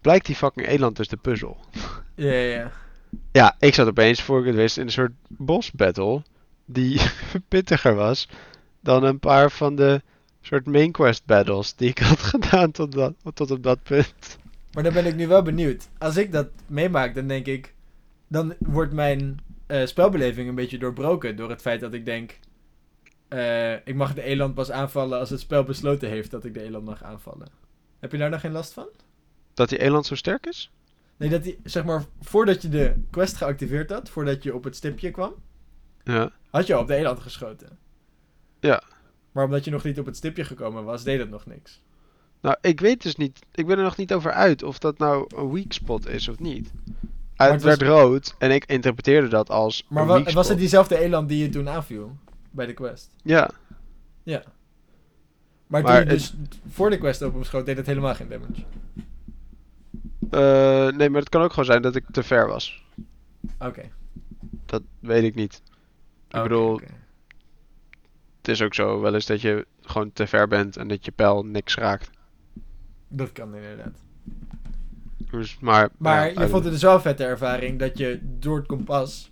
Blijkt 0.00 0.26
die 0.26 0.36
fucking 0.36 0.66
eland 0.66 0.96
dus 0.96 1.08
de 1.08 1.16
puzzel. 1.16 1.56
Ja, 2.14 2.32
ja, 2.32 2.56
ja. 2.56 2.72
Ja, 3.32 3.56
ik 3.58 3.74
zat 3.74 3.88
opeens, 3.88 4.22
voor 4.22 4.40
ik 4.40 4.46
het 4.46 4.54
wist, 4.54 4.76
in 4.76 4.84
een 4.84 4.90
soort 4.92 5.12
boss 5.28 5.72
battle. 5.72 6.22
Die 6.64 7.00
pittiger 7.48 7.94
was 7.94 8.28
dan 8.80 9.04
een 9.04 9.18
paar 9.18 9.50
van 9.50 9.76
de 9.76 10.02
soort 10.40 10.66
main 10.66 10.92
quest 10.92 11.24
battles 11.24 11.74
die 11.74 11.88
ik 11.88 11.98
had 11.98 12.18
gedaan 12.34 12.70
tot, 12.70 12.92
dat, 12.92 13.14
tot 13.34 13.50
op 13.50 13.62
dat 13.62 13.82
punt. 13.82 14.38
Maar 14.72 14.82
dan 14.82 14.92
ben 14.92 15.06
ik 15.06 15.16
nu 15.16 15.26
wel 15.26 15.42
benieuwd. 15.42 15.88
Als 15.98 16.16
ik 16.16 16.32
dat 16.32 16.48
meemaak, 16.66 17.14
dan 17.14 17.26
denk 17.26 17.46
ik... 17.46 17.74
Dan 18.28 18.54
wordt 18.58 18.92
mijn 18.92 19.38
eh, 19.66 19.86
spelbeleving 19.86 20.48
een 20.48 20.54
beetje 20.54 20.78
doorbroken 20.78 21.36
door 21.36 21.50
het 21.50 21.60
feit 21.60 21.80
dat 21.80 21.94
ik 21.94 22.04
denk... 22.04 22.38
eh, 23.28 23.72
ik 23.72 23.94
mag 23.94 24.14
de 24.14 24.22
eland 24.22 24.54
pas 24.54 24.70
aanvallen 24.70 25.18
als 25.18 25.30
het 25.30 25.40
spel 25.40 25.64
besloten 25.64 26.08
heeft 26.08 26.30
dat 26.30 26.44
ik 26.44 26.54
de 26.54 26.62
eland 26.62 26.84
mag 26.84 27.02
aanvallen. 27.02 27.48
Heb 27.98 28.12
je 28.12 28.18
daar 28.18 28.30
nog 28.30 28.40
geen 28.40 28.52
last 28.52 28.72
van? 28.72 28.86
Dat 29.54 29.68
die 29.68 29.78
eland 29.78 30.06
zo 30.06 30.14
sterk 30.14 30.46
is? 30.46 30.70
Nee, 31.16 31.28
dat 31.28 31.42
die, 31.42 31.58
zeg 31.64 31.84
maar, 31.84 32.04
voordat 32.20 32.62
je 32.62 32.68
de 32.68 32.94
quest 33.10 33.36
geactiveerd 33.36 33.90
had, 33.90 34.08
voordat 34.08 34.42
je 34.42 34.54
op 34.54 34.64
het 34.64 34.76
stipje 34.76 35.10
kwam, 35.10 35.34
Ja. 36.04 36.30
had 36.50 36.66
je 36.66 36.74
al 36.74 36.80
op 36.80 36.86
de 36.86 36.94
eland 36.94 37.20
geschoten. 37.20 37.78
Ja. 38.60 38.82
Maar 39.32 39.44
omdat 39.44 39.64
je 39.64 39.70
nog 39.70 39.84
niet 39.84 39.98
op 39.98 40.06
het 40.06 40.16
stipje 40.16 40.44
gekomen 40.44 40.84
was, 40.84 41.02
deed 41.04 41.18
dat 41.18 41.28
nog 41.28 41.46
niks. 41.46 41.80
Nou, 42.40 42.56
ik 42.60 42.80
weet 42.80 43.02
dus 43.02 43.16
niet. 43.16 43.38
Ik 43.54 43.66
ben 43.66 43.76
er 43.78 43.84
nog 43.84 43.96
niet 43.96 44.12
over 44.12 44.32
uit 44.32 44.62
of 44.62 44.78
dat 44.78 44.98
nou 44.98 45.26
een 45.36 45.52
weak 45.52 45.72
spot 45.72 46.08
is 46.08 46.28
of 46.28 46.38
niet. 46.38 46.72
Het 47.34 47.50
was- 47.52 47.62
werd 47.62 47.82
rood 47.82 48.34
en 48.38 48.50
ik 48.50 48.64
interpreteerde 48.64 49.28
dat 49.28 49.50
als. 49.50 49.86
Maar 49.88 50.02
een 50.02 50.08
wa- 50.08 50.14
weak 50.22 50.30
was 50.30 50.48
het 50.48 50.58
diezelfde 50.58 50.98
eland 50.98 51.28
die 51.28 51.42
je 51.42 51.48
toen 51.48 51.68
aanviel? 51.68 52.16
Bij 52.56 52.66
de 52.66 52.72
quest? 52.72 53.14
Ja. 53.22 53.50
Ja. 54.22 54.42
Maar, 55.66 55.82
Maar 55.82 55.92
toen 55.92 56.00
je 56.00 56.16
dus 56.16 56.34
voor 56.68 56.90
de 56.90 56.98
quest 56.98 57.22
op 57.22 57.32
hem 57.32 57.44
schoot, 57.44 57.66
deed 57.66 57.76
het 57.76 57.86
helemaal 57.86 58.14
geen 58.14 58.28
damage. 58.28 58.64
Eh, 60.30 60.96
nee, 60.96 61.10
maar 61.10 61.20
het 61.20 61.28
kan 61.28 61.42
ook 61.42 61.50
gewoon 61.50 61.64
zijn 61.64 61.82
dat 61.82 61.96
ik 61.96 62.04
te 62.10 62.22
ver 62.22 62.46
was. 62.46 62.84
Oké. 63.58 63.82
Dat 64.66 64.82
weet 65.00 65.22
ik 65.22 65.34
niet. 65.34 65.62
Ik 66.28 66.42
bedoel, 66.42 66.80
het 68.36 68.48
is 68.48 68.62
ook 68.62 68.74
zo 68.74 69.00
wel 69.00 69.14
eens 69.14 69.26
dat 69.26 69.40
je 69.40 69.66
gewoon 69.80 70.12
te 70.12 70.26
ver 70.26 70.48
bent 70.48 70.76
en 70.76 70.88
dat 70.88 71.04
je 71.04 71.10
pijl 71.10 71.44
niks 71.44 71.74
raakt. 71.74 72.10
Dat 73.08 73.32
kan 73.32 73.54
inderdaad. 73.54 73.98
Dus, 75.30 75.58
maar 75.58 75.90
Maar 75.96 76.32
ja, 76.32 76.40
je 76.40 76.48
vond 76.48 76.64
het 76.64 76.72
dus 76.72 76.82
wel 76.82 77.00
vette 77.00 77.24
ervaring 77.24 77.78
dat 77.78 77.98
je 77.98 78.18
door 78.22 78.56
het 78.56 78.66
kompas 78.66 79.30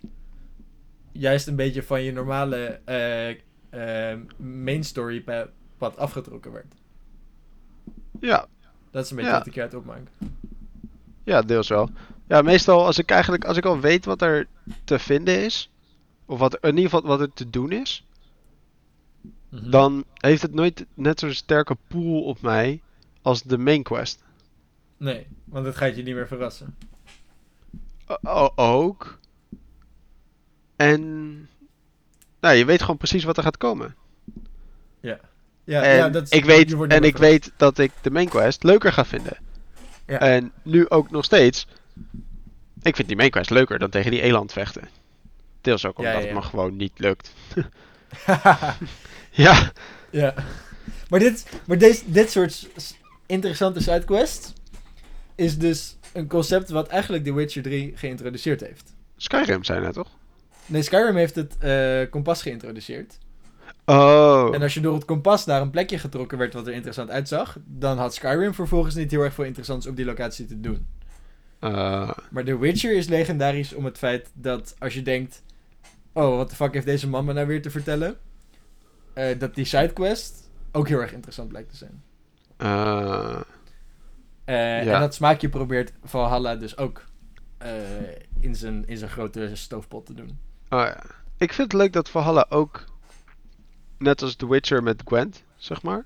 juist 1.17 1.47
een 1.47 1.55
beetje 1.55 1.83
van 1.83 2.01
je 2.01 2.11
normale 2.11 2.79
eh, 2.85 3.29
eh, 4.09 4.19
main 4.37 4.83
story 4.83 5.21
pa- 5.21 5.49
pad 5.77 5.97
afgetrokken 5.97 6.51
werd. 6.51 6.73
Ja, 8.19 8.45
Dat 8.91 9.03
is 9.03 9.09
een 9.09 9.15
beetje 9.15 9.31
Ja. 9.31 9.37
wat 9.37 9.47
ik 9.47 9.55
eruit 9.55 9.73
opmaak. 9.73 10.07
ja, 11.23 11.41
deels 11.41 11.67
wel. 11.67 11.89
Ja, 12.27 12.41
meestal 12.41 12.85
als 12.85 12.97
ik 12.97 13.09
eigenlijk, 13.11 13.45
als 13.45 13.57
ik 13.57 13.65
al 13.65 13.79
weet 13.79 14.05
wat 14.05 14.21
er 14.21 14.47
te 14.83 14.99
vinden 14.99 15.43
is, 15.43 15.71
of 16.25 16.39
wat, 16.39 16.57
in 16.61 16.69
ieder 16.69 16.83
geval 16.91 17.01
wat 17.01 17.19
er 17.19 17.33
te 17.33 17.49
doen 17.49 17.71
is, 17.71 18.05
Mhm. 19.49 19.69
dan 19.69 20.03
heeft 20.13 20.41
het 20.41 20.53
nooit 20.53 20.85
net 20.93 21.19
zo'n 21.19 21.31
sterke 21.33 21.77
pool 21.87 22.23
op 22.23 22.41
mij 22.41 22.81
als 23.21 23.41
de 23.43 23.57
main 23.57 23.83
quest. 23.83 24.23
Nee, 24.97 25.27
want 25.43 25.65
dat 25.65 25.75
gaat 25.75 25.95
je 25.95 26.03
niet 26.03 26.15
meer 26.15 26.27
verrassen. 26.27 26.75
O- 28.23 28.51
ook. 28.55 29.19
En 30.75 31.31
nou, 32.39 32.55
je 32.55 32.65
weet 32.65 32.81
gewoon 32.81 32.97
precies 32.97 33.23
wat 33.23 33.37
er 33.37 33.43
gaat 33.43 33.57
komen. 33.57 33.95
Ja, 35.67 35.81
en 35.81 35.95
ja, 35.97 36.09
dat 36.09 36.23
is- 36.23 36.29
ik 36.29 36.45
weet, 36.45 36.73
en 36.87 37.03
ik 37.03 37.17
weet 37.17 37.51
dat 37.57 37.77
ik 37.77 37.91
de 38.01 38.11
main 38.11 38.29
quest 38.29 38.63
leuker 38.63 38.93
ga 38.93 39.05
vinden. 39.05 39.37
Ja. 40.07 40.19
En 40.19 40.51
nu 40.63 40.89
ook 40.89 41.11
nog 41.11 41.23
steeds. 41.25 41.67
Ik 42.81 42.95
vind 42.95 43.07
die 43.07 43.17
main 43.17 43.29
quest 43.29 43.49
leuker 43.49 43.79
dan 43.79 43.89
tegen 43.89 44.11
die 44.11 44.21
eland 44.21 44.51
vechten. 44.51 44.89
Deels 45.61 45.85
ook 45.85 45.97
Ja, 45.97 46.03
omdat 46.03 46.13
ja, 46.13 46.19
het 46.19 46.27
ja. 46.29 46.33
me 46.35 46.41
gewoon 46.41 46.75
niet 46.75 46.99
lukt. 46.99 47.31
Ja, 49.31 49.71
ja. 50.09 50.33
Maar, 51.09 51.19
dit, 51.19 51.45
maar 51.67 51.77
deze, 51.77 52.01
dit 52.11 52.31
soort 52.31 52.69
interessante 53.25 53.79
sidequests 53.79 54.53
is 55.35 55.57
dus 55.57 55.97
een 56.13 56.27
concept 56.27 56.69
wat 56.69 56.87
eigenlijk 56.87 57.23
The 57.23 57.33
Witcher 57.33 57.61
3 57.63 57.91
geïntroduceerd 57.95 58.61
heeft. 58.61 58.93
Skyrim 59.17 59.63
zijn 59.63 59.83
het 59.83 59.93
toch? 59.93 60.09
Nee, 60.65 60.81
Skyrim 60.81 61.15
heeft 61.15 61.35
het 61.35 61.57
eh, 61.57 62.09
kompas 62.09 62.41
geïntroduceerd. 62.41 63.17
Oh. 63.85 64.49
En 64.53 64.61
als 64.61 64.73
je 64.73 64.79
door 64.79 64.93
het 64.93 65.05
kompas 65.05 65.45
naar 65.45 65.61
een 65.61 65.69
plekje 65.69 65.99
getrokken 65.99 66.37
werd 66.37 66.53
wat 66.53 66.67
er 66.67 66.73
interessant 66.73 67.09
uitzag, 67.09 67.57
dan 67.65 67.97
had 67.97 68.13
Skyrim 68.13 68.53
vervolgens 68.53 68.95
niet 68.95 69.11
heel 69.11 69.21
erg 69.21 69.33
veel 69.33 69.43
interessants 69.43 69.87
op 69.87 69.95
die 69.95 70.05
locatie 70.05 70.45
te 70.45 70.59
doen. 70.59 70.87
Eh, 71.59 72.09
Maar 72.29 72.43
The 72.43 72.57
Witcher 72.57 72.95
is 72.95 73.07
legendarisch 73.07 73.73
om 73.73 73.85
het 73.85 73.97
feit 73.97 74.29
dat 74.33 74.75
als 74.79 74.93
je 74.93 75.01
denkt: 75.01 75.43
Oh, 76.13 76.35
wat 76.35 76.49
de 76.49 76.55
fuck 76.55 76.73
heeft 76.73 76.85
deze 76.85 77.07
man 77.09 77.25
me 77.25 77.33
nou 77.33 77.47
weer 77.47 77.61
te 77.61 77.69
vertellen? 77.69 78.17
Eh, 79.13 79.39
dat 79.39 79.55
die 79.55 79.65
sidequest 79.65 80.49
ook 80.71 80.87
heel 80.87 81.01
erg 81.01 81.13
interessant 81.13 81.49
blijkt 81.49 81.69
te 81.69 81.75
zijn. 81.75 82.03
Ja. 84.45 84.93
En 84.93 84.99
dat 84.99 85.13
smaakje 85.13 85.49
probeert 85.49 85.93
Valhalla 86.03 86.55
dus 86.55 86.77
ook 86.77 87.03
in, 88.39 88.55
zijn, 88.55 88.87
in 88.87 88.97
zijn 88.97 89.11
grote 89.11 89.49
stoofpot 89.53 90.05
te 90.05 90.13
doen. 90.13 90.39
Oh 90.69 90.79
ja. 90.79 90.97
Ik 91.37 91.53
vind 91.53 91.71
het 91.71 91.81
leuk 91.81 91.93
dat 91.93 92.09
Valhalla 92.09 92.45
ook, 92.49 92.83
net 93.97 94.21
als 94.21 94.35
The 94.35 94.49
Witcher 94.49 94.83
met 94.83 95.01
Gwent, 95.05 95.43
zeg 95.55 95.81
maar. 95.81 96.05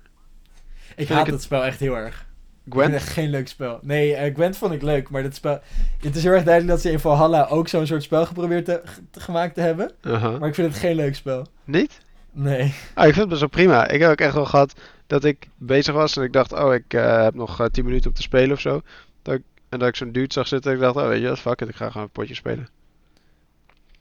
Ik 0.96 1.06
Vind 1.06 1.08
haat 1.08 1.26
ik 1.26 1.32
het 1.32 1.42
spel 1.42 1.64
echt 1.64 1.80
heel 1.80 1.96
erg. 1.96 2.28
Ik 2.64 2.72
Gwent? 2.72 2.88
vind 2.90 3.00
het 3.00 3.08
echt 3.08 3.18
geen 3.18 3.30
leuk 3.30 3.48
spel. 3.48 3.78
Nee, 3.82 4.14
eh, 4.14 4.34
Gwent 4.34 4.56
vond 4.56 4.72
ik 4.72 4.82
leuk, 4.82 5.10
maar 5.10 5.22
dat 5.22 5.34
spel... 5.34 5.60
Het 6.00 6.16
is 6.16 6.22
heel 6.22 6.32
erg 6.32 6.44
duidelijk 6.44 6.72
dat 6.74 6.82
ze 6.82 6.90
in 6.90 7.00
Valhalla 7.00 7.46
ook 7.46 7.68
zo'n 7.68 7.86
soort 7.86 8.02
spel 8.02 8.26
geprobeerd 8.26 8.64
te, 8.64 8.82
te- 9.10 9.20
gemaakt 9.20 9.54
te 9.54 9.60
hebben. 9.60 9.92
Uh-huh. 10.02 10.38
Maar 10.38 10.48
ik 10.48 10.54
vind 10.54 10.68
het 10.72 10.76
geen 10.80 10.94
leuk 10.96 11.14
spel. 11.14 11.46
Niet? 11.64 12.00
Nee. 12.32 12.74
Ah, 12.94 13.06
ik 13.06 13.14
vind 13.14 13.16
het 13.16 13.28
best 13.28 13.40
wel 13.40 13.48
prima. 13.48 13.88
Ik 13.88 14.00
heb 14.00 14.10
ook 14.10 14.20
echt 14.20 14.34
wel 14.34 14.44
gehad 14.44 14.80
dat 15.06 15.24
ik 15.24 15.48
bezig 15.56 15.94
was 15.94 16.16
en 16.16 16.22
ik 16.22 16.32
dacht, 16.32 16.52
oh, 16.52 16.74
ik 16.74 16.94
eh, 16.94 17.22
heb 17.22 17.34
nog 17.34 17.60
eh, 17.60 17.66
10 17.66 17.84
minuten 17.84 18.10
om 18.10 18.16
te 18.16 18.22
spelen 18.22 18.52
of 18.52 18.60
zo. 18.60 18.80
Dat 19.22 19.34
ik, 19.34 19.42
en 19.68 19.78
dat 19.78 19.88
ik 19.88 19.96
zo'n 19.96 20.12
dude 20.12 20.32
zag 20.32 20.48
zitten 20.48 20.70
en 20.70 20.76
ik 20.76 20.82
dacht, 20.82 20.96
oh, 20.96 21.06
weet 21.06 21.20
je 21.20 21.28
wat, 21.28 21.38
fuck 21.38 21.60
it, 21.60 21.68
ik 21.68 21.76
ga 21.76 21.86
gewoon 21.90 22.02
een 22.02 22.12
potje 22.12 22.34
spelen. 22.34 22.68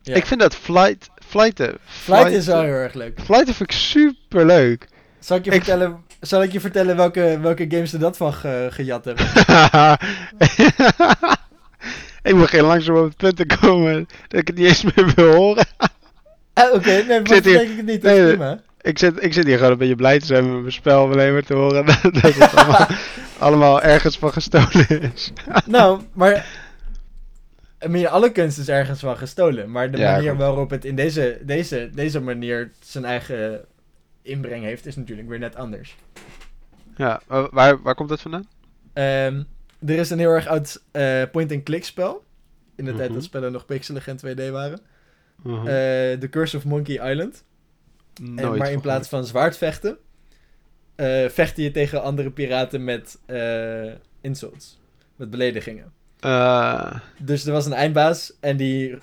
Ja. 0.01 0.15
Ik 0.15 0.25
vind 0.25 0.39
dat 0.39 0.55
flight, 0.55 1.09
flighten, 1.27 1.77
Flight 1.85 2.31
is 2.31 2.45
wel 2.45 2.61
heel 2.61 2.71
erg 2.73 2.93
leuk. 2.93 3.19
Flighten 3.23 3.53
vind 3.53 3.71
ik 3.71 3.77
super 3.77 4.45
leuk. 4.45 4.87
Zal 5.19 5.37
ik 5.37 5.45
je, 5.45 5.51
Ik- 5.51 5.57
vertellen, 5.63 6.03
zal 6.21 6.43
ik 6.43 6.51
je 6.51 6.59
vertellen 6.59 6.95
welke, 6.95 7.37
welke 7.41 7.65
games 7.69 7.93
er 7.93 7.99
dat 7.99 8.17
van 8.17 8.33
ge- 8.33 8.67
gejat 8.71 9.05
hebben? 9.05 9.25
ik 12.23 12.35
begin 12.37 12.63
langzaam 12.63 12.95
op 12.97 13.03
het 13.03 13.17
punt 13.17 13.35
te 13.35 13.45
komen 13.59 14.07
dat 14.27 14.39
ik 14.39 14.47
het 14.47 14.57
niet 14.57 14.67
eens 14.67 14.83
meer 14.83 15.11
wil 15.15 15.33
horen. 15.35 15.65
Ah, 16.53 16.73
Oké, 16.73 16.87
nee, 16.89 17.05
maar 17.21 17.31
hier- 17.31 17.41
denk 17.41 17.69
ik 17.69 17.77
het 17.77 17.85
niet. 17.85 18.01
Dat 18.01 18.11
is 18.11 18.17
nee, 18.19 18.27
prima. 18.27 18.59
ik, 18.81 18.99
zit, 18.99 19.23
ik 19.23 19.33
zit 19.33 19.45
hier 19.45 19.57
gewoon 19.57 19.71
een 19.71 19.77
beetje 19.77 19.95
blij 19.95 20.19
te 20.19 20.25
zijn 20.25 20.51
met 20.51 20.59
mijn 20.61 20.73
spel. 20.73 21.03
om 21.03 21.11
Alleen 21.11 21.33
maar 21.33 21.43
te 21.43 21.53
horen 21.53 21.85
dat 22.21 22.33
het 22.35 22.55
allemaal, 22.55 22.87
allemaal 23.37 23.81
ergens 23.81 24.17
van 24.17 24.33
gestolen 24.33 24.87
is. 25.13 25.31
nou, 25.65 26.01
maar... 26.13 26.45
I 27.85 27.87
mean, 27.87 28.11
alle 28.11 28.31
kunst 28.31 28.57
is 28.57 28.69
ergens 28.69 28.99
van 28.99 29.17
gestolen. 29.17 29.71
Maar 29.71 29.91
de 29.91 29.97
Ja, 29.97 30.11
manier 30.11 30.35
waarop 30.35 30.69
het 30.69 30.85
in 30.85 30.95
deze, 30.95 31.39
deze, 31.43 31.89
deze 31.93 32.21
manier 32.21 32.71
zijn 32.79 33.05
eigen 33.05 33.65
inbreng 34.21 34.63
heeft, 34.63 34.85
is 34.85 34.95
natuurlijk 34.95 35.27
weer 35.29 35.39
net 35.39 35.55
anders. 35.55 35.95
Ja, 36.95 37.21
wa- 37.27 37.49
waar, 37.51 37.81
waar 37.81 37.95
komt 37.95 38.09
dat 38.09 38.21
vandaan? 38.21 38.47
Ehm, 38.93 39.43
er 39.85 39.97
is 39.97 40.09
een 40.09 40.19
heel 40.19 40.29
erg 40.31 40.47
oud 40.47 40.83
eh, 40.91 41.23
point-and-click 41.31 41.85
spel. 41.85 42.23
In 42.75 42.85
de 42.85 42.93
tijd 42.95 43.05
Mhm. 43.05 43.13
dat 43.13 43.23
spellen 43.23 43.51
nog 43.51 43.65
pixelig 43.65 44.07
en 44.07 44.17
2D 44.17 44.49
waren. 44.49 44.79
Eh, 45.45 45.63
The 46.19 46.27
Curse 46.29 46.57
of 46.57 46.65
Monkey 46.65 47.11
Island. 47.11 47.43
En, 48.35 48.57
maar 48.57 48.71
in 48.71 48.81
plaats 48.81 49.09
van 49.09 49.25
zwaardvechten, 49.25 49.97
eh 50.95 51.29
vechten 51.29 51.63
je 51.63 51.71
tegen 51.71 52.01
andere 52.01 52.31
piraten 52.31 52.83
met 52.83 53.19
eh, 53.25 53.91
insults. 54.21 54.79
Met 55.15 55.29
beledigingen. 55.29 55.91
Eh, 56.19 56.95
Dus 57.17 57.45
er 57.45 57.51
was 57.51 57.65
een 57.65 57.73
eindbaas 57.73 58.33
en 58.39 58.57
die 58.57 58.97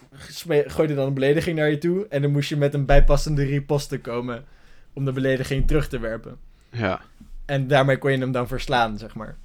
gooide 0.67 0.95
dan 0.95 1.07
een 1.07 1.15
belediging 1.15 1.57
naar 1.59 1.71
je 1.71 1.79
toe. 1.79 2.07
En 2.09 2.23
dan 2.23 2.31
moest 2.31 2.49
je 2.49 2.57
met 2.57 2.75
een 2.75 2.87
bijpassende 2.87 3.45
riposte 3.45 4.01
komen 4.01 4.45
om 4.93 5.05
de 5.05 5.13
belediging 5.13 5.67
terug 5.67 5.89
te 5.89 5.99
werpen. 5.99 6.39
ja. 6.71 7.01
En 7.47 7.67
daarmee 7.67 7.99
kon 7.99 8.13
je 8.13 8.19
hem 8.19 8.33
dan 8.33 8.49
verslaan, 8.49 8.99
zeg 8.99 9.15
maar. 9.15 9.37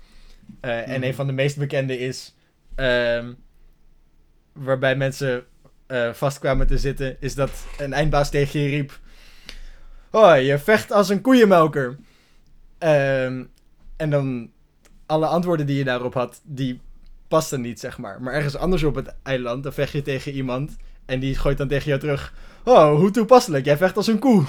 Eh, 0.59 0.87
En 0.87 0.93
Mhm. 0.99 1.03
een 1.03 1.13
van 1.13 1.27
de 1.27 1.33
meest 1.33 1.57
bekende 1.57 1.97
is... 1.99 2.35
ehm, 2.75 3.33
waarbij 4.53 4.95
mensen 4.95 5.43
eh 5.87 6.13
vast 6.13 6.39
kwamen 6.39 6.67
te 6.67 6.77
zitten... 6.77 7.15
is 7.19 7.35
dat 7.35 7.51
een 7.77 7.93
eindbaas 7.93 8.29
tegen 8.29 8.59
je 8.59 8.69
riep... 8.69 8.99
Oh, 10.11 10.41
je 10.41 10.57
vecht 10.59 10.91
als 10.91 11.09
een 11.09 11.21
koeienmelker. 11.21 11.97
Ehm, 12.77 13.43
en 13.97 14.09
dan... 14.09 14.51
Alle 15.05 15.25
antwoorden 15.25 15.65
die 15.65 15.77
je 15.77 15.83
daarop 15.83 16.13
had... 16.13 16.41
die 16.43 16.79
pasten 17.31 17.61
niet, 17.61 17.79
zeg 17.79 17.97
maar. 17.97 18.21
Maar 18.21 18.33
ergens 18.33 18.55
anders 18.57 18.83
op 18.83 18.95
het 18.95 19.13
eiland... 19.23 19.63
dan 19.63 19.73
vecht 19.73 19.91
je 19.91 20.01
tegen 20.01 20.31
iemand... 20.31 20.75
en 21.05 21.19
die 21.19 21.35
gooit 21.35 21.57
dan 21.57 21.67
tegen 21.67 21.87
jou 21.87 21.99
terug... 21.99 22.33
Oh, 22.63 22.95
hoe 22.95 23.11
toepasselijk. 23.11 23.65
Jij 23.65 23.77
vecht 23.77 23.97
als 23.97 24.07
een 24.07 24.19
koe. 24.19 24.43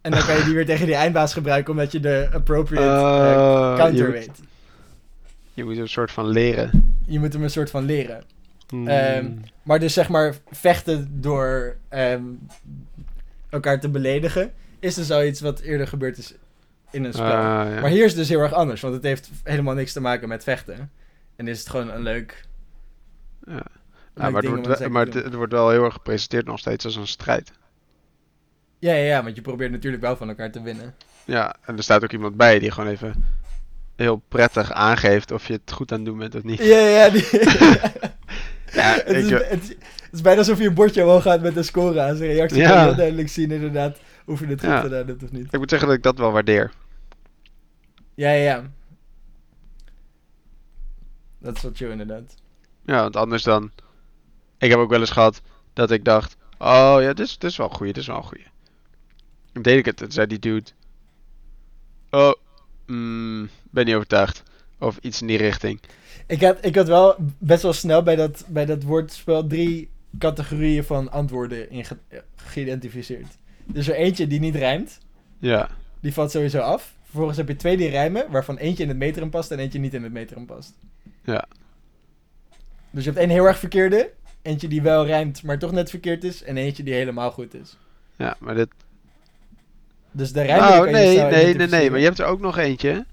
En 0.00 0.10
dan 0.10 0.26
kan 0.26 0.36
je 0.36 0.44
die 0.44 0.54
weer 0.54 0.66
tegen 0.66 0.86
die 0.86 0.94
eindbaas 0.94 1.32
gebruiken... 1.32 1.72
omdat 1.72 1.92
je 1.92 2.00
de 2.00 2.28
appropriate 2.32 2.86
Eh, 2.86 3.76
counter 3.76 4.06
je, 4.06 4.12
weet. 4.12 4.40
je 5.54 5.64
moet 5.64 5.76
een 5.76 5.88
soort 5.88 6.10
van 6.10 6.28
leren. 6.28 6.94
Je 7.06 7.18
moet 7.18 7.32
hem 7.32 7.42
een 7.42 7.50
soort 7.50 7.70
van 7.70 7.84
leren. 7.84 8.22
Hmm. 8.68 8.88
Ehm, 8.88 9.30
Maar 9.62 9.78
dus 9.78 9.92
zeg 9.92 10.08
maar 10.08 10.34
vechten 10.50 11.20
door 11.20 11.76
ehm, 11.88 12.22
elkaar 13.50 13.80
te 13.80 13.88
beledigen... 13.88 14.52
is 14.78 14.94
dus 14.94 15.10
al 15.10 15.24
iets 15.24 15.40
wat 15.40 15.60
eerder 15.60 15.86
gebeurd 15.88 16.18
is 16.18 16.34
in 16.90 17.04
een 17.04 17.12
spel. 17.12 17.26
Ah, 17.26 17.32
ja. 17.32 17.80
Maar 17.80 17.90
hier 17.90 18.04
is 18.04 18.10
het 18.10 18.20
dus 18.20 18.28
heel 18.28 18.40
erg 18.40 18.52
anders, 18.52 18.80
want 18.80 18.94
het 18.94 19.02
heeft 19.02 19.30
helemaal 19.42 19.74
niks 19.74 19.92
te 19.92 20.00
maken 20.00 20.28
met 20.28 20.42
vechten. 20.44 20.90
En 21.38 21.48
is 21.48 21.58
het 21.58 21.68
gewoon 21.68 21.90
een 21.90 22.02
leuk. 22.02 22.44
Ja. 23.46 23.52
een 23.52 23.56
Ja, 23.56 23.62
leuk 24.22 24.32
maar 24.32 24.42
het 24.42 24.50
wordt, 24.50 24.78
wel, 24.78 24.88
maar 24.88 25.06
het, 25.06 25.34
wordt 25.34 25.52
wel 25.52 25.70
heel 25.70 25.84
erg 25.84 25.92
gepresenteerd 25.94 26.46
nog 26.46 26.58
steeds 26.58 26.84
als 26.84 26.96
een 26.96 27.06
strijd. 27.06 27.52
Ja, 28.78 28.92
ja, 28.94 29.04
ja, 29.04 29.22
want 29.22 29.36
je 29.36 29.42
probeert 29.42 29.70
natuurlijk 29.70 30.02
wel 30.02 30.16
van 30.16 30.28
elkaar 30.28 30.50
te 30.50 30.62
winnen. 30.62 30.94
Ja, 31.24 31.56
en 31.64 31.76
er 31.76 31.82
staat 31.82 32.02
ook 32.04 32.12
iemand 32.12 32.36
bij 32.36 32.58
die 32.58 32.70
gewoon 32.70 32.90
even 32.90 33.24
heel 33.96 34.16
prettig 34.28 34.72
aangeeft 34.72 35.30
of 35.30 35.46
je 35.46 35.52
het 35.52 35.72
goed 35.72 35.92
aan 35.92 35.98
het 35.98 36.06
doen 36.06 36.18
bent 36.18 36.34
of 36.34 36.42
niet. 36.42 36.58
Ja, 36.58 36.78
ja, 36.78 37.08
die... 37.10 37.28
Ja, 38.72 38.92
het, 38.94 39.08
is, 39.08 39.30
het, 39.30 39.62
is- 39.62 39.68
het 39.68 40.12
is 40.12 40.20
bijna 40.20 40.38
alsof 40.38 40.58
je 40.58 40.66
een 40.66 40.74
bordje 40.74 41.02
omhoog 41.02 41.22
gaat 41.22 41.40
met 41.42 41.56
een 41.56 41.64
score 41.64 42.00
aan 42.00 42.16
zijn 42.16 42.30
reactie. 42.32 42.58
Ja. 42.60 42.68
kan 42.68 42.78
je 42.78 42.84
heel 42.84 42.94
duidelijk 42.96 43.28
zien 43.28 43.50
inderdaad 43.50 43.98
of 44.26 44.40
je 44.40 44.46
het 44.46 44.60
goed 44.60 44.68
Ja. 44.68 44.80
gedaan 44.80 45.06
hebt 45.06 45.22
of 45.22 45.30
niet. 45.32 45.46
ik 45.52 45.58
moet 45.58 45.70
zeggen 45.70 45.88
dat 45.88 45.96
ik 45.96 46.02
dat 46.02 46.18
wel 46.18 46.32
waardeer. 46.32 46.70
Ja, 48.14 48.30
ja, 48.30 48.42
ja. 48.42 48.62
Dat 51.38 51.56
is 51.56 51.62
wel 51.62 51.70
chill 51.74 51.90
inderdaad. 51.90 52.34
Ja, 52.86 53.00
want 53.02 53.16
anders 53.16 53.42
dan... 53.42 53.70
Ik 54.58 54.70
heb 54.70 54.78
ook 54.78 54.90
wel 54.90 55.00
eens 55.00 55.10
gehad 55.10 55.42
dat 55.72 55.90
ik 55.90 56.04
dacht... 56.04 56.36
Oh 56.58 56.96
ja, 57.00 57.12
dit 57.12 57.20
is, 57.26 57.38
dit 57.38 57.50
is 57.50 57.56
wel 57.56 57.68
een 57.68 57.74
goeie, 57.76 57.92
dit 57.92 58.02
is 58.02 58.08
wel 58.08 58.16
een 58.16 58.22
goeie. 58.22 58.46
Dan 59.52 59.62
deed 59.62 59.78
ik 59.78 59.84
het 59.84 60.02
en 60.02 60.12
zei 60.12 60.26
die 60.26 60.38
dude... 60.38 60.70
Oh, 62.10 62.32
mm, 62.86 63.48
ben 63.70 63.84
niet 63.84 63.94
overtuigd. 63.94 64.42
Of 64.78 64.98
iets 65.00 65.20
in 65.20 65.26
die 65.26 65.38
richting. 65.38 65.80
Ik 66.26 66.40
had, 66.42 66.64
ik 66.64 66.74
had 66.74 66.86
wel 66.88 67.14
best 67.38 67.62
wel 67.62 67.72
snel 67.72 68.02
bij 68.02 68.16
dat, 68.16 68.44
bij 68.48 68.66
dat 68.66 68.82
woordspel 68.82 69.46
drie 69.46 69.90
categorieën 70.18 70.84
van 70.84 71.10
antwoorden 71.10 71.70
in 71.70 71.84
ge- 71.84 72.22
geïdentificeerd. 72.36 73.36
Dus 73.64 73.88
er 73.88 73.94
eentje 73.94 74.26
die 74.26 74.40
niet 74.40 74.54
rijmt, 74.54 74.98
Ja, 75.38 75.70
die 76.00 76.12
valt 76.12 76.30
sowieso 76.30 76.58
af. 76.58 76.94
Vervolgens 77.04 77.36
heb 77.36 77.48
je 77.48 77.56
twee 77.56 77.76
die 77.76 77.88
rijmen, 77.88 78.30
waarvan 78.30 78.56
eentje 78.56 78.82
in 78.82 78.88
het 78.88 78.98
metrum 78.98 79.30
past 79.30 79.50
en 79.50 79.58
eentje 79.58 79.78
niet 79.78 79.94
in 79.94 80.02
het 80.02 80.12
metrum 80.12 80.46
past. 80.46 80.74
Ja. 81.32 81.44
Dus 82.90 83.04
je 83.04 83.10
hebt 83.10 83.22
één 83.22 83.30
heel 83.30 83.44
erg 83.44 83.58
verkeerde, 83.58 84.10
eentje 84.42 84.68
die 84.68 84.82
wel 84.82 85.06
rijmt, 85.06 85.42
maar 85.42 85.58
toch 85.58 85.72
net 85.72 85.90
verkeerd 85.90 86.24
is, 86.24 86.42
en 86.42 86.56
eentje 86.56 86.82
die 86.82 86.94
helemaal 86.94 87.30
goed 87.30 87.54
is. 87.54 87.76
ja, 88.16 88.36
maar 88.38 88.54
dit... 88.54 88.68
Dus 90.10 90.32
de 90.32 90.42
rijmen 90.42 90.68
Nou, 90.68 90.90
nee, 90.90 90.92
nee, 90.92 91.16
nee, 91.16 91.30
nee, 91.30 91.40
identificeren. 91.48 91.90
maar 91.90 92.00
je 92.00 92.06
hebt 92.06 92.18
er 92.18 92.26
ook 92.26 92.40
nog 92.40 92.56
eentje. 92.58 93.06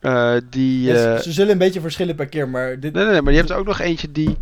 Eh, 0.00 0.36
die... 0.50 0.92
Eh, 0.92 1.18
ze 1.18 1.32
zullen 1.32 1.52
een 1.52 1.58
beetje 1.58 1.80
verschillen 1.80 2.14
per 2.14 2.26
keer, 2.28 2.48
maar 2.48 2.80
dit... 2.80 2.92
Nee, 2.92 3.02
nee, 3.04 3.12
nee, 3.12 3.22
maar 3.22 3.32
je 3.32 3.38
hebt 3.38 3.50
er 3.50 3.56
ook 3.56 3.66
nog 3.66 3.78
eentje 3.80 4.12
die 4.12 4.36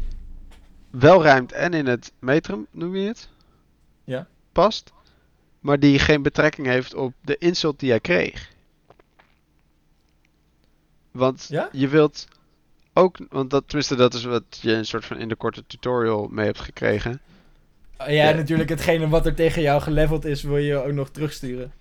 wel 0.90 1.22
ruimt 1.22 1.52
en 1.52 1.74
in 1.74 1.86
het 1.86 2.12
metrum, 2.18 2.66
noem 2.70 2.96
je 2.96 3.06
het? 3.08 3.28
Ja. 4.04 4.26
Past. 4.52 4.92
Maar 5.60 5.78
die 5.78 5.98
geen 5.98 6.22
betrekking 6.22 6.66
heeft 6.66 6.94
op 6.94 7.12
de 7.20 7.36
insult 7.38 7.78
die 7.80 7.88
jij 7.88 8.00
kreeg. 8.00 8.50
Want 11.10 11.46
Ja? 11.48 11.68
je 11.72 11.88
wilt 11.88 12.26
ook, 12.96 13.16
want 13.30 13.50
dat, 13.50 13.62
tenminste 13.66 13.94
dat 13.96 14.14
is 14.14 14.24
wat 14.24 14.42
je 14.60 14.72
een 14.72 14.84
soort 14.86 15.04
van 15.04 15.18
in 15.18 15.28
de 15.28 15.34
korte 15.36 15.64
tutorial 15.66 16.28
mee 16.30 16.46
hebt 16.46 16.60
gekregen. 16.60 17.20
ja, 17.98 18.06
Ja. 18.08 18.32
natuurlijk 18.32 18.68
hetgene 18.68 19.08
wat 19.08 19.26
er 19.26 19.34
tegen 19.34 19.62
jou 19.62 19.80
geleveld 19.82 20.24
is, 20.24 20.42
wil 20.42 20.56
je 20.56 20.76
ook 20.76 20.92
nog 20.92 21.10
terugsturen. 21.10 21.72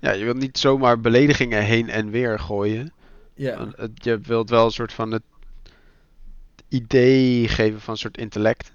Ja, 0.00 0.12
je 0.12 0.24
wilt 0.24 0.36
niet 0.38 0.58
zomaar 0.58 1.00
beledigingen 1.00 1.62
heen 1.62 1.88
en 1.90 2.10
weer 2.10 2.38
gooien. 2.38 2.92
Ja. 3.34 3.68
Het- 3.76 4.04
je 4.04 4.18
wilt 4.18 4.50
wel 4.50 4.64
een 4.64 4.70
soort 4.70 4.92
van 4.92 5.10
het 5.12 5.22
idee 6.68 7.48
geven 7.48 7.80
van 7.80 7.92
een 7.92 7.98
soort 8.00 8.18
intellect. 8.18 8.72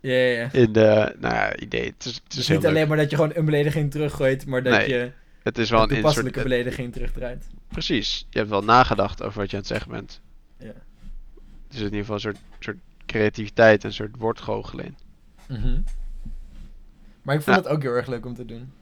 Ja, 0.00 0.12
ja, 0.12 0.40
ja. 0.40 0.52
In 0.52 0.72
de, 0.72 1.14
nou 1.20 1.34
ja, 1.34 1.56
idee. 1.56 1.84
Het 1.84 2.04
is, 2.04 2.14
het 2.14 2.22
is 2.28 2.36
Dus 2.36 2.48
niet 2.48 2.58
leuk. 2.62 2.70
alleen 2.70 2.88
maar 2.88 2.96
dat 2.96 3.10
je 3.10 3.16
gewoon 3.16 3.32
een 3.34 3.44
belediging 3.44 3.90
teruggooit, 3.90 4.46
maar 4.46 4.62
dat 4.62 4.72
Nee, 4.72 4.88
je 4.88 5.10
Het 5.42 5.58
is 5.58 5.70
wel 5.70 5.82
een 5.82 5.88
toepasselijke 5.88 6.38
soort, 6.38 6.50
belediging 6.50 6.92
terugdraait. 6.92 7.46
Precies. 7.68 8.26
Je 8.30 8.38
hebt 8.38 8.50
wel 8.50 8.64
nagedacht 8.64 9.22
over 9.22 9.40
wat 9.40 9.50
je 9.50 9.56
aan 9.56 9.62
het 9.62 9.70
zeggen 9.72 9.90
bent. 9.90 10.20
Ja. 10.58 10.66
Er 10.66 10.74
zit 11.68 11.78
in 11.78 11.84
ieder 11.84 11.98
geval 11.98 12.14
een 12.14 12.20
soort, 12.20 12.38
soort 12.58 12.78
creativiteit, 13.06 13.84
een 13.84 13.92
soort 13.92 14.16
woordgoochel 14.16 14.78
in. 14.80 14.96
Maar 17.22 17.34
ik 17.34 17.42
vond 17.42 17.56
Ja. 17.56 17.62
het 17.62 17.66
ook 17.68 17.82
heel 17.82 17.92
erg 17.92 18.06
leuk 18.06 18.26
om 18.26 18.34
te 18.34 18.44
doen. 18.44 18.72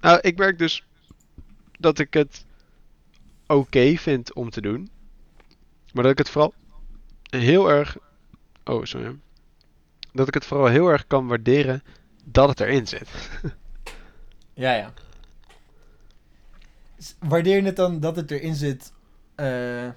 Nou, 0.00 0.18
ik 0.20 0.36
merk 0.38 0.58
dus 0.58 0.84
dat 1.78 1.98
ik 1.98 2.14
het 2.14 2.44
oké 3.46 3.96
vind 3.96 4.34
om 4.34 4.50
te 4.50 4.60
doen. 4.60 4.90
Maar 5.92 6.02
dat 6.02 6.12
ik 6.12 6.18
het 6.18 6.30
vooral 6.30 6.54
heel 7.24 7.70
erg... 7.70 7.96
Oh, 8.64 8.84
sorry. 8.84 9.16
Dat 10.12 10.28
ik 10.28 10.34
het 10.34 10.44
vooral 10.44 10.66
heel 10.66 10.88
erg 10.88 11.06
kan 11.06 11.26
waarderen 11.26 11.82
dat 12.24 12.48
het 12.48 12.60
erin 12.60 12.86
zit. 12.86 13.08
Ja, 14.56 14.72
ja. 14.74 14.92
Waardeer 17.18 17.56
je 17.56 17.62
het 17.62 17.76
dan 17.76 18.00
dat 18.00 18.16
het 18.16 18.30
erin 18.30 18.54
zit? 18.54 18.92
eh, 19.34 19.88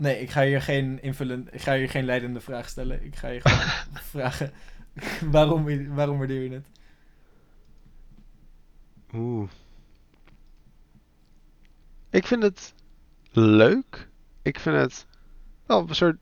Nee, 0.00 0.20
ik 0.20 0.30
ga 0.30 0.42
hier 0.42 0.62
geen 0.62 1.02
invullen, 1.02 1.48
ik 1.50 1.60
ga 1.60 1.76
hier 1.76 1.88
geen 1.88 2.04
leidende 2.04 2.40
vraag 2.40 2.68
stellen. 2.68 3.04
Ik 3.04 3.16
ga 3.16 3.28
je 3.28 3.40
gewoon 3.40 3.58
vragen 4.12 4.52
waarom, 5.36 5.94
waarom 5.94 6.18
waardeer 6.18 6.42
je 6.42 6.50
het? 6.50 6.66
Oeh. 9.14 9.50
Ik 12.10 12.26
vind 12.26 12.42
het 12.42 12.74
leuk. 13.30 14.08
Ik 14.42 14.58
vind 14.58 14.76
het 14.76 15.06
wel 15.66 15.88
een 15.88 15.94
soort 15.94 16.16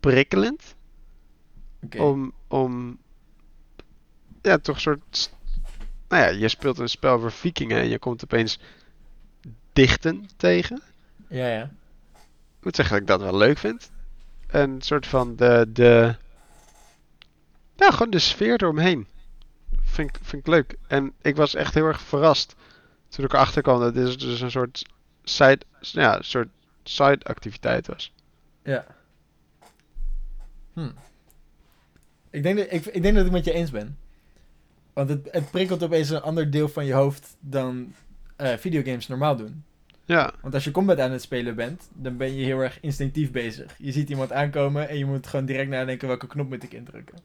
prikkelend. 0.00 0.74
Oké. 1.82 2.02
Om, 2.02 2.32
om. 2.48 2.98
Ja, 4.42 4.58
toch 4.58 4.74
een 4.74 4.80
soort. 4.80 5.32
Nou 6.08 6.22
ja, 6.22 6.28
je 6.28 6.48
speelt 6.48 6.78
een 6.78 6.88
spel 6.88 7.20
voor 7.20 7.32
vikingen 7.32 7.80
en 7.80 7.88
je 7.88 7.98
komt 7.98 8.24
opeens 8.24 8.58
dichten 9.72 10.26
tegen. 10.36 10.82
Ja, 11.28 11.46
ja. 11.46 11.70
Ik 12.62 12.68
moet 12.68 12.76
zeggen 12.76 13.06
dat 13.06 13.16
ik 13.16 13.20
dat 13.20 13.30
wel 13.30 13.38
leuk 13.38 13.58
vind. 13.58 13.90
Een 14.46 14.82
soort 14.82 15.06
van 15.06 15.36
de. 15.36 15.66
de 15.68 16.14
ja, 17.76 17.90
gewoon 17.90 18.10
de 18.10 18.18
sfeer 18.18 18.62
eromheen. 18.62 19.06
Vind 19.82 20.08
ik, 20.08 20.18
vind 20.22 20.46
ik 20.46 20.52
leuk. 20.52 20.76
En 20.86 21.12
ik 21.22 21.36
was 21.36 21.54
echt 21.54 21.74
heel 21.74 21.86
erg 21.86 22.00
verrast 22.00 22.54
toen 23.08 23.24
ik 23.24 23.32
erachter 23.32 23.62
kwam 23.62 23.80
dat 23.80 23.94
dit 23.94 24.20
dus 24.20 24.40
een 24.40 24.50
soort 24.50 24.86
side, 25.22 25.60
ja, 25.80 26.16
een 26.16 26.24
soort 26.24 26.48
side 26.82 27.20
activiteit 27.22 27.86
was. 27.86 28.12
Ja. 28.64 28.86
Hm. 30.72 30.90
Ik 32.30 32.42
denk, 32.42 32.58
dat, 32.58 32.66
ik, 32.70 32.86
ik 32.86 33.02
denk 33.02 33.16
dat 33.16 33.26
ik 33.26 33.32
met 33.32 33.44
je 33.44 33.52
eens 33.52 33.70
ben. 33.70 33.98
Want 34.92 35.08
het, 35.08 35.28
het 35.30 35.50
prikkelt 35.50 35.82
opeens 35.82 36.10
een 36.10 36.22
ander 36.22 36.50
deel 36.50 36.68
van 36.68 36.84
je 36.84 36.92
hoofd 36.92 37.36
dan 37.40 37.94
eh, 38.36 38.56
videogames 38.56 39.08
normaal 39.08 39.36
doen. 39.36 39.64
Ja, 40.12 40.32
Want 40.40 40.54
als 40.54 40.64
je 40.64 40.70
combat 40.70 41.00
aan 41.00 41.10
het 41.10 41.22
spelen 41.22 41.54
bent, 41.54 41.88
dan 41.94 42.16
ben 42.16 42.36
je 42.36 42.44
heel 42.44 42.60
erg 42.60 42.78
instinctief 42.80 43.30
bezig. 43.30 43.74
Je 43.78 43.92
ziet 43.92 44.08
iemand 44.08 44.32
aankomen 44.32 44.88
en 44.88 44.98
je 44.98 45.04
moet 45.04 45.26
gewoon 45.26 45.46
direct 45.46 45.70
nadenken 45.70 46.08
welke 46.08 46.26
knop 46.26 46.48
moet 46.48 46.62
ik 46.62 46.72
indrukken. 46.72 47.18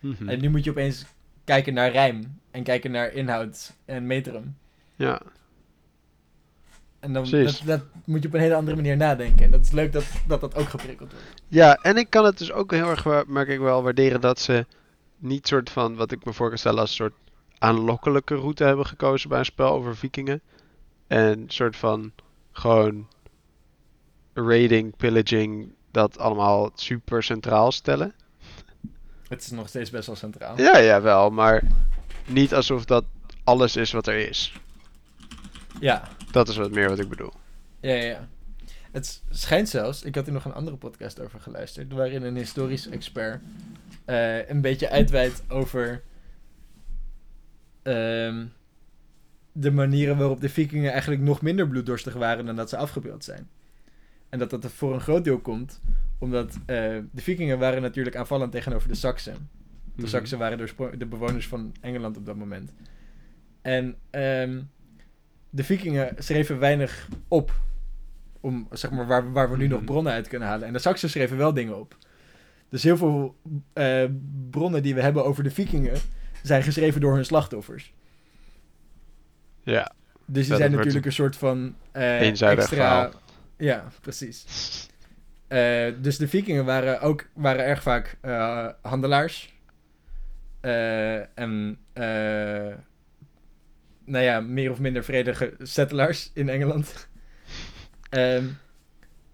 Mhm. 0.00 0.28
En 0.28 0.40
nu 0.40 0.50
moet 0.50 0.64
je 0.64 0.70
opeens 0.70 1.06
kijken 1.44 1.74
naar 1.74 1.90
rijm 1.90 2.40
en 2.50 2.62
kijken 2.62 2.90
naar 2.90 3.12
inhoud 3.12 3.72
en 3.84 4.06
metrum. 4.06 4.56
ja. 4.96 5.20
En 7.00 7.12
dan 7.12 7.30
dat, 7.30 7.62
dat 7.64 7.82
moet 8.04 8.22
je 8.22 8.28
op 8.28 8.34
een 8.34 8.40
hele 8.40 8.54
andere 8.54 8.76
manier 8.76 8.96
nadenken. 8.96 9.44
En 9.44 9.50
dat 9.50 9.60
is 9.60 9.70
leuk 9.70 9.92
dat 9.92 10.04
dat, 10.26 10.40
dat 10.40 10.54
ook 10.54 10.68
geprikkeld 10.68 11.12
wordt. 11.12 11.42
Ja, 11.48 11.74
en 11.74 11.96
ik 11.96 12.10
kan 12.10 12.24
het 12.24 12.38
dus 12.38 12.52
ook 12.52 12.72
heel 12.72 12.90
erg, 12.90 13.26
merk 13.26 13.48
ik 13.48 13.58
wel, 13.58 13.82
waarderen 13.82 14.20
dat 14.20 14.38
ze 14.38 14.66
niet 15.18 15.46
soort 15.46 15.70
van, 15.70 15.96
wat 15.96 16.12
ik 16.12 16.24
me 16.24 16.32
voor 16.32 16.48
kan 16.48 16.58
stellen 16.58 16.80
als 16.80 16.90
een 16.90 16.96
soort 16.96 17.14
aanlokkelijke 17.58 18.34
route 18.34 18.64
hebben 18.64 18.86
gekozen 18.86 19.28
bij 19.28 19.38
een 19.38 19.44
spel 19.44 19.70
over 19.70 19.96
vikingen. 19.96 20.40
En 21.06 21.44
soort 21.46 21.76
van 21.76 22.12
gewoon 22.52 23.08
raiding, 24.34 24.96
pillaging, 24.96 25.72
dat 25.90 26.18
allemaal 26.18 26.70
super 26.74 27.22
centraal 27.22 27.72
stellen. 27.72 28.14
Het 29.28 29.40
is 29.40 29.50
nog 29.50 29.68
steeds 29.68 29.90
best 29.90 30.06
wel 30.06 30.16
centraal. 30.16 30.58
Ja, 30.58 30.78
ja, 30.78 31.00
wel, 31.02 31.30
maar 31.30 31.62
niet 32.26 32.54
alsof 32.54 32.84
dat 32.84 33.04
alles 33.44 33.76
is 33.76 33.92
wat 33.92 34.06
er 34.06 34.28
is. 34.28 34.52
Ja, 35.80 36.08
Dat 36.30 36.48
is 36.48 36.56
wat 36.56 36.70
meer 36.70 36.88
wat 36.88 36.98
ik 36.98 37.08
bedoel. 37.08 37.32
ja, 37.80 37.92
ja. 37.94 38.02
ja. 38.04 38.28
Het 38.92 39.22
schijnt 39.30 39.68
zelfs, 39.68 40.02
ik 40.02 40.14
had 40.14 40.24
hier 40.24 40.34
nog 40.34 40.44
een 40.44 40.52
andere 40.52 40.76
podcast 40.76 41.20
over 41.20 41.40
geluisterd, 41.40 41.92
waarin 41.92 42.22
een 42.22 42.36
historisch 42.36 42.88
expert 42.88 43.40
eh, 44.04 44.48
een 44.48 44.60
beetje 44.60 44.88
uitweidt 44.90 45.42
over 45.48 46.02
ehm, 47.82 48.46
de 49.52 49.70
manieren 49.70 50.16
waarop 50.16 50.40
de 50.40 50.48
vikingen 50.48 50.92
eigenlijk 50.92 51.22
nog 51.22 51.42
minder 51.42 51.68
bloeddorstig 51.68 52.14
waren 52.14 52.46
dan 52.46 52.56
dat 52.56 52.68
ze 52.68 52.76
afgebeeld 52.76 53.24
zijn. 53.24 53.48
En 54.28 54.38
dat 54.38 54.50
dat 54.50 54.64
er 54.64 54.70
voor 54.70 54.94
een 54.94 55.00
groot 55.00 55.24
deel 55.24 55.38
komt 55.38 55.80
omdat 56.18 56.54
eh, 56.54 56.76
de 57.10 57.22
vikingen 57.22 57.58
waren 57.58 57.82
natuurlijk 57.82 58.16
aanvallend 58.16 58.52
tegenover 58.52 58.88
de 58.88 58.94
Saksen. 58.94 59.34
De 59.94 60.02
Mhm. 60.02 60.06
Saksen 60.06 60.38
waren 60.38 60.68
de, 60.98 61.06
bewoners 61.06 61.48
van 61.48 61.72
Engeland 61.80 62.16
op 62.16 62.26
dat 62.26 62.36
moment. 62.36 62.72
En 63.62 63.96
ehm, 64.10 64.60
de 65.50 65.64
vikingen 65.64 66.14
schreven 66.18 66.58
weinig 66.58 67.08
op. 67.28 67.60
Om, 68.40 68.66
zeg 68.70 68.90
maar, 68.90 69.06
waar, 69.06 69.32
waar 69.32 69.50
we 69.50 69.56
nu 69.56 69.66
nog 69.66 69.78
Mhm. 69.78 69.86
bronnen 69.86 70.12
uit 70.12 70.28
kunnen 70.28 70.48
halen. 70.48 70.66
En 70.66 70.72
de 70.72 70.78
Saksen 70.78 71.10
schreven 71.10 71.36
wel 71.36 71.54
dingen 71.54 71.78
op. 71.78 71.96
Dus 72.68 72.82
heel 72.82 72.96
veel 72.96 73.36
eh, 73.72 74.04
bronnen 74.50 74.82
die 74.82 74.94
we 74.94 75.00
hebben 75.02 75.24
over 75.24 75.42
de 75.42 75.50
vikingen... 75.50 75.96
zijn 76.42 76.62
geschreven 76.62 77.00
door 77.00 77.14
hun 77.14 77.24
slachtoffers. 77.24 77.92
Ja, 79.70 79.92
Dus 80.26 80.46
die 80.46 80.56
zijn 80.56 80.72
natuurlijk 80.72 81.06
een 81.06 81.12
soort 81.12 81.36
van 81.36 81.74
eh, 81.92 82.28
extra... 82.28 82.62
verhaal. 82.62 83.10
Ja, 83.56 83.88
precies. 84.00 84.44
Eh, 85.48 85.92
dus 86.00 86.16
de 86.16 86.28
vikingen 86.28 86.64
waren 86.64 87.00
ook 87.00 87.26
waren 87.34 87.64
erg 87.64 87.82
vaak 87.82 88.16
eh, 88.20 88.68
handelaars. 88.82 89.54
En 91.34 91.78
nou 94.04 94.24
ja, 94.24 94.40
meer 94.40 94.70
of 94.70 94.78
minder 94.78 95.04
vredige 95.04 95.54
settlers 95.58 96.30
in 96.34 96.48
Engeland. 96.48 96.92
Ehm, 98.10 98.44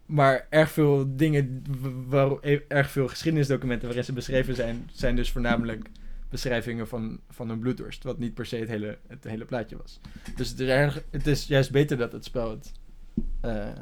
maar 0.06 0.46
erg 0.50 0.70
veel 0.70 1.16
dingen, 1.16 1.62
e- 2.40 2.60
erg 2.68 2.90
veel 2.90 3.08
geschiedenisdocumenten 3.08 3.86
waarin 3.86 4.04
ze 4.04 4.12
beschreven 4.12 4.54
zijn, 4.54 4.90
zijn 4.92 5.16
dus 5.16 5.32
voornamelijk 5.32 5.88
beschrijvingen 6.28 6.88
van, 6.88 7.20
van 7.28 7.48
hun 7.48 7.58
bloeddorst. 7.58 8.02
Wat 8.02 8.18
niet 8.18 8.34
per 8.34 8.46
se 8.46 8.56
het 8.56 8.68
hele, 8.68 8.98
het 9.06 9.24
hele 9.24 9.44
plaatje 9.44 9.76
was. 9.76 10.00
Dus 10.36 10.48
het 10.48 10.60
is, 10.60 10.68
erg, 10.68 11.02
het 11.10 11.26
is 11.26 11.46
juist 11.46 11.70
beter 11.70 11.96
dat 11.96 12.12
het 12.12 12.24
spel 12.24 12.50
het, 12.50 12.72
eh, 13.40 13.78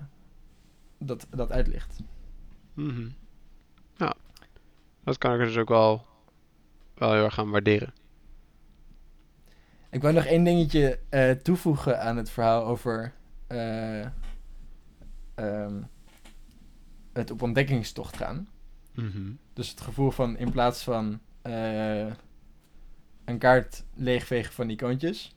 dat, 0.99 1.27
dat 1.31 1.53
uitlicht. 1.53 2.03
Mhm. 2.75 3.09
Ja, 3.97 4.15
dat 5.05 5.19
kan 5.19 5.35
ik 5.35 5.41
er 5.41 5.47
dus 5.47 5.57
ook 5.57 5.69
wel, 5.69 6.07
wel 6.95 7.13
heel 7.13 7.25
erg 7.25 7.39
aan 7.39 7.51
waarderen. 7.51 7.93
Ik 9.91 10.03
wou 10.03 10.15
nog 10.15 10.25
één 10.25 10.45
dingetje 10.45 10.99
eh, 11.09 11.31
toevoegen 11.31 12.01
aan 12.01 12.17
het 12.17 12.31
verhaal 12.31 12.65
over 12.65 13.13
eh, 13.47 14.01
ehm, 15.35 15.83
het 17.13 17.31
op 17.31 17.43
ontdekkingstocht 17.43 18.17
gaan. 18.17 18.49
Mhm. 18.95 19.33
Dus 19.53 19.71
het 19.71 19.81
gevoel 19.81 20.11
van 20.11 20.37
in 20.37 20.51
plaats 20.51 20.83
van 20.83 21.21
een 23.25 23.39
kaart 23.39 23.85
leegvegen 23.95 24.53
van 24.53 24.71
icoontjes, 24.71 25.37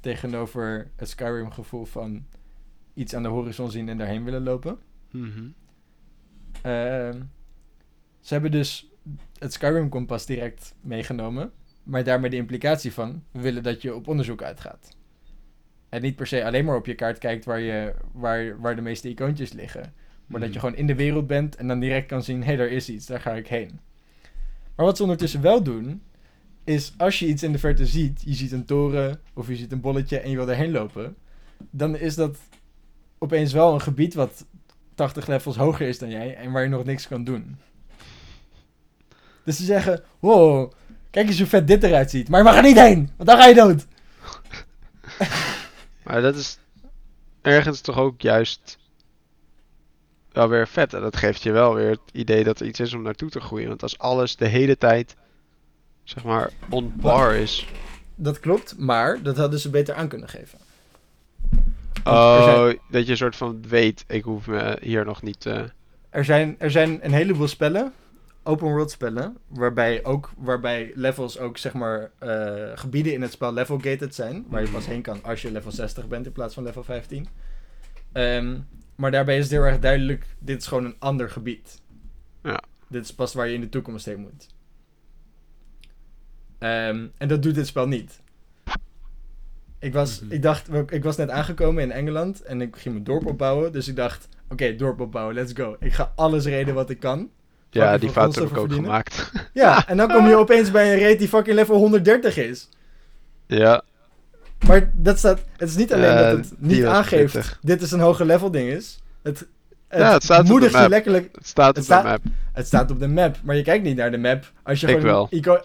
tegenover 0.00 0.90
het 0.96 1.08
Skyrim 1.08 1.50
gevoel 1.50 1.84
van 1.84 2.26
iets 2.94 3.14
aan 3.14 3.22
de 3.22 3.28
horizon 3.28 3.70
zien 3.70 3.88
en 3.88 3.98
daarheen 3.98 4.24
willen 4.24 4.42
lopen. 4.42 4.78
Mhm. 5.10 5.48
Ehm, 6.62 7.20
ze 8.20 8.32
hebben 8.34 8.50
dus 8.50 8.90
het 9.38 9.52
Skyrim 9.52 9.88
kompas 9.88 10.26
direct 10.26 10.74
meegenomen. 10.80 11.52
Maar 11.82 12.04
daarmee 12.04 12.30
de 12.30 12.36
implicatie 12.36 12.92
van, 12.92 13.22
we 13.30 13.40
willen 13.40 13.62
dat 13.62 13.82
je 13.82 13.94
op 13.94 14.08
onderzoek 14.08 14.42
uitgaat. 14.42 14.96
En 15.88 16.02
niet 16.02 16.16
per 16.16 16.26
se 16.26 16.44
alleen 16.44 16.64
maar 16.64 16.76
op 16.76 16.86
je 16.86 16.94
kaart 16.94 17.18
kijkt 17.18 17.44
waar, 17.44 17.60
je, 17.60 17.94
waar, 18.12 18.60
waar 18.60 18.76
de 18.76 18.82
meeste 18.82 19.08
icoontjes 19.08 19.52
liggen. 19.52 19.94
Maar 20.26 20.40
dat 20.40 20.48
je 20.48 20.54
Mhm. 20.58 20.64
gewoon 20.64 20.80
in 20.80 20.86
de 20.86 20.94
wereld 20.94 21.26
bent 21.26 21.56
en 21.56 21.68
dan 21.68 21.80
direct 21.80 22.06
kan 22.06 22.22
zien, 22.22 22.38
hé, 22.38 22.44
hey, 22.46 22.56
daar 22.56 22.68
is 22.68 22.88
iets, 22.88 23.06
daar 23.06 23.20
ga 23.20 23.34
ik 23.34 23.46
heen. 23.46 23.80
Maar 24.76 24.86
wat 24.86 24.96
ze 24.96 25.02
ondertussen 25.02 25.40
wel 25.40 25.62
doen, 25.62 26.02
is 26.66 26.92
als 26.96 27.18
je 27.18 27.26
iets 27.26 27.42
in 27.42 27.52
de 27.52 27.58
verte 27.58 27.86
ziet, 27.86 28.22
je 28.24 28.34
ziet 28.34 28.52
een 28.52 28.64
toren 28.64 29.20
of 29.34 29.48
je 29.48 29.56
ziet 29.56 29.72
een 29.72 29.80
bolletje 29.80 30.18
en 30.18 30.30
je 30.30 30.36
wil 30.36 30.48
erheen 30.48 30.70
lopen, 30.70 31.16
dan 31.70 31.96
is 31.96 32.14
dat 32.14 32.38
opeens 33.18 33.52
wel 33.52 33.74
een 33.74 33.80
gebied 33.80 34.14
wat 34.14 34.44
80 34.94 35.26
levels 35.26 35.56
hoger 35.56 35.88
is 35.88 35.98
dan 35.98 36.10
jij 36.10 36.36
en 36.36 36.52
waar 36.52 36.62
je 36.62 36.68
nog 36.68 36.84
niks 36.84 37.08
kan 37.08 37.24
doen. 37.24 37.56
Dus 39.44 39.56
ze 39.56 39.64
zeggen, 39.64 40.02
wow, 40.18 40.72
kijk 41.10 41.28
eens 41.28 41.38
hoe 41.38 41.46
vet 41.46 41.66
dit 41.66 41.82
eruit 41.82 42.10
ziet, 42.10 42.28
maar 42.28 42.42
mag 42.42 42.56
er 42.56 42.62
niet 42.62 42.80
heen, 42.80 43.10
want 43.16 43.28
dan 43.28 43.38
ga 43.38 43.46
je 43.46 43.54
dood. 43.54 43.86
Maar 46.04 46.20
dat 46.20 46.36
is 46.36 46.58
ergens 47.42 47.80
toch 47.80 47.96
ook 47.96 48.20
juist 48.20 48.78
wel 50.32 50.48
weer 50.48 50.68
vet. 50.68 50.94
En 50.94 51.00
dat 51.00 51.16
geeft 51.16 51.42
je 51.42 51.52
wel 51.52 51.74
weer 51.74 51.90
het 51.90 52.00
idee 52.12 52.44
dat 52.44 52.60
er 52.60 52.66
iets 52.66 52.80
is 52.80 52.94
om 52.94 53.02
naartoe 53.02 53.30
te 53.30 53.40
groeien. 53.40 53.68
Want 53.68 53.82
als 53.82 53.98
alles 53.98 54.36
de 54.36 54.46
hele 54.46 54.78
tijd, 54.78 55.16
zeg 56.06 56.24
maar, 56.24 56.50
on 56.68 56.92
par 57.00 57.34
is. 57.34 57.66
Dat 58.14 58.40
klopt, 58.40 58.78
maar 58.78 59.22
dat 59.22 59.36
hadden 59.36 59.58
ze 59.60 59.70
beter 59.70 59.94
aan 59.94 60.08
kunnen 60.08 60.28
geven. 60.28 60.58
Oh, 62.04 62.44
zijn- 62.44 62.78
dat 62.90 63.04
je 63.04 63.10
een 63.10 63.16
soort 63.16 63.36
van 63.36 63.62
weet, 63.68 64.04
ik 64.08 64.24
hoef 64.24 64.46
me 64.46 64.78
hier 64.80 65.04
nog 65.04 65.22
niet... 65.22 65.46
eh 65.46 65.62
Er 66.10 66.24
zijn, 66.24 66.56
er 66.58 66.70
zijn 66.70 67.04
een 67.04 67.12
heleboel 67.12 67.48
spellen, 67.48 67.92
open 68.42 68.66
world 68.66 68.90
spellen, 68.90 69.36
waarbij, 69.46 70.04
ook, 70.04 70.30
waarbij 70.36 70.92
levels 70.94 71.38
ook 71.38 71.58
zeg 71.58 71.72
maar 71.72 72.10
eh, 72.18 72.70
gebieden 72.74 73.12
in 73.12 73.22
het 73.22 73.32
spel 73.32 73.52
level 73.52 73.78
gated 73.78 74.14
zijn, 74.14 74.44
waar 74.48 74.62
je 74.62 74.68
pas 74.70 74.86
heen 74.86 75.02
kan 75.02 75.22
als 75.22 75.42
je 75.42 75.52
level 75.52 75.70
60 75.72 76.08
bent 76.08 76.26
in 76.26 76.32
plaats 76.32 76.54
van 76.54 76.62
level 76.62 76.84
15. 76.84 77.26
Ehm, 78.12 78.58
maar 78.94 79.10
daarbij 79.10 79.36
is 79.36 79.42
het 79.42 79.52
heel 79.52 79.62
erg 79.62 79.78
duidelijk, 79.78 80.26
dit 80.38 80.60
is 80.60 80.66
gewoon 80.66 80.84
een 80.84 80.96
ander 80.98 81.30
gebied. 81.30 81.80
Ja. 82.42 82.60
Dit 82.88 83.04
is 83.04 83.14
pas 83.14 83.34
waar 83.34 83.48
je 83.48 83.54
in 83.54 83.60
de 83.60 83.68
toekomst 83.68 84.04
heen 84.06 84.20
moet. 84.20 84.46
Ehm, 86.58 87.06
en 87.18 87.28
dat 87.28 87.42
doet 87.42 87.54
dit 87.54 87.66
spel 87.66 87.88
niet. 87.88 88.20
Ik 89.78 89.92
was, 89.92 90.20
Mhm. 90.20 90.32
ik 90.32 90.42
dacht, 90.42 90.68
ik 90.88 91.02
was 91.04 91.16
net 91.16 91.30
aangekomen 91.30 91.82
in 91.82 91.92
Engeland 91.92 92.42
en 92.42 92.60
ik 92.60 92.76
ging 92.76 92.94
mijn 92.94 93.06
dorp 93.06 93.26
opbouwen. 93.26 93.72
Dus 93.72 93.88
ik 93.88 93.96
dacht, 93.96 94.28
oké, 94.50 94.76
dorp 94.76 95.00
opbouwen, 95.00 95.34
let's 95.34 95.52
go. 95.54 95.76
Ik 95.80 95.92
ga 95.92 96.12
alles 96.14 96.44
reden 96.44 96.74
wat 96.74 96.90
ik 96.90 96.98
kan. 97.00 97.30
ja, 97.70 97.98
die 97.98 98.10
fout 98.10 98.34
heb 98.34 98.44
ik 98.44 98.50
ook 98.50 98.56
verdienen. 98.58 98.84
gemaakt. 98.84 99.32
Ja, 99.52 99.88
en 99.88 99.96
dan 99.96 100.08
kom 100.12 100.28
je 100.28 100.36
opeens 100.36 100.70
bij 100.70 100.92
een 100.94 101.00
raid 101.00 101.18
die 101.18 101.28
fucking 101.28 101.56
level 101.56 101.76
130 101.76 102.36
is. 102.36 102.68
ja, 103.46 103.82
Maar 104.66 104.90
dat 104.94 105.18
staat, 105.18 105.40
het 105.56 105.68
is 105.68 105.76
niet 105.76 105.92
alleen 105.92 106.16
dat 106.16 106.36
het 106.38 106.60
niet 106.60 106.84
aangeeft, 106.84 107.32
pittig. 107.32 107.58
dit 107.62 107.82
is 107.82 107.90
een 107.90 108.00
hoger 108.00 108.26
level 108.26 108.50
ding 108.50 108.68
is. 108.68 109.02
Het, 109.22 109.46
het, 109.88 110.00
Ja, 110.00 110.12
het 110.12 110.22
staat 110.22 110.50
op 110.50 110.60
de 110.60 110.70
map. 110.70 110.88
letterlijk, 110.88 111.28
het 111.36 111.46
staat 111.46 111.76
Het 111.76 111.90
op 111.90 111.96
de 112.02 112.08
map. 112.08 112.22
het 112.52 112.66
staat 112.66 112.90
op 112.90 112.98
de 113.00 113.08
map, 113.08 113.36
maar 113.42 113.56
je 113.56 113.62
kijkt 113.62 113.84
niet 113.84 113.96
naar 113.96 114.10
de 114.10 114.18
map. 114.18 114.52
Als 114.62 114.80
je 114.80 114.86
Ik 114.86 114.92
gewoon 114.94 115.10
wel. 115.10 115.26
ico- 115.30 115.60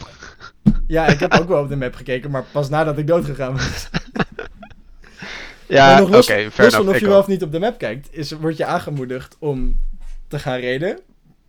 ja, 0.88 1.08
ik 1.08 1.20
heb 1.20 1.34
ook 1.34 1.48
wel 1.48 1.62
op 1.64 1.70
de 1.70 1.76
map 1.76 1.96
gekeken, 1.96 2.32
maar 2.32 2.44
pas 2.52 2.70
nadat 2.70 2.98
ik 2.98 3.08
dood 3.08 3.26
gegaan 3.26 3.54
was. 3.54 3.90
Ja, 5.68 6.02
oké, 6.02 6.12
los, 6.12 6.26
fair 6.26 6.52
los 6.58 6.76
van 6.76 6.90
of 6.90 7.00
je 7.00 7.08
wel 7.08 7.20
of 7.20 7.28
niet 7.28 7.44
op 7.44 7.52
de 7.52 7.60
map 7.60 7.78
kijkt, 7.78 8.08
is, 8.12 8.32
word 8.32 8.58
je 8.58 8.66
aangemoedigd 8.66 9.36
om 9.40 9.80
te 10.28 10.40
gaan 10.40 10.60
reden. 10.60 11.00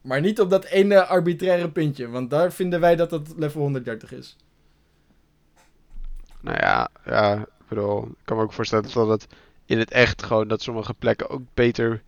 Maar 0.02 0.20
niet 0.20 0.40
op 0.40 0.50
dat 0.50 0.64
ene 0.64 1.04
arbitraire 1.06 1.68
puntje, 1.70 2.08
want 2.08 2.30
daar 2.30 2.52
vinden 2.52 2.80
wij 2.80 2.96
dat 2.96 3.10
het 3.10 3.28
level 3.36 3.60
130 3.60 4.12
is. 4.12 4.36
Nou 6.40 6.56
ja, 6.60 6.88
ja, 7.04 7.34
ik 7.38 7.46
bedoel, 7.68 8.02
ik 8.02 8.14
kan 8.24 8.36
me 8.36 8.42
ook 8.42 8.52
voorstellen 8.52 8.88
dat 8.94 9.08
het 9.08 9.26
in 9.66 9.78
het 9.78 9.90
echt 9.90 10.22
gewoon 10.22 10.48
dat 10.48 10.62
sommige 10.62 10.94
plekken 10.94 11.30
ook 11.30 11.42
beter 11.54 12.02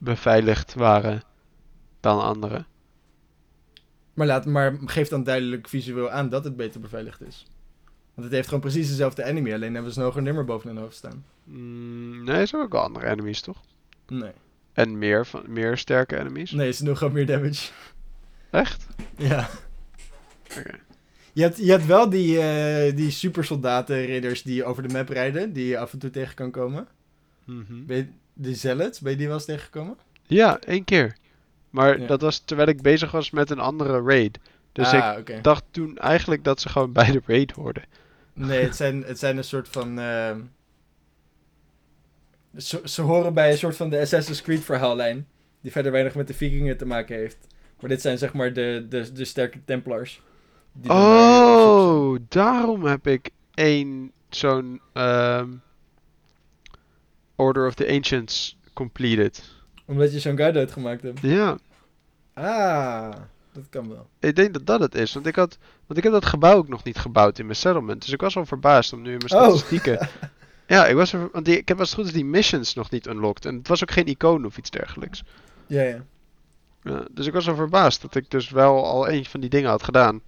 beveiligd 0.00 0.74
waren 0.74 1.22
dan 2.00 2.20
andere. 2.20 2.64
Maar, 4.14 4.26
laat, 4.26 4.46
maar 4.46 4.78
geef 4.84 5.08
dan 5.08 5.24
duidelijk 5.24 5.68
visueel 5.68 6.10
aan 6.10 6.28
dat 6.28 6.44
het 6.44 6.56
beter 6.56 6.80
beveiligd 6.80 7.20
is. 7.20 7.46
Want 8.14 8.26
het 8.26 8.32
heeft 8.32 8.48
gewoon 8.48 8.60
precies 8.60 8.88
dezelfde 8.88 9.24
enemy, 9.24 9.52
alleen 9.52 9.74
hebben 9.74 9.92
ze 9.92 9.98
een 9.98 10.04
hoger 10.04 10.22
nummer 10.22 10.44
boven 10.44 10.68
hun 10.68 10.78
hoofd 10.78 10.96
staan. 10.96 11.24
Mm, 11.44 12.24
nee, 12.24 12.36
er 12.36 12.46
zijn 12.46 12.62
ook 12.62 12.72
wel 12.72 12.82
andere 12.82 13.06
enemies, 13.06 13.40
toch? 13.40 13.60
Nee. 14.08 14.32
En 14.72 14.98
meer, 14.98 15.26
van, 15.26 15.44
meer 15.48 15.78
sterke 15.78 16.18
enemies? 16.18 16.50
Nee, 16.50 16.72
ze 16.72 16.84
doen 16.84 16.96
gewoon 16.96 17.12
meer 17.12 17.26
damage. 17.26 17.70
Echt? 18.50 18.86
Ja. 19.16 19.48
Oké. 20.58 20.78
Je 21.32 21.42
hebt, 21.42 21.56
je 21.56 21.70
hebt 21.70 21.86
wel 21.86 22.10
die, 22.10 22.40
eh 22.40 22.96
die 22.96 23.10
supersoldaten 23.10 24.04
ridders 24.04 24.42
die 24.42 24.64
over 24.64 24.82
de 24.82 24.94
map 24.94 25.08
rijden, 25.08 25.52
die 25.52 25.66
je 25.66 25.78
af 25.78 25.92
en 25.92 25.98
toe 25.98 26.10
tegen 26.10 26.34
kan 26.34 26.50
komen. 26.50 26.88
Mhm. 27.44 27.86
Ben 27.86 27.96
je, 27.96 28.06
die 28.42 28.54
zealots, 28.54 29.00
ben 29.00 29.10
je 29.12 29.18
die 29.18 29.26
wel 29.26 29.36
eens 29.36 29.44
tegengekomen? 29.44 29.96
Ja, 30.26 30.58
één 30.60 30.84
keer. 30.84 31.16
Maar 31.70 32.00
Ja. 32.00 32.06
dat 32.06 32.20
was 32.20 32.38
terwijl 32.38 32.68
ik 32.68 32.82
bezig 32.82 33.10
was 33.10 33.30
met 33.30 33.50
een 33.50 33.58
andere 33.58 34.02
raid. 34.02 34.38
Dus 34.72 34.92
ik 34.92 35.00
ah, 35.02 35.18
oké. 35.18 35.40
dacht 35.40 35.64
toen 35.70 35.98
eigenlijk 35.98 36.44
dat 36.44 36.60
ze 36.60 36.68
gewoon 36.68 36.92
bij 36.92 37.10
de 37.10 37.22
raid 37.26 37.52
hoorden. 37.52 37.84
Nee, 38.32 38.62
het 38.62 38.76
zijn, 38.76 39.02
het 39.04 39.18
zijn 39.18 39.36
een 39.36 39.44
soort 39.44 39.68
van... 39.68 39.98
ehm, 39.98 40.40
ze, 42.56 42.80
ze 42.84 43.02
horen 43.02 43.34
bij 43.34 43.50
een 43.50 43.58
soort 43.58 43.76
van 43.76 43.90
de 43.90 43.98
Assassin's 44.00 44.42
Creed 44.42 44.64
verhaallijn. 44.64 45.26
Die 45.60 45.72
verder 45.72 45.92
weinig 45.92 46.14
met 46.14 46.26
de 46.26 46.34
vikingen 46.34 46.76
te 46.76 46.86
maken 46.86 47.16
heeft. 47.16 47.46
Maar 47.80 47.90
dit 47.90 48.00
zijn 48.00 48.18
zeg 48.18 48.32
maar 48.32 48.52
de, 48.52 48.86
de, 48.88 49.12
de 49.12 49.24
sterke 49.24 49.58
templars. 49.64 50.22
die. 50.72 50.90
Oh, 50.90 52.16
daarom 52.28 52.84
heb 52.84 53.06
ik 53.06 53.30
één 53.54 54.12
zo'n 54.28 54.80
ehm, 54.92 55.48
Order 57.40 57.66
of 57.66 57.74
the 57.74 57.88
Ancients 57.88 58.56
completed. 58.72 59.42
Omdat 59.84 60.12
je 60.12 60.20
zo'n 60.20 60.36
guide 60.36 60.58
uitgemaakt 60.58 61.02
hebt. 61.02 61.20
Ja, 61.20 61.58
Ah, 62.34 63.12
dat 63.52 63.64
kan 63.70 63.88
wel. 63.88 64.08
ik 64.20 64.36
denk 64.36 64.52
dat 64.52 64.66
dat 64.66 64.80
het 64.80 64.94
is. 64.94 65.12
Want 65.12 65.26
ik, 65.26 65.36
had, 65.36 65.58
want 65.86 65.98
ik 65.98 66.04
heb 66.04 66.12
dat 66.12 66.24
gebouw 66.26 66.56
ook 66.56 66.68
nog 66.68 66.84
niet 66.84 66.98
gebouwd 66.98 67.38
in 67.38 67.44
mijn 67.46 67.56
settlement. 67.56 68.02
Dus 68.02 68.12
ik 68.12 68.20
was 68.20 68.34
wel 68.34 68.46
verbaasd 68.46 68.92
om 68.92 69.02
nu 69.02 69.12
in 69.12 69.18
mijn 69.26 69.42
Oh. 69.42 69.48
statistieken... 69.48 69.98
Ja, 70.66 70.86
ik 70.86 70.94
was 70.94 71.12
er, 71.12 71.28
want 71.32 71.44
die, 71.44 71.56
ik 71.58 71.68
heb 71.68 71.78
als 71.78 71.88
het 71.90 71.98
goed 71.98 72.06
is 72.08 72.12
die 72.12 72.24
missions 72.24 72.74
nog 72.74 72.90
niet 72.90 73.06
unlocked. 73.06 73.44
En 73.44 73.56
het 73.56 73.68
was 73.68 73.82
ook 73.82 73.90
geen 73.90 74.06
icoon 74.06 74.44
of 74.44 74.58
iets 74.58 74.70
dergelijks. 74.70 75.22
Ja, 75.66 75.82
ja. 75.82 76.04
Ja, 76.82 77.04
dus 77.10 77.26
ik 77.26 77.32
was 77.32 77.46
wel 77.46 77.54
verbaasd 77.54 78.02
dat 78.02 78.14
ik 78.14 78.30
dus 78.30 78.50
wel 78.50 78.84
al 78.86 79.06
eentje 79.08 79.30
van 79.30 79.40
die 79.40 79.50
dingen 79.50 79.70
had 79.70 79.82
gedaan. 79.82 80.20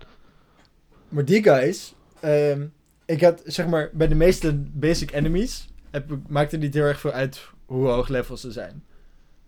Maar 1.08 1.24
die 1.24 1.42
guys, 1.42 1.94
ehm, 2.20 2.66
ik 3.04 3.20
had 3.20 3.42
zeg 3.44 3.66
maar 3.66 3.90
bij 3.92 4.08
de 4.08 4.14
meeste 4.14 4.54
basic 4.56 5.12
enemies, 5.12 5.68
heb, 5.93 6.18
maakt 6.28 6.53
het 6.53 6.61
niet 6.61 6.74
heel 6.74 6.84
erg 6.84 7.01
veel 7.01 7.11
uit 7.12 7.51
hoe 7.66 7.88
hoog 7.88 8.09
level 8.09 8.36
ze 8.36 8.53
zijn. 8.53 8.84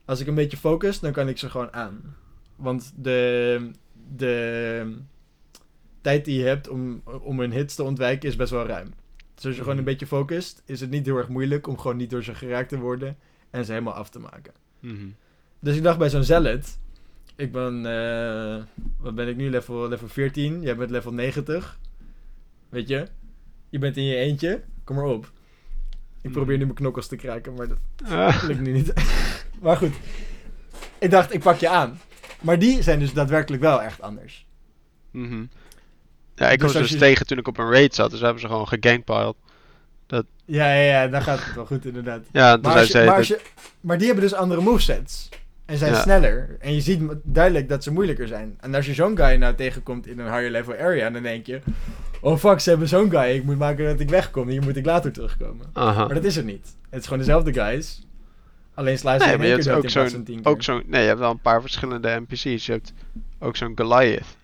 Als 0.05 0.21
ik 0.21 0.27
een 0.27 0.35
beetje 0.35 0.57
focus, 0.57 1.01
dan 1.01 1.13
kan 1.13 1.29
ik 1.29 1.39
ze 1.39 1.51
gewoon 1.51 1.73
aan. 1.73 2.17
Want 2.57 2.93
de, 2.97 3.71
de 4.17 4.97
tijd 6.01 6.25
die 6.25 6.39
je 6.39 6.45
hebt 6.45 6.69
om, 6.69 7.03
om 7.23 7.41
een 7.41 7.53
hits 7.53 7.75
te 7.75 7.83
ontwijken 7.83 8.29
is 8.29 8.37
best 8.37 8.51
wel 8.51 8.67
ruim. 8.67 8.93
Dus 9.35 9.45
als 9.45 9.57
je 9.57 9.63
gewoon 9.63 9.79
een 9.79 9.85
beetje 9.85 10.07
focust, 10.07 10.63
is 10.65 10.81
het 10.81 10.91
niet 10.91 11.07
heel 11.07 11.17
erg 11.17 11.29
moeilijk 11.29 11.67
om 11.67 11.79
gewoon 11.79 11.97
niet 11.97 12.11
door 12.11 12.25
ze 12.25 12.35
geraakt 12.35 12.69
te 12.69 12.79
worden 12.79 13.17
en 13.51 13.65
ze 13.65 13.73
helemaal 13.73 13.95
af 13.95 14.11
te 14.11 14.19
maken. 14.19 14.53
Dus 15.61 15.77
ik 15.77 15.83
dacht 15.83 15.99
bij 15.99 16.11
zo'n 16.11 16.25
Zealot. 16.25 16.79
Ik 17.37 17.53
ben, 17.53 17.87
eh, 17.87 18.63
wat 18.99 19.15
ben 19.15 19.29
ik 19.29 19.37
nu, 19.37 19.51
level, 19.51 19.89
level 19.89 20.09
14. 20.09 20.63
Jij 20.63 20.77
bent 20.77 20.91
level 20.91 21.13
90. 21.13 21.79
Weet 22.69 22.89
je? 22.89 23.07
Je 23.69 23.79
bent 23.79 23.97
in 23.97 24.05
je 24.05 24.17
eentje. 24.17 24.63
Kom 24.85 24.97
maar 24.97 25.05
op. 25.05 25.33
Ik 26.25 26.33
probeer 26.33 26.57
nu 26.59 26.63
mijn 26.65 26.75
knokkels 26.77 27.07
te 27.07 27.17
kraken, 27.17 27.55
maar 27.55 27.69
dat 27.69 27.77
Ah, 28.11 28.43
lukt 28.47 28.61
nu 28.61 28.73
niet. 28.73 28.93
maar 29.63 29.77
goed. 29.77 29.93
Ik 30.99 31.11
dacht, 31.11 31.35
ik 31.35 31.41
pak 31.41 31.59
je 31.59 31.69
aan. 31.69 32.01
Maar 32.41 32.59
die 32.59 32.83
zijn 32.83 32.99
dus 32.99 33.13
daadwerkelijk 33.13 33.63
wel 33.63 33.83
echt 33.83 34.03
anders. 34.03 34.47
mhm. 35.11 35.45
Ja, 36.35 36.51
ik 36.51 36.59
Dus 36.61 36.73
was 36.73 36.83
dus 36.83 36.91
je- 36.91 36.97
tegen 36.99 37.27
toen 37.27 37.39
ik 37.39 37.49
op 37.49 37.59
een 37.59 37.71
raid 37.71 37.95
zat. 37.95 38.11
Dus 38.11 38.21
hebben 38.21 38.41
ze 38.41 38.47
gewoon 38.47 38.69
gegangpiled. 38.69 39.35
Ja, 40.47 40.75
ja, 40.75 40.83
ja, 41.03 41.09
dan 41.09 41.23
gaat 41.23 41.45
het 41.45 41.55
wel 41.55 41.67
goed 41.67 41.85
inderdaad. 41.87 42.21
Ja, 42.33 42.59
Maar, 42.63 42.79
als 42.79 42.89
je, 42.89 43.05
maar, 43.05 43.15
als 43.17 43.29
je- 43.29 43.41
maar 43.81 43.97
die 43.99 44.07
hebben 44.07 44.25
dus 44.25 44.35
andere 44.35 44.61
movesets. 44.61 45.29
En 45.67 45.79
zijn 45.79 45.93
Ja. 45.93 46.01
sneller. 46.01 46.57
En 46.61 46.75
je 46.75 46.81
ziet 46.81 47.03
duidelijk 47.23 47.69
dat 47.69 47.83
ze 47.83 47.93
moeilijker 47.93 48.29
zijn. 48.29 48.57
En 48.61 48.75
als 48.75 48.87
je 48.87 48.95
zo'n 48.95 49.17
guy 49.17 49.35
nou 49.37 49.55
tegenkomt 49.55 50.07
in 50.07 50.19
een 50.19 50.25
higher 50.33 50.51
level 50.51 50.75
area, 50.75 51.11
dan 51.11 51.23
denk 51.23 51.47
je... 51.47 51.61
Oh 52.25 52.37
fuck, 52.39 52.61
ze 52.61 52.69
hebben 52.71 52.89
zo'n 52.89 53.11
guy. 53.11 53.21
Ik 53.37 53.45
moet 53.45 53.59
maken 53.59 53.85
dat 53.85 54.01
ik 54.01 54.09
wegkom. 54.09 54.49
Hier 54.49 54.63
moet 54.63 54.77
ik 54.77 54.85
later 54.85 55.13
terugkomen. 55.13 55.67
Aha. 55.73 56.05
Maar 56.07 56.15
dat 56.15 56.25
is 56.25 56.37
het 56.37 56.45
niet. 56.45 56.77
Het 56.91 56.99
is 57.01 57.05
gewoon 57.05 57.19
dezelfde 57.19 57.53
guys. 57.53 58.07
Alleen 58.75 58.99
slaan 58.99 59.21
ze 59.21 59.27
Nee, 59.27 59.37
maar 59.37 59.47
je 59.47 59.53
hebt 59.53 59.69
ook 59.69 59.89
zo'n... 59.89 60.39
Ook 60.43 60.63
zo'n 60.63 60.83
nee, 60.87 61.01
je 61.03 61.07
hebt 61.07 61.19
wel 61.19 61.31
een 61.31 61.41
paar 61.41 61.61
verschillende 61.61 62.21
NPC's. 62.29 62.67
Je 62.67 62.73
hebt 62.73 62.93
ook 63.39 63.57
zo'n 63.57 63.73
Goliath. 63.75 64.37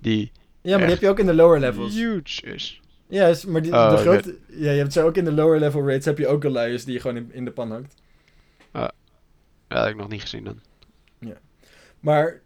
Die 0.00 0.32
Ja, 0.62 0.70
maar 0.70 0.80
die 0.86 0.94
heb 0.94 1.00
je 1.02 1.08
ook 1.08 1.18
in 1.18 1.26
de 1.26 1.34
lower 1.34 1.60
levels. 1.60 1.94
huge 1.94 2.42
is. 2.42 2.80
Ja, 3.08 3.26
is- 3.26 3.44
maar 3.44 3.62
die, 3.62 3.72
Oh, 3.72 3.88
de 3.88 3.92
oké. 3.94 4.02
grote... 4.02 4.36
Ja, 4.48 4.70
je 4.70 4.78
hebt 4.78 4.92
zo 4.92 5.06
ook 5.06 5.16
in 5.16 5.24
de 5.24 5.32
lower 5.32 5.58
level 5.60 5.86
raids 5.86 6.04
heb 6.06 6.18
je 6.18 6.26
ook 6.26 6.42
Goliaths 6.44 6.84
die 6.84 6.94
je 6.94 7.00
gewoon 7.00 7.16
in, 7.16 7.30
in 7.32 7.44
de 7.44 7.50
pan 7.50 7.70
hakt. 7.70 7.94
Ja, 8.72 8.92
dat 9.68 9.82
heb 9.82 9.88
ik 9.92 9.96
nog 9.96 10.08
niet 10.08 10.20
gezien 10.20 10.44
dan. 10.44 10.60
Maar 12.00 12.40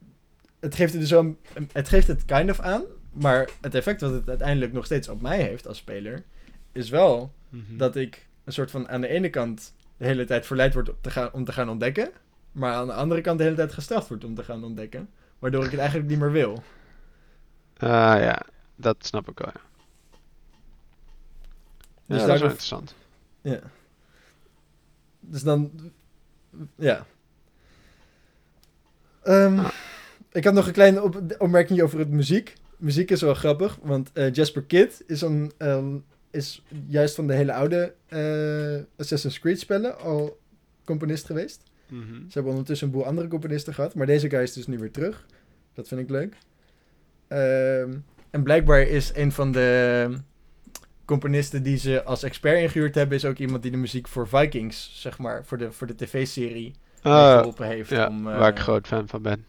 het 0.60 0.74
geeft 0.74 0.92
het 0.92 1.00
dus 1.00 1.10
wel... 1.10 1.36
Het 1.72 1.88
geeft 1.88 2.06
het 2.06 2.24
kind 2.24 2.50
of 2.50 2.60
aan. 2.60 2.82
Maar 3.20 3.48
het 3.60 3.74
effect 3.74 4.00
wat 4.00 4.10
het 4.12 4.28
uiteindelijk 4.28 4.72
nog 4.72 4.84
steeds 4.84 5.08
op 5.08 5.20
mij 5.20 5.42
heeft 5.42 5.66
als 5.66 5.78
speler... 5.78 6.22
Is 6.72 6.90
wel 6.90 7.32
Mhm. 7.48 7.76
dat 7.76 7.96
ik 7.96 8.28
een 8.44 8.52
soort 8.52 8.70
van 8.70 8.88
aan 8.88 9.00
de 9.00 9.08
ene 9.08 9.30
kant 9.30 9.74
de 9.96 10.04
hele 10.04 10.24
tijd 10.24 10.46
verleid 10.46 10.74
word 10.74 10.88
om 10.88 10.96
te 11.00 11.10
gaan, 11.10 11.32
om 11.32 11.44
te 11.44 11.52
gaan 11.52 11.68
ontdekken. 11.68 12.10
Maar 12.52 12.74
aan 12.74 12.86
de 12.86 12.92
andere 12.92 13.20
kant 13.20 13.38
de 13.38 13.44
hele 13.44 13.56
tijd 13.56 13.72
gestraft 13.72 14.08
wordt 14.08 14.24
om 14.24 14.34
te 14.34 14.44
gaan 14.44 14.64
ontdekken. 14.64 15.08
Waardoor 15.38 15.64
ik 15.64 15.70
het 15.70 15.80
eigenlijk 15.80 16.08
niet 16.10 16.18
meer 16.18 16.32
wil. 16.32 16.62
Ah 17.76 18.20
ja, 18.20 18.42
dat 18.76 18.96
snap 19.06 19.28
ik 19.28 19.38
wel. 19.38 19.52
Ja, 19.52 19.60
Dus 22.06 22.20
ja 22.20 22.26
dat 22.26 22.34
is 22.34 22.40
wel 22.40 22.48
interessant. 22.50 22.94
Ja. 23.40 23.60
Dus 25.20 25.42
dan... 25.42 25.70
Ja. 26.74 27.06
Ehm, 29.22 29.58
Ah. 29.58 29.68
Ik 30.32 30.44
had 30.44 30.54
nog 30.54 30.66
een 30.66 30.72
kleine 30.72 31.02
op 31.02 31.20
opmerking 31.38 31.82
over 31.82 31.98
het 31.98 32.08
muziek. 32.10 32.54
Muziek 32.80 33.10
is 33.10 33.20
wel 33.20 33.34
grappig, 33.34 33.78
want 33.82 34.10
eh, 34.12 34.32
Jasper 34.32 34.62
Kidd 34.62 35.02
is, 35.06 35.20
een, 35.20 35.52
ehm, 35.58 35.96
is 36.30 36.62
juist 36.86 37.14
van 37.14 37.26
de 37.26 37.34
hele 37.34 37.52
oude 37.52 37.94
eh, 38.08 38.82
Assassin's 38.96 39.38
Creed 39.38 39.60
spellen 39.60 39.98
al 39.98 40.38
componist 40.84 41.26
geweest. 41.26 41.62
Mhm. 41.88 42.04
Ze 42.14 42.30
hebben 42.32 42.50
ondertussen 42.52 42.86
een 42.86 42.92
boel 42.92 43.06
andere 43.06 43.28
componisten 43.28 43.74
gehad, 43.74 43.94
maar 43.94 44.06
deze 44.06 44.30
guy 44.30 44.40
is 44.40 44.52
dus 44.52 44.66
nu 44.66 44.78
weer 44.78 44.90
terug. 44.90 45.26
Dat 45.74 45.88
vind 45.88 46.00
ik 46.00 46.10
leuk. 46.10 46.36
Ehm, 47.28 47.92
en 48.30 48.42
blijkbaar 48.42 48.82
is 48.82 49.12
een 49.14 49.32
van 49.32 49.52
de 49.52 50.08
componisten 51.04 51.62
die 51.62 51.76
ze 51.78 52.02
als 52.04 52.22
expert 52.22 52.58
ingehuurd 52.58 52.94
hebben, 52.94 53.16
is 53.16 53.24
ook 53.24 53.38
iemand 53.38 53.62
die 53.62 53.70
de 53.70 53.76
muziek 53.76 54.08
voor 54.08 54.28
Vikings, 54.28 55.00
zeg 55.00 55.18
maar, 55.18 55.44
voor 55.44 55.58
de, 55.58 55.72
voor 55.72 55.86
de 55.86 55.94
tv-serie 55.94 56.72
Ah, 57.02 57.38
geholpen 57.38 57.66
heeft. 57.66 57.90
ja, 57.90 58.08
om, 58.08 58.28
eh, 58.28 58.38
waar 58.38 58.50
ik 58.50 58.58
groot 58.58 58.86
fan 58.86 59.08
van 59.08 59.22
ben. 59.22 59.44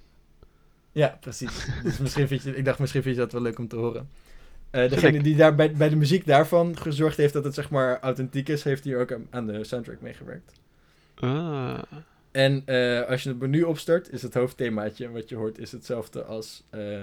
Ja, 0.91 1.17
precies. 1.19 1.67
dus 1.83 1.97
misschien 1.97 2.27
vind 2.27 2.43
je, 2.43 2.55
ik 2.55 2.65
dacht 2.65 2.79
misschien 2.79 3.01
vind 3.03 3.15
je 3.15 3.21
dat 3.21 3.31
wel 3.31 3.41
leuk 3.41 3.59
om 3.59 3.67
te 3.67 3.75
horen. 3.75 4.09
Eh, 4.69 4.89
degene 4.89 5.21
die 5.23 5.35
daar 5.35 5.55
bij, 5.55 5.71
bij 5.71 5.89
de 5.89 5.95
muziek 5.95 6.25
daarvan 6.25 6.77
gezorgd 6.77 7.17
heeft 7.17 7.33
dat 7.33 7.43
het 7.43 7.53
zeg 7.53 7.69
maar 7.69 7.99
authentiek 7.99 8.49
is, 8.49 8.63
heeft 8.63 8.83
hier 8.83 8.99
ook 8.99 9.17
aan- 9.29 9.47
de 9.47 9.63
soundtrack 9.63 10.01
meegewerkt. 10.01 10.51
Ah, 11.15 11.79
En 12.31 12.61
eh, 12.65 13.01
als 13.07 13.23
je 13.23 13.29
het 13.29 13.39
menu 13.39 13.63
opstart, 13.63 14.11
is 14.11 14.21
het 14.21 14.33
hoofdthemaatje 14.33 15.09
wat 15.11 15.29
je 15.29 15.35
hoort 15.35 15.57
is 15.57 15.71
hetzelfde 15.71 16.23
als 16.23 16.63
eh, 16.69 17.01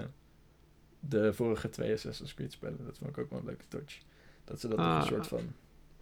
de 1.01 1.33
vorige 1.33 1.71
twee 1.71 1.93
Assassin's 1.93 2.35
Creed 2.35 2.53
spellen. 2.53 2.79
Dat 2.85 2.99
vond 2.99 3.11
ik 3.11 3.19
ook 3.19 3.31
wel 3.31 3.39
een 3.39 3.45
leuke 3.47 3.65
touch. 3.69 3.99
Dat 4.45 4.61
ze 4.61 4.69
dat 4.69 4.79
nog 4.79 4.87
Ah. 4.87 4.97
een 5.01 5.07
soort 5.07 5.27
van... 5.27 5.53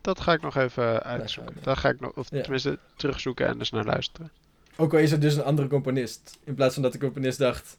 dat 0.00 0.20
ga 0.20 0.32
ik 0.32 0.40
nog 0.42 0.56
even 0.56 1.02
uitzoeken. 1.02 1.56
Daar 1.62 1.76
ga 1.76 1.88
ik 1.88 2.00
nog, 2.00 2.12
of 2.12 2.30
Ja. 2.30 2.40
tenminste 2.40 2.78
terugzoeken 2.96 3.46
en 3.46 3.58
dus 3.58 3.70
naar 3.70 3.84
luisteren. 3.84 4.30
Ook 4.76 4.92
al 4.92 4.98
is 4.98 5.10
het 5.10 5.20
dus 5.20 5.34
een 5.36 5.42
andere 5.42 5.68
componist. 5.68 6.38
In 6.44 6.54
plaats 6.54 6.74
van 6.74 6.82
dat 6.82 6.92
de 6.92 6.98
componist 6.98 7.38
dacht... 7.38 7.74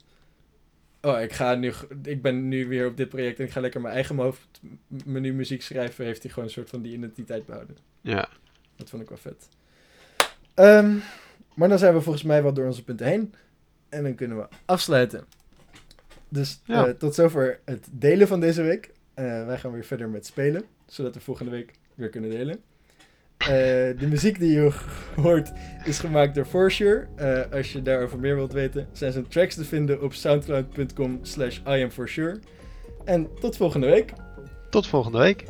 Oh, 1.02 1.20
ik, 1.20 1.32
ga 1.32 1.54
nu, 1.54 1.72
ik 2.02 2.22
ben 2.22 2.48
nu 2.48 2.66
weer 2.68 2.86
op 2.86 2.96
dit 2.96 3.08
project 3.08 3.38
en 3.38 3.44
ik 3.44 3.50
ga 3.50 3.60
lekker 3.60 3.80
mijn 3.80 3.94
eigen 3.94 4.16
hoofdmenu 4.16 5.32
muziek 5.32 5.62
schrijven. 5.62 6.04
Heeft 6.04 6.22
hij 6.22 6.30
gewoon 6.32 6.48
een 6.48 6.54
soort 6.54 6.68
van 6.70 6.82
die 6.82 6.92
identiteit 6.92 7.46
behouden. 7.46 7.76
Ja, 8.00 8.28
Dat 8.76 8.88
vond 8.90 9.02
ik 9.02 9.08
wel 9.08 9.18
vet. 9.18 9.48
Ehm, 10.54 10.96
maar 11.54 11.68
dan 11.68 11.78
zijn 11.78 11.94
we 11.94 12.00
volgens 12.00 12.24
mij 12.24 12.42
wel 12.42 12.52
door 12.52 12.66
onze 12.66 12.84
punten 12.84 13.06
heen. 13.06 13.34
En 13.88 14.02
dan 14.02 14.14
kunnen 14.14 14.36
we 14.36 14.48
afsluiten. 14.64 15.24
Dus 16.28 16.60
Ja. 16.64 16.86
eh, 16.86 16.92
tot 16.92 17.14
zover 17.14 17.60
het 17.64 17.86
delen 17.90 18.28
van 18.28 18.40
deze 18.40 18.62
week. 18.62 18.92
Eh, 19.14 19.46
wij 19.46 19.58
gaan 19.58 19.72
weer 19.72 19.84
verder 19.84 20.08
met 20.08 20.26
spelen. 20.26 20.64
Zodat 20.86 21.14
we 21.14 21.20
volgende 21.20 21.50
week 21.50 21.72
weer 21.94 22.08
kunnen 22.08 22.30
delen. 22.30 22.60
Eh, 23.38 23.48
de 23.98 24.06
muziek 24.08 24.38
die 24.38 24.52
je 24.52 24.72
hoort 25.22 25.52
is 25.84 25.98
gemaakt 25.98 26.34
door 26.34 26.44
Forsure. 26.44 27.06
Eh, 27.16 27.40
als 27.52 27.72
je 27.72 27.82
daarover 27.82 28.18
meer 28.18 28.34
wilt 28.34 28.52
weten, 28.52 28.88
zijn 28.92 29.12
zijn 29.12 29.28
tracks 29.28 29.54
te 29.54 29.64
vinden 29.64 30.02
op 30.02 30.14
soundcloud.com 30.14 31.18
slash 31.22 31.58
iamforsure. 31.66 32.38
En 33.04 33.28
tot 33.40 33.56
volgende 33.56 33.86
week. 33.86 34.12
Tot 34.70 34.86
volgende 34.86 35.18
week. 35.18 35.44